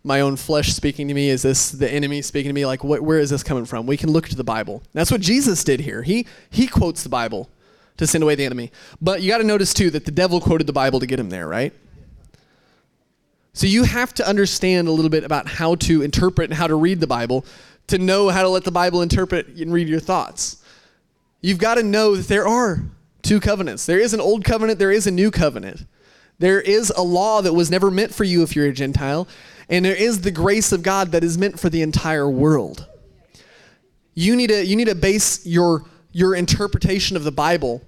my 0.04 0.22
own 0.22 0.36
flesh 0.36 0.74
speaking 0.74 1.08
to 1.08 1.14
me? 1.14 1.30
Is 1.30 1.44
this 1.44 1.70
the 1.70 1.90
enemy 1.90 2.22
speaking 2.22 2.50
to 2.50 2.54
me? 2.54 2.66
Like 2.66 2.84
what, 2.84 3.02
where 3.02 3.20
is 3.20 3.30
this 3.30 3.44
coming 3.44 3.66
from? 3.66 3.86
We 3.86 3.96
can 3.96 4.12
look 4.12 4.28
to 4.30 4.36
the 4.36 4.44
Bible. 4.44 4.82
That's 4.94 5.12
what 5.12 5.22
Jesus 5.22 5.64
did 5.64 5.82
here. 5.82 6.02
He 6.02 6.26
he 6.50 6.68
quotes 6.68 7.04
the 7.04 7.10
Bible 7.10 7.50
to 7.98 8.08
send 8.08 8.24
away 8.24 8.34
the 8.36 8.46
enemy. 8.46 8.72
But 9.00 9.22
you 9.22 9.30
got 9.30 9.38
to 9.38 9.44
notice 9.44 9.74
too 9.74 9.92
that 9.92 10.06
the 10.06 10.12
devil 10.12 10.42
quoted 10.42 10.66
the 10.66 10.74
Bible 10.74 11.00
to 11.00 11.06
get 11.06 11.20
him 11.20 11.30
there, 11.30 11.48
right? 11.48 11.74
So 13.54 13.68
you 13.68 13.84
have 13.84 14.16
to 14.16 14.28
understand 14.28 14.88
a 14.88 14.92
little 14.92 15.12
bit 15.12 15.24
about 15.24 15.48
how 15.48 15.76
to 15.76 16.02
interpret 16.02 16.50
and 16.50 16.58
how 16.58 16.66
to 16.66 16.76
read 16.76 17.00
the 17.00 17.08
Bible 17.08 17.46
to 17.86 18.00
know 18.00 18.30
how 18.30 18.42
to 18.42 18.50
let 18.50 18.64
the 18.64 18.72
Bible 18.72 19.04
interpret 19.04 19.48
and 19.48 19.72
read 19.72 19.88
your 19.88 20.00
thoughts. 20.00 20.64
You've 21.42 21.60
got 21.60 21.76
to 21.76 21.84
know 21.84 22.16
that 22.16 22.28
there 22.28 22.48
are 22.48 22.84
two 23.24 23.40
covenants. 23.40 23.86
There 23.86 24.00
is 24.00 24.14
an 24.14 24.22
old 24.22 24.44
covenant, 24.44 24.78
there 24.78 24.92
is 24.92 25.08
a 25.08 25.12
new 25.12 25.32
covenant. 25.32 25.86
There 26.40 26.62
is 26.62 26.92
a 26.96 27.02
law 27.02 27.42
that 27.42 27.54
was 27.54 27.72
never 27.72 27.90
meant 27.90 28.14
for 28.14 28.24
you 28.24 28.44
if 28.44 28.56
you're 28.56 28.68
a 28.68 28.74
Gentile, 28.74 29.28
and 29.70 29.84
there 29.84 29.96
is 29.96 30.22
the 30.22 30.32
grace 30.32 30.72
of 30.72 30.84
God 30.84 31.12
that 31.12 31.24
is 31.24 31.38
meant 31.38 31.60
for 31.60 31.70
the 31.70 31.82
entire 31.82 32.30
world. 32.30 32.88
You 34.14 34.36
need 34.36 34.48
to 34.48 34.64
you 34.64 34.76
need 34.76 34.88
to 34.88 34.96
base 34.96 35.46
your 35.46 35.86
your 36.12 36.36
interpretation 36.36 37.18
of 37.18 37.24
the 37.24 37.32
Bible 37.32 37.82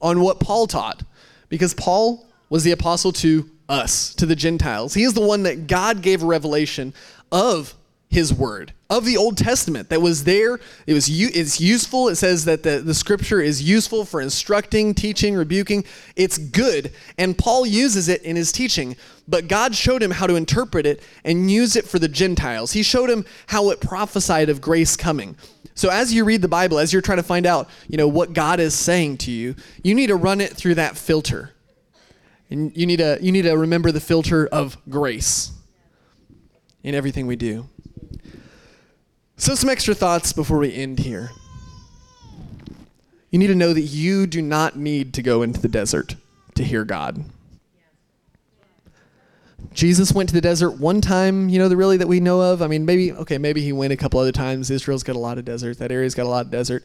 on 0.00 0.20
what 0.20 0.40
Paul 0.40 0.66
taught 0.66 1.02
because 1.48 1.74
Paul 1.74 2.26
was 2.48 2.64
the 2.64 2.70
apostle 2.70 3.12
to 3.12 3.50
us, 3.68 4.14
to 4.14 4.26
the 4.26 4.36
Gentiles. 4.36 4.94
He 4.94 5.02
is 5.02 5.12
the 5.12 5.20
one 5.20 5.42
that 5.42 5.66
God 5.66 6.00
gave 6.00 6.22
a 6.22 6.26
revelation 6.26 6.94
of 7.30 7.74
his 8.08 8.32
word 8.32 8.72
of 8.90 9.04
the 9.04 9.16
Old 9.16 9.36
Testament 9.36 9.90
that 9.90 10.00
was 10.00 10.24
there. 10.24 10.58
It 10.86 10.94
was 10.94 11.08
it's 11.08 11.60
useful. 11.60 12.08
It 12.08 12.16
says 12.16 12.46
that 12.46 12.62
the, 12.62 12.80
the 12.80 12.94
scripture 12.94 13.40
is 13.40 13.62
useful 13.62 14.04
for 14.04 14.20
instructing, 14.20 14.94
teaching, 14.94 15.34
rebuking. 15.34 15.84
It's 16.16 16.38
good. 16.38 16.92
And 17.18 17.36
Paul 17.36 17.66
uses 17.66 18.08
it 18.08 18.22
in 18.22 18.36
his 18.36 18.50
teaching. 18.50 18.96
But 19.26 19.46
God 19.46 19.74
showed 19.74 20.02
him 20.02 20.10
how 20.10 20.26
to 20.26 20.36
interpret 20.36 20.86
it 20.86 21.02
and 21.22 21.50
use 21.50 21.76
it 21.76 21.86
for 21.86 21.98
the 21.98 22.08
Gentiles. 22.08 22.72
He 22.72 22.82
showed 22.82 23.10
him 23.10 23.26
how 23.46 23.68
it 23.70 23.80
prophesied 23.80 24.48
of 24.48 24.62
grace 24.62 24.96
coming. 24.96 25.36
So 25.74 25.90
as 25.90 26.12
you 26.14 26.24
read 26.24 26.40
the 26.40 26.48
Bible, 26.48 26.78
as 26.78 26.92
you're 26.92 27.02
trying 27.02 27.18
to 27.18 27.22
find 27.22 27.44
out, 27.44 27.68
you 27.88 27.98
know, 27.98 28.08
what 28.08 28.32
God 28.32 28.58
is 28.58 28.74
saying 28.74 29.18
to 29.18 29.30
you, 29.30 29.54
you 29.82 29.94
need 29.94 30.06
to 30.06 30.16
run 30.16 30.40
it 30.40 30.54
through 30.56 30.76
that 30.76 30.96
filter. 30.96 31.52
And 32.50 32.74
you 32.74 32.86
need 32.86 32.96
to 32.96 33.18
you 33.20 33.32
need 33.32 33.42
to 33.42 33.52
remember 33.52 33.92
the 33.92 34.00
filter 34.00 34.46
of 34.46 34.78
grace 34.88 35.52
in 36.82 36.94
everything 36.94 37.26
we 37.26 37.36
do. 37.36 37.68
So, 39.40 39.54
some 39.54 39.70
extra 39.70 39.94
thoughts 39.94 40.32
before 40.32 40.58
we 40.58 40.74
end 40.74 40.98
here. 40.98 41.30
You 43.30 43.38
need 43.38 43.46
to 43.46 43.54
know 43.54 43.72
that 43.72 43.82
you 43.82 44.26
do 44.26 44.42
not 44.42 44.76
need 44.76 45.14
to 45.14 45.22
go 45.22 45.42
into 45.42 45.60
the 45.60 45.68
desert 45.68 46.16
to 46.56 46.64
hear 46.64 46.84
God. 46.84 47.24
Jesus 49.72 50.12
went 50.12 50.28
to 50.30 50.34
the 50.34 50.40
desert 50.40 50.72
one 50.72 51.00
time, 51.00 51.48
you 51.48 51.60
know, 51.60 51.68
the 51.68 51.76
really 51.76 51.98
that 51.98 52.08
we 52.08 52.18
know 52.18 52.40
of. 52.40 52.62
I 52.62 52.66
mean, 52.66 52.84
maybe, 52.84 53.12
okay, 53.12 53.38
maybe 53.38 53.60
he 53.60 53.72
went 53.72 53.92
a 53.92 53.96
couple 53.96 54.18
other 54.18 54.32
times. 54.32 54.72
Israel's 54.72 55.04
got 55.04 55.14
a 55.14 55.20
lot 55.20 55.38
of 55.38 55.44
desert. 55.44 55.78
That 55.78 55.92
area's 55.92 56.16
got 56.16 56.26
a 56.26 56.28
lot 56.28 56.46
of 56.46 56.50
desert. 56.50 56.84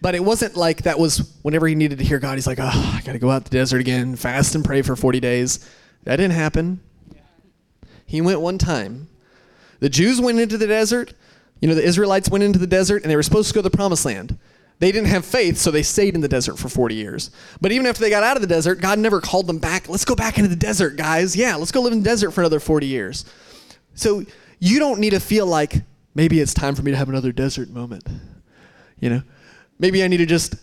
But 0.00 0.16
it 0.16 0.24
wasn't 0.24 0.56
like 0.56 0.82
that 0.82 0.98
was 0.98 1.38
whenever 1.42 1.68
he 1.68 1.76
needed 1.76 1.98
to 1.98 2.04
hear 2.04 2.18
God, 2.18 2.34
he's 2.34 2.48
like, 2.48 2.58
oh, 2.60 2.94
I 2.96 3.00
got 3.04 3.12
to 3.12 3.20
go 3.20 3.30
out 3.30 3.44
to 3.44 3.50
the 3.50 3.58
desert 3.58 3.80
again, 3.80 4.16
fast 4.16 4.56
and 4.56 4.64
pray 4.64 4.82
for 4.82 4.96
40 4.96 5.20
days. 5.20 5.70
That 6.02 6.16
didn't 6.16 6.32
happen. 6.32 6.80
He 8.04 8.20
went 8.20 8.40
one 8.40 8.58
time. 8.58 9.06
The 9.78 9.88
Jews 9.88 10.20
went 10.20 10.40
into 10.40 10.58
the 10.58 10.66
desert 10.66 11.14
you 11.60 11.68
know, 11.68 11.74
the 11.74 11.84
Israelites 11.84 12.28
went 12.28 12.44
into 12.44 12.58
the 12.58 12.66
desert 12.66 13.02
and 13.02 13.10
they 13.10 13.16
were 13.16 13.22
supposed 13.22 13.48
to 13.48 13.54
go 13.54 13.60
to 13.60 13.68
the 13.68 13.76
promised 13.76 14.04
land. 14.04 14.38
They 14.78 14.92
didn't 14.92 15.08
have 15.08 15.24
faith, 15.24 15.56
so 15.56 15.70
they 15.70 15.82
stayed 15.82 16.14
in 16.14 16.20
the 16.20 16.28
desert 16.28 16.58
for 16.58 16.68
40 16.68 16.94
years. 16.94 17.30
But 17.62 17.72
even 17.72 17.86
after 17.86 18.02
they 18.02 18.10
got 18.10 18.22
out 18.22 18.36
of 18.36 18.42
the 18.42 18.48
desert, 18.48 18.80
God 18.80 18.98
never 18.98 19.22
called 19.22 19.46
them 19.46 19.58
back. 19.58 19.88
Let's 19.88 20.04
go 20.04 20.14
back 20.14 20.36
into 20.36 20.50
the 20.50 20.56
desert, 20.56 20.96
guys. 20.96 21.34
Yeah, 21.34 21.56
let's 21.56 21.72
go 21.72 21.80
live 21.80 21.94
in 21.94 22.00
the 22.00 22.04
desert 22.04 22.32
for 22.32 22.42
another 22.42 22.60
40 22.60 22.86
years. 22.86 23.24
So 23.94 24.24
you 24.58 24.78
don't 24.78 25.00
need 25.00 25.10
to 25.10 25.20
feel 25.20 25.46
like 25.46 25.76
maybe 26.14 26.40
it's 26.40 26.52
time 26.52 26.74
for 26.74 26.82
me 26.82 26.90
to 26.90 26.96
have 26.96 27.08
another 27.08 27.32
desert 27.32 27.70
moment. 27.70 28.06
You 29.00 29.10
know, 29.10 29.22
maybe 29.78 30.04
I 30.04 30.08
need 30.08 30.18
to 30.18 30.26
just 30.26 30.56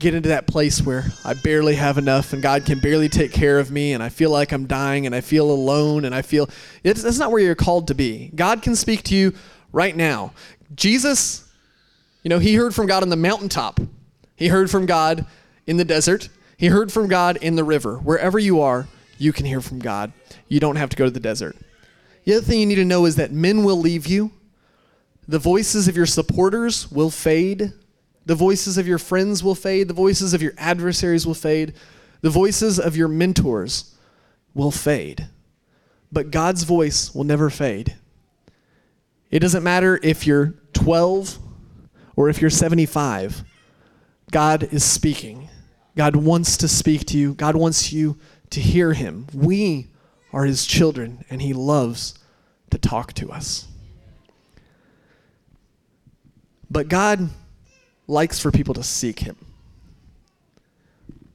get 0.00 0.14
into 0.14 0.30
that 0.30 0.46
place 0.46 0.80
where 0.80 1.04
I 1.26 1.34
barely 1.34 1.74
have 1.74 1.98
enough 1.98 2.32
and 2.32 2.42
God 2.42 2.64
can 2.64 2.80
barely 2.80 3.10
take 3.10 3.32
care 3.32 3.58
of 3.58 3.70
me 3.70 3.92
and 3.92 4.02
I 4.02 4.08
feel 4.08 4.30
like 4.30 4.50
I'm 4.50 4.66
dying 4.66 5.04
and 5.04 5.14
I 5.14 5.20
feel 5.20 5.50
alone 5.50 6.06
and 6.06 6.14
I 6.14 6.22
feel 6.22 6.48
it's, 6.82 7.02
that's 7.02 7.18
not 7.18 7.30
where 7.30 7.40
you're 7.42 7.54
called 7.54 7.88
to 7.88 7.94
be. 7.94 8.32
God 8.34 8.62
can 8.62 8.74
speak 8.74 9.02
to 9.04 9.14
you 9.14 9.34
right 9.72 9.94
now. 9.94 10.32
Jesus, 10.74 11.46
you 12.22 12.30
know, 12.30 12.38
he 12.38 12.54
heard 12.54 12.74
from 12.74 12.86
God 12.86 13.02
on 13.02 13.10
the 13.10 13.16
mountaintop. 13.16 13.78
He 14.36 14.48
heard 14.48 14.70
from 14.70 14.86
God 14.86 15.26
in 15.66 15.76
the 15.76 15.84
desert. 15.84 16.30
He 16.56 16.68
heard 16.68 16.90
from 16.90 17.06
God 17.06 17.36
in 17.36 17.56
the 17.56 17.64
river. 17.64 17.98
Wherever 17.98 18.38
you 18.38 18.62
are, 18.62 18.88
you 19.18 19.34
can 19.34 19.44
hear 19.44 19.60
from 19.60 19.80
God. 19.80 20.14
You 20.48 20.60
don't 20.60 20.76
have 20.76 20.88
to 20.90 20.96
go 20.96 21.04
to 21.04 21.10
the 21.10 21.20
desert. 21.20 21.56
The 22.24 22.36
other 22.36 22.44
thing 22.44 22.60
you 22.60 22.66
need 22.66 22.76
to 22.76 22.86
know 22.86 23.04
is 23.04 23.16
that 23.16 23.32
men 23.32 23.64
will 23.64 23.78
leave 23.78 24.06
you. 24.06 24.32
The 25.28 25.38
voices 25.38 25.88
of 25.88 25.96
your 25.96 26.06
supporters 26.06 26.90
will 26.90 27.10
fade. 27.10 27.74
The 28.30 28.36
voices 28.36 28.78
of 28.78 28.86
your 28.86 28.98
friends 28.98 29.42
will 29.42 29.56
fade. 29.56 29.88
The 29.88 29.94
voices 29.94 30.34
of 30.34 30.40
your 30.40 30.52
adversaries 30.56 31.26
will 31.26 31.34
fade. 31.34 31.74
The 32.20 32.30
voices 32.30 32.78
of 32.78 32.96
your 32.96 33.08
mentors 33.08 33.92
will 34.54 34.70
fade. 34.70 35.26
But 36.12 36.30
God's 36.30 36.62
voice 36.62 37.12
will 37.12 37.24
never 37.24 37.50
fade. 37.50 37.96
It 39.32 39.40
doesn't 39.40 39.64
matter 39.64 39.98
if 40.04 40.28
you're 40.28 40.54
12 40.74 41.40
or 42.14 42.28
if 42.28 42.40
you're 42.40 42.50
75. 42.50 43.42
God 44.30 44.62
is 44.72 44.84
speaking. 44.84 45.48
God 45.96 46.14
wants 46.14 46.56
to 46.58 46.68
speak 46.68 47.06
to 47.06 47.18
you. 47.18 47.34
God 47.34 47.56
wants 47.56 47.92
you 47.92 48.16
to 48.50 48.60
hear 48.60 48.92
him. 48.92 49.26
We 49.34 49.88
are 50.32 50.44
his 50.44 50.66
children, 50.66 51.24
and 51.30 51.42
he 51.42 51.52
loves 51.52 52.14
to 52.70 52.78
talk 52.78 53.12
to 53.14 53.32
us. 53.32 53.66
But 56.70 56.86
God 56.86 57.30
likes 58.10 58.38
for 58.38 58.50
people 58.50 58.74
to 58.74 58.82
seek 58.82 59.20
him. 59.20 59.36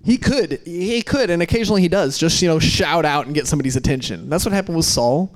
He 0.04 0.18
could, 0.18 0.62
he 0.66 1.02
could, 1.02 1.32
and 1.32 1.42
occasionally 1.42 1.82
he 1.82 1.88
does, 1.88 2.20
just, 2.20 2.40
you 2.42 2.48
know, 2.48 2.60
shout 2.60 3.06
out 3.06 3.26
and 3.26 3.34
get 3.34 3.48
somebody's 3.48 3.76
attention. 3.76 4.30
That's 4.30 4.46
what 4.46 4.54
happened 4.54 4.78
with 4.78 4.86
Saul. 4.86 5.34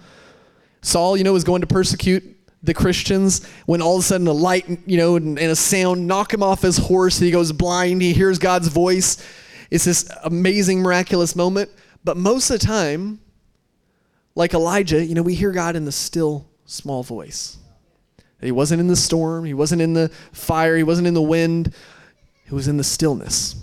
Saul, 0.81 1.17
you 1.17 1.23
know, 1.23 1.33
was 1.33 1.43
going 1.43 1.61
to 1.61 1.67
persecute 1.67 2.23
the 2.61 2.73
Christians 2.73 3.47
when 3.65 3.81
all 3.81 3.95
of 3.95 4.01
a 4.01 4.03
sudden 4.03 4.27
a 4.27 4.31
light, 4.31 4.67
you 4.85 4.97
know, 4.97 5.15
and, 5.15 5.39
and 5.39 5.51
a 5.51 5.55
sound 5.55 6.05
knock 6.05 6.33
him 6.33 6.43
off 6.43 6.61
his 6.61 6.77
horse. 6.77 7.17
He 7.17 7.31
goes 7.31 7.51
blind. 7.51 8.01
He 8.01 8.13
hears 8.13 8.37
God's 8.37 8.67
voice. 8.67 9.25
It's 9.71 9.85
this 9.85 10.09
amazing, 10.23 10.81
miraculous 10.81 11.35
moment. 11.35 11.71
But 12.03 12.17
most 12.17 12.49
of 12.51 12.59
the 12.59 12.65
time, 12.65 13.19
like 14.35 14.53
Elijah, 14.53 15.03
you 15.03 15.15
know, 15.15 15.23
we 15.23 15.33
hear 15.33 15.51
God 15.51 15.75
in 15.75 15.85
the 15.85 15.91
still, 15.91 16.47
small 16.65 17.01
voice. 17.01 17.57
He 18.41 18.51
wasn't 18.51 18.79
in 18.79 18.87
the 18.87 18.95
storm, 18.95 19.45
he 19.45 19.53
wasn't 19.53 19.81
in 19.81 19.93
the 19.93 20.09
fire, 20.31 20.77
he 20.77 20.83
wasn't 20.83 21.07
in 21.07 21.13
the 21.13 21.21
wind, 21.21 21.73
he 22.45 22.55
was 22.55 22.67
in 22.67 22.77
the 22.77 22.83
stillness. 22.83 23.55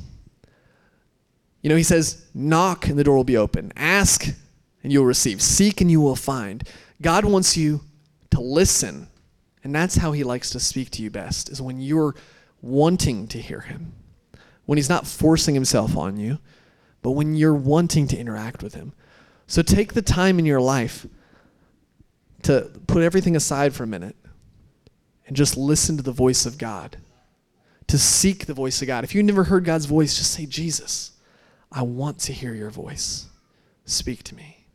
You 1.62 1.70
know, 1.70 1.76
he 1.76 1.82
says, 1.82 2.26
Knock 2.34 2.86
and 2.86 2.98
the 2.98 3.04
door 3.04 3.16
will 3.16 3.24
be 3.24 3.36
open. 3.36 3.72
Ask 3.74 4.26
and 4.82 4.92
you'll 4.92 5.06
receive. 5.06 5.42
Seek 5.42 5.80
and 5.80 5.90
you 5.90 6.00
will 6.00 6.14
find. 6.14 6.62
God 7.02 7.24
wants 7.24 7.56
you 7.56 7.80
to 8.30 8.40
listen. 8.40 9.08
And 9.64 9.74
that's 9.74 9.96
how 9.96 10.12
he 10.12 10.22
likes 10.22 10.50
to 10.50 10.60
speak 10.60 10.90
to 10.90 11.02
you 11.02 11.10
best, 11.10 11.50
is 11.50 11.60
when 11.60 11.80
you're 11.80 12.14
wanting 12.62 13.26
to 13.28 13.38
hear 13.40 13.60
him. 13.60 13.94
When 14.66 14.78
he's 14.78 14.88
not 14.88 15.06
forcing 15.06 15.54
himself 15.54 15.96
on 15.96 16.18
you, 16.18 16.38
but 17.02 17.12
when 17.12 17.34
you're 17.34 17.54
wanting 17.54 18.06
to 18.08 18.16
interact 18.16 18.62
with 18.62 18.74
him. 18.74 18.92
So 19.46 19.62
take 19.62 19.94
the 19.94 20.02
time 20.02 20.38
in 20.38 20.44
your 20.44 20.60
life 20.60 21.06
to 22.42 22.70
put 22.86 23.02
everything 23.02 23.34
aside 23.34 23.74
for 23.74 23.82
a 23.84 23.88
minute 23.88 24.16
and 25.26 25.36
just 25.36 25.56
listen 25.56 25.96
to 25.96 26.02
the 26.02 26.12
voice 26.12 26.46
of 26.46 26.58
God. 26.58 26.98
To 27.88 27.98
seek 27.98 28.46
the 28.46 28.54
voice 28.54 28.80
of 28.82 28.88
God. 28.88 29.04
If 29.04 29.14
you've 29.14 29.24
never 29.24 29.44
heard 29.44 29.64
God's 29.64 29.86
voice, 29.86 30.16
just 30.16 30.32
say, 30.32 30.46
Jesus, 30.46 31.12
I 31.70 31.82
want 31.82 32.18
to 32.20 32.32
hear 32.32 32.54
your 32.54 32.70
voice. 32.70 33.26
Speak 33.84 34.22
to 34.24 34.34
me. 34.34 34.66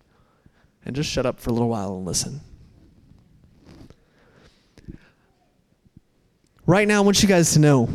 And 0.86 0.96
just 0.96 1.10
shut 1.10 1.26
up 1.26 1.40
for 1.40 1.50
a 1.50 1.54
little 1.54 1.70
while 1.70 1.96
and 1.96 2.06
listen. 2.06 2.42
Right 6.66 6.88
now, 6.88 7.02
I 7.02 7.06
want 7.06 7.22
you 7.22 7.28
guys 7.28 7.54
to 7.54 7.60
know 7.60 7.90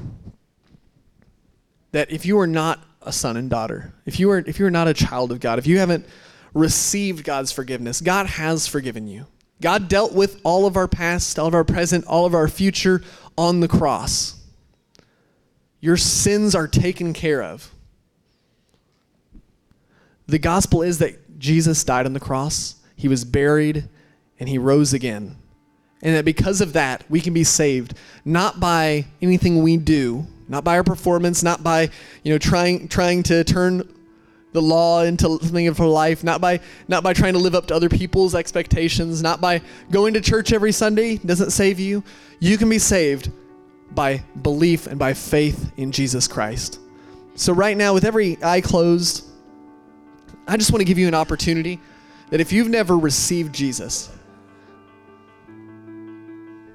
that 1.93 2.11
if 2.11 2.27
you 2.27 2.39
are 2.41 2.47
not 2.47 2.83
a 3.03 3.13
son 3.13 3.37
and 3.37 3.49
daughter, 3.49 3.95
if 4.05 4.21
you 4.21 4.31
are 4.31 4.39
if 4.39 4.59
you're 4.59 4.71
not 4.71 4.89
a 4.89 4.95
child 4.95 5.33
of 5.33 5.41
God, 5.41 5.59
if 5.59 5.67
you 5.67 5.79
haven't 5.79 6.05
received 6.53 7.25
God's 7.25 7.53
forgiveness, 7.53 8.01
God 8.01 8.27
has 8.27 8.67
forgiven 8.67 9.07
you. 9.07 9.27
God 9.61 9.89
dealt 9.89 10.13
with 10.13 10.41
all 10.45 10.67
of 10.67 10.77
our 10.77 10.89
past, 10.89 11.39
all 11.39 11.47
of 11.47 11.55
our 11.55 11.65
present, 11.65 12.05
all 12.07 12.27
of 12.27 12.35
our 12.35 12.49
future 12.49 13.03
on 13.39 13.61
the 13.61 13.69
cross. 13.69 14.35
Your 15.81 15.97
sins 15.97 16.55
are 16.55 16.69
taken 16.69 17.13
care 17.13 17.43
of. 17.43 17.73
The 20.27 20.39
gospel 20.39 20.83
is 20.83 20.99
that 20.99 21.39
Jesus 21.39 21.85
died 21.85 22.07
on 22.07 22.13
the 22.13 22.21
cross, 22.21 22.77
he 22.97 23.09
was 23.09 23.25
buried, 23.25 23.89
and 24.41 24.49
he 24.49 24.59
rose 24.59 24.93
again. 24.93 25.37
And 26.03 26.15
that 26.15 26.25
because 26.25 26.61
of 26.61 26.75
that, 26.75 27.05
we 27.09 27.21
can 27.21 27.33
be 27.33 27.45
saved 27.45 27.95
not 28.25 28.61
by 28.61 29.07
anything 29.23 29.63
we 29.63 29.77
do, 29.77 30.27
not 30.49 30.65
by 30.65 30.77
our 30.77 30.85
performance, 30.85 31.43
not 31.43 31.63
by, 31.63 31.91
you 32.23 32.33
know, 32.33 32.39
trying 32.39 32.89
trying 32.89 33.23
to 33.25 33.45
turn 33.45 33.83
the 34.57 34.63
law 34.63 35.03
into 35.03 35.39
something 35.43 35.69
of 35.69 35.77
her 35.77 35.87
life, 35.87 36.25
not 36.25 36.41
by 36.41 36.61
not 36.89 37.03
by 37.03 37.13
trying 37.13 37.35
to 37.35 37.39
live 37.39 37.55
up 37.55 37.67
to 37.67 37.75
other 37.75 37.91
people's 37.91 38.35
expectations, 38.35 39.23
not 39.23 39.39
by 39.39 39.61
going 39.91 40.15
to 40.15 40.21
church 40.23 40.51
every 40.51 40.73
Sunday 40.73 41.19
doesn't 41.19 41.51
save 41.51 41.79
you. 41.79 42.03
You 42.41 42.57
can 42.57 42.71
be 42.71 42.79
saved 42.79 43.31
by 43.91 44.23
belief 44.41 44.87
and 44.87 44.99
by 44.99 45.13
faith 45.13 45.73
in 45.77 45.93
Jesus 45.93 46.27
Christ. 46.27 46.81
So 47.35 47.53
right 47.53 47.77
now 47.77 47.93
with 47.93 48.07
every 48.07 48.43
eye 48.43 48.63
closed, 48.63 49.27
I 50.49 50.57
just 50.57 50.73
want 50.73 50.81
to 50.81 50.87
give 50.87 50.97
you 50.97 51.07
an 51.07 51.15
opportunity 51.15 51.79
that 52.31 52.41
if 52.41 52.51
you've 52.51 52.71
never 52.71 52.97
received 52.97 53.55
Jesus, 53.55 54.11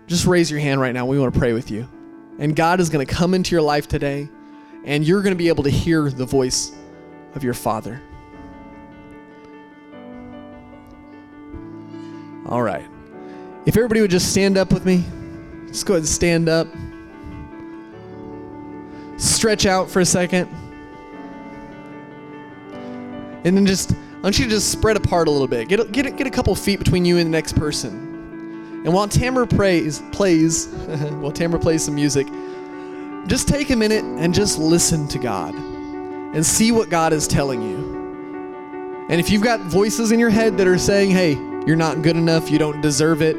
just 0.05 0.27
raise 0.27 0.51
your 0.51 0.59
hand 0.59 0.79
right 0.79 0.93
now. 0.93 1.07
We 1.07 1.17
want 1.17 1.33
to 1.33 1.39
pray 1.39 1.53
with 1.53 1.71
you. 1.71 1.89
And 2.37 2.55
God 2.55 2.79
is 2.79 2.91
going 2.91 3.03
to 3.03 3.11
come 3.11 3.33
into 3.33 3.55
your 3.55 3.63
life 3.63 3.87
today, 3.87 4.29
and 4.85 5.03
you're 5.03 5.23
going 5.23 5.33
to 5.33 5.37
be 5.37 5.47
able 5.47 5.63
to 5.63 5.71
hear 5.71 6.11
the 6.11 6.25
voice 6.25 6.71
of 7.35 7.43
your 7.43 7.53
Father. 7.53 8.01
All 12.47 12.61
right. 12.61 12.85
If 13.65 13.77
everybody 13.77 14.01
would 14.01 14.11
just 14.11 14.31
stand 14.31 14.57
up 14.57 14.73
with 14.73 14.85
me, 14.85 15.05
just 15.67 15.85
go 15.85 15.93
ahead 15.93 16.01
and 16.01 16.09
stand 16.09 16.49
up. 16.49 16.67
Stretch 19.17 19.65
out 19.65 19.89
for 19.89 19.99
a 19.99 20.05
second. 20.05 20.49
And 23.43 23.55
then 23.55 23.65
just, 23.65 23.93
I 23.93 24.21
want 24.21 24.37
you 24.37 24.45
to 24.45 24.51
just 24.51 24.71
spread 24.71 24.97
apart 24.97 25.27
a 25.27 25.31
little 25.31 25.47
bit. 25.47 25.67
Get 25.67 25.79
a, 25.79 25.85
get 25.85 26.05
a, 26.05 26.11
get 26.11 26.27
a 26.27 26.31
couple 26.31 26.53
feet 26.55 26.79
between 26.79 27.05
you 27.05 27.17
and 27.17 27.27
the 27.27 27.31
next 27.31 27.55
person. 27.55 28.09
And 28.83 28.93
while 28.93 29.07
Tamara 29.07 29.47
prays, 29.47 30.01
plays, 30.11 30.67
while 31.19 31.31
Tamara 31.31 31.59
plays 31.59 31.85
some 31.85 31.95
music, 31.95 32.27
just 33.27 33.47
take 33.47 33.69
a 33.69 33.75
minute 33.75 34.03
and 34.03 34.33
just 34.33 34.57
listen 34.57 35.07
to 35.09 35.19
God 35.19 35.53
and 36.33 36.45
see 36.45 36.71
what 36.71 36.89
God 36.89 37.13
is 37.13 37.27
telling 37.27 37.61
you. 37.61 39.07
And 39.09 39.19
if 39.19 39.29
you've 39.29 39.43
got 39.43 39.59
voices 39.61 40.11
in 40.11 40.19
your 40.19 40.29
head 40.29 40.57
that 40.57 40.67
are 40.67 40.77
saying, 40.77 41.11
hey, 41.11 41.33
you're 41.65 41.75
not 41.75 42.01
good 42.01 42.15
enough, 42.15 42.49
you 42.49 42.57
don't 42.57 42.81
deserve 42.81 43.21
it, 43.21 43.35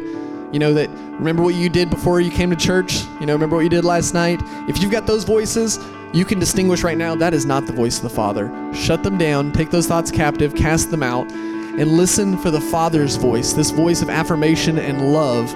you 0.53 0.59
know, 0.59 0.74
that 0.74 0.90
remember 0.90 1.43
what 1.43 1.55
you 1.55 1.68
did 1.68 1.88
before 1.88 2.20
you 2.20 2.30
came 2.30 2.51
to 2.51 2.57
church, 2.57 3.05
you 3.20 3.26
know, 3.26 3.32
remember 3.32 3.57
what 3.57 3.62
you 3.62 3.70
did 3.70 3.84
last 3.84 4.12
night. 4.12 4.40
If 4.68 4.82
you've 4.82 4.93
got 4.93 5.07
those 5.07 5.24
voices, 5.24 5.78
you 6.12 6.26
can 6.26 6.38
distinguish 6.38 6.82
right 6.82 6.99
now 6.99 7.14
that 7.14 7.32
is 7.32 7.47
not 7.47 7.66
the 7.66 7.72
voice 7.72 7.97
of 7.97 8.03
the 8.03 8.11
Father. 8.11 8.51
Shut 8.74 9.03
them 9.03 9.16
down, 9.16 9.53
take 9.53 9.70
those 9.70 9.86
thoughts 9.86 10.11
captive, 10.11 10.55
cast 10.55 10.90
them 10.90 11.03
out 11.03 11.30
and 11.32 11.97
listen 11.97 12.36
for 12.36 12.51
the 12.51 12.61
Father's 12.61 13.16
voice, 13.16 13.55
this 13.55 13.70
voice 13.70 14.03
of 14.03 14.11
affirmation 14.11 14.78
and 14.78 15.14
love 15.14 15.51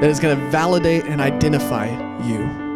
that 0.00 0.04
is 0.04 0.20
going 0.20 0.38
to 0.38 0.50
validate 0.50 1.06
and 1.06 1.20
identify 1.20 1.88
you. 2.22 2.67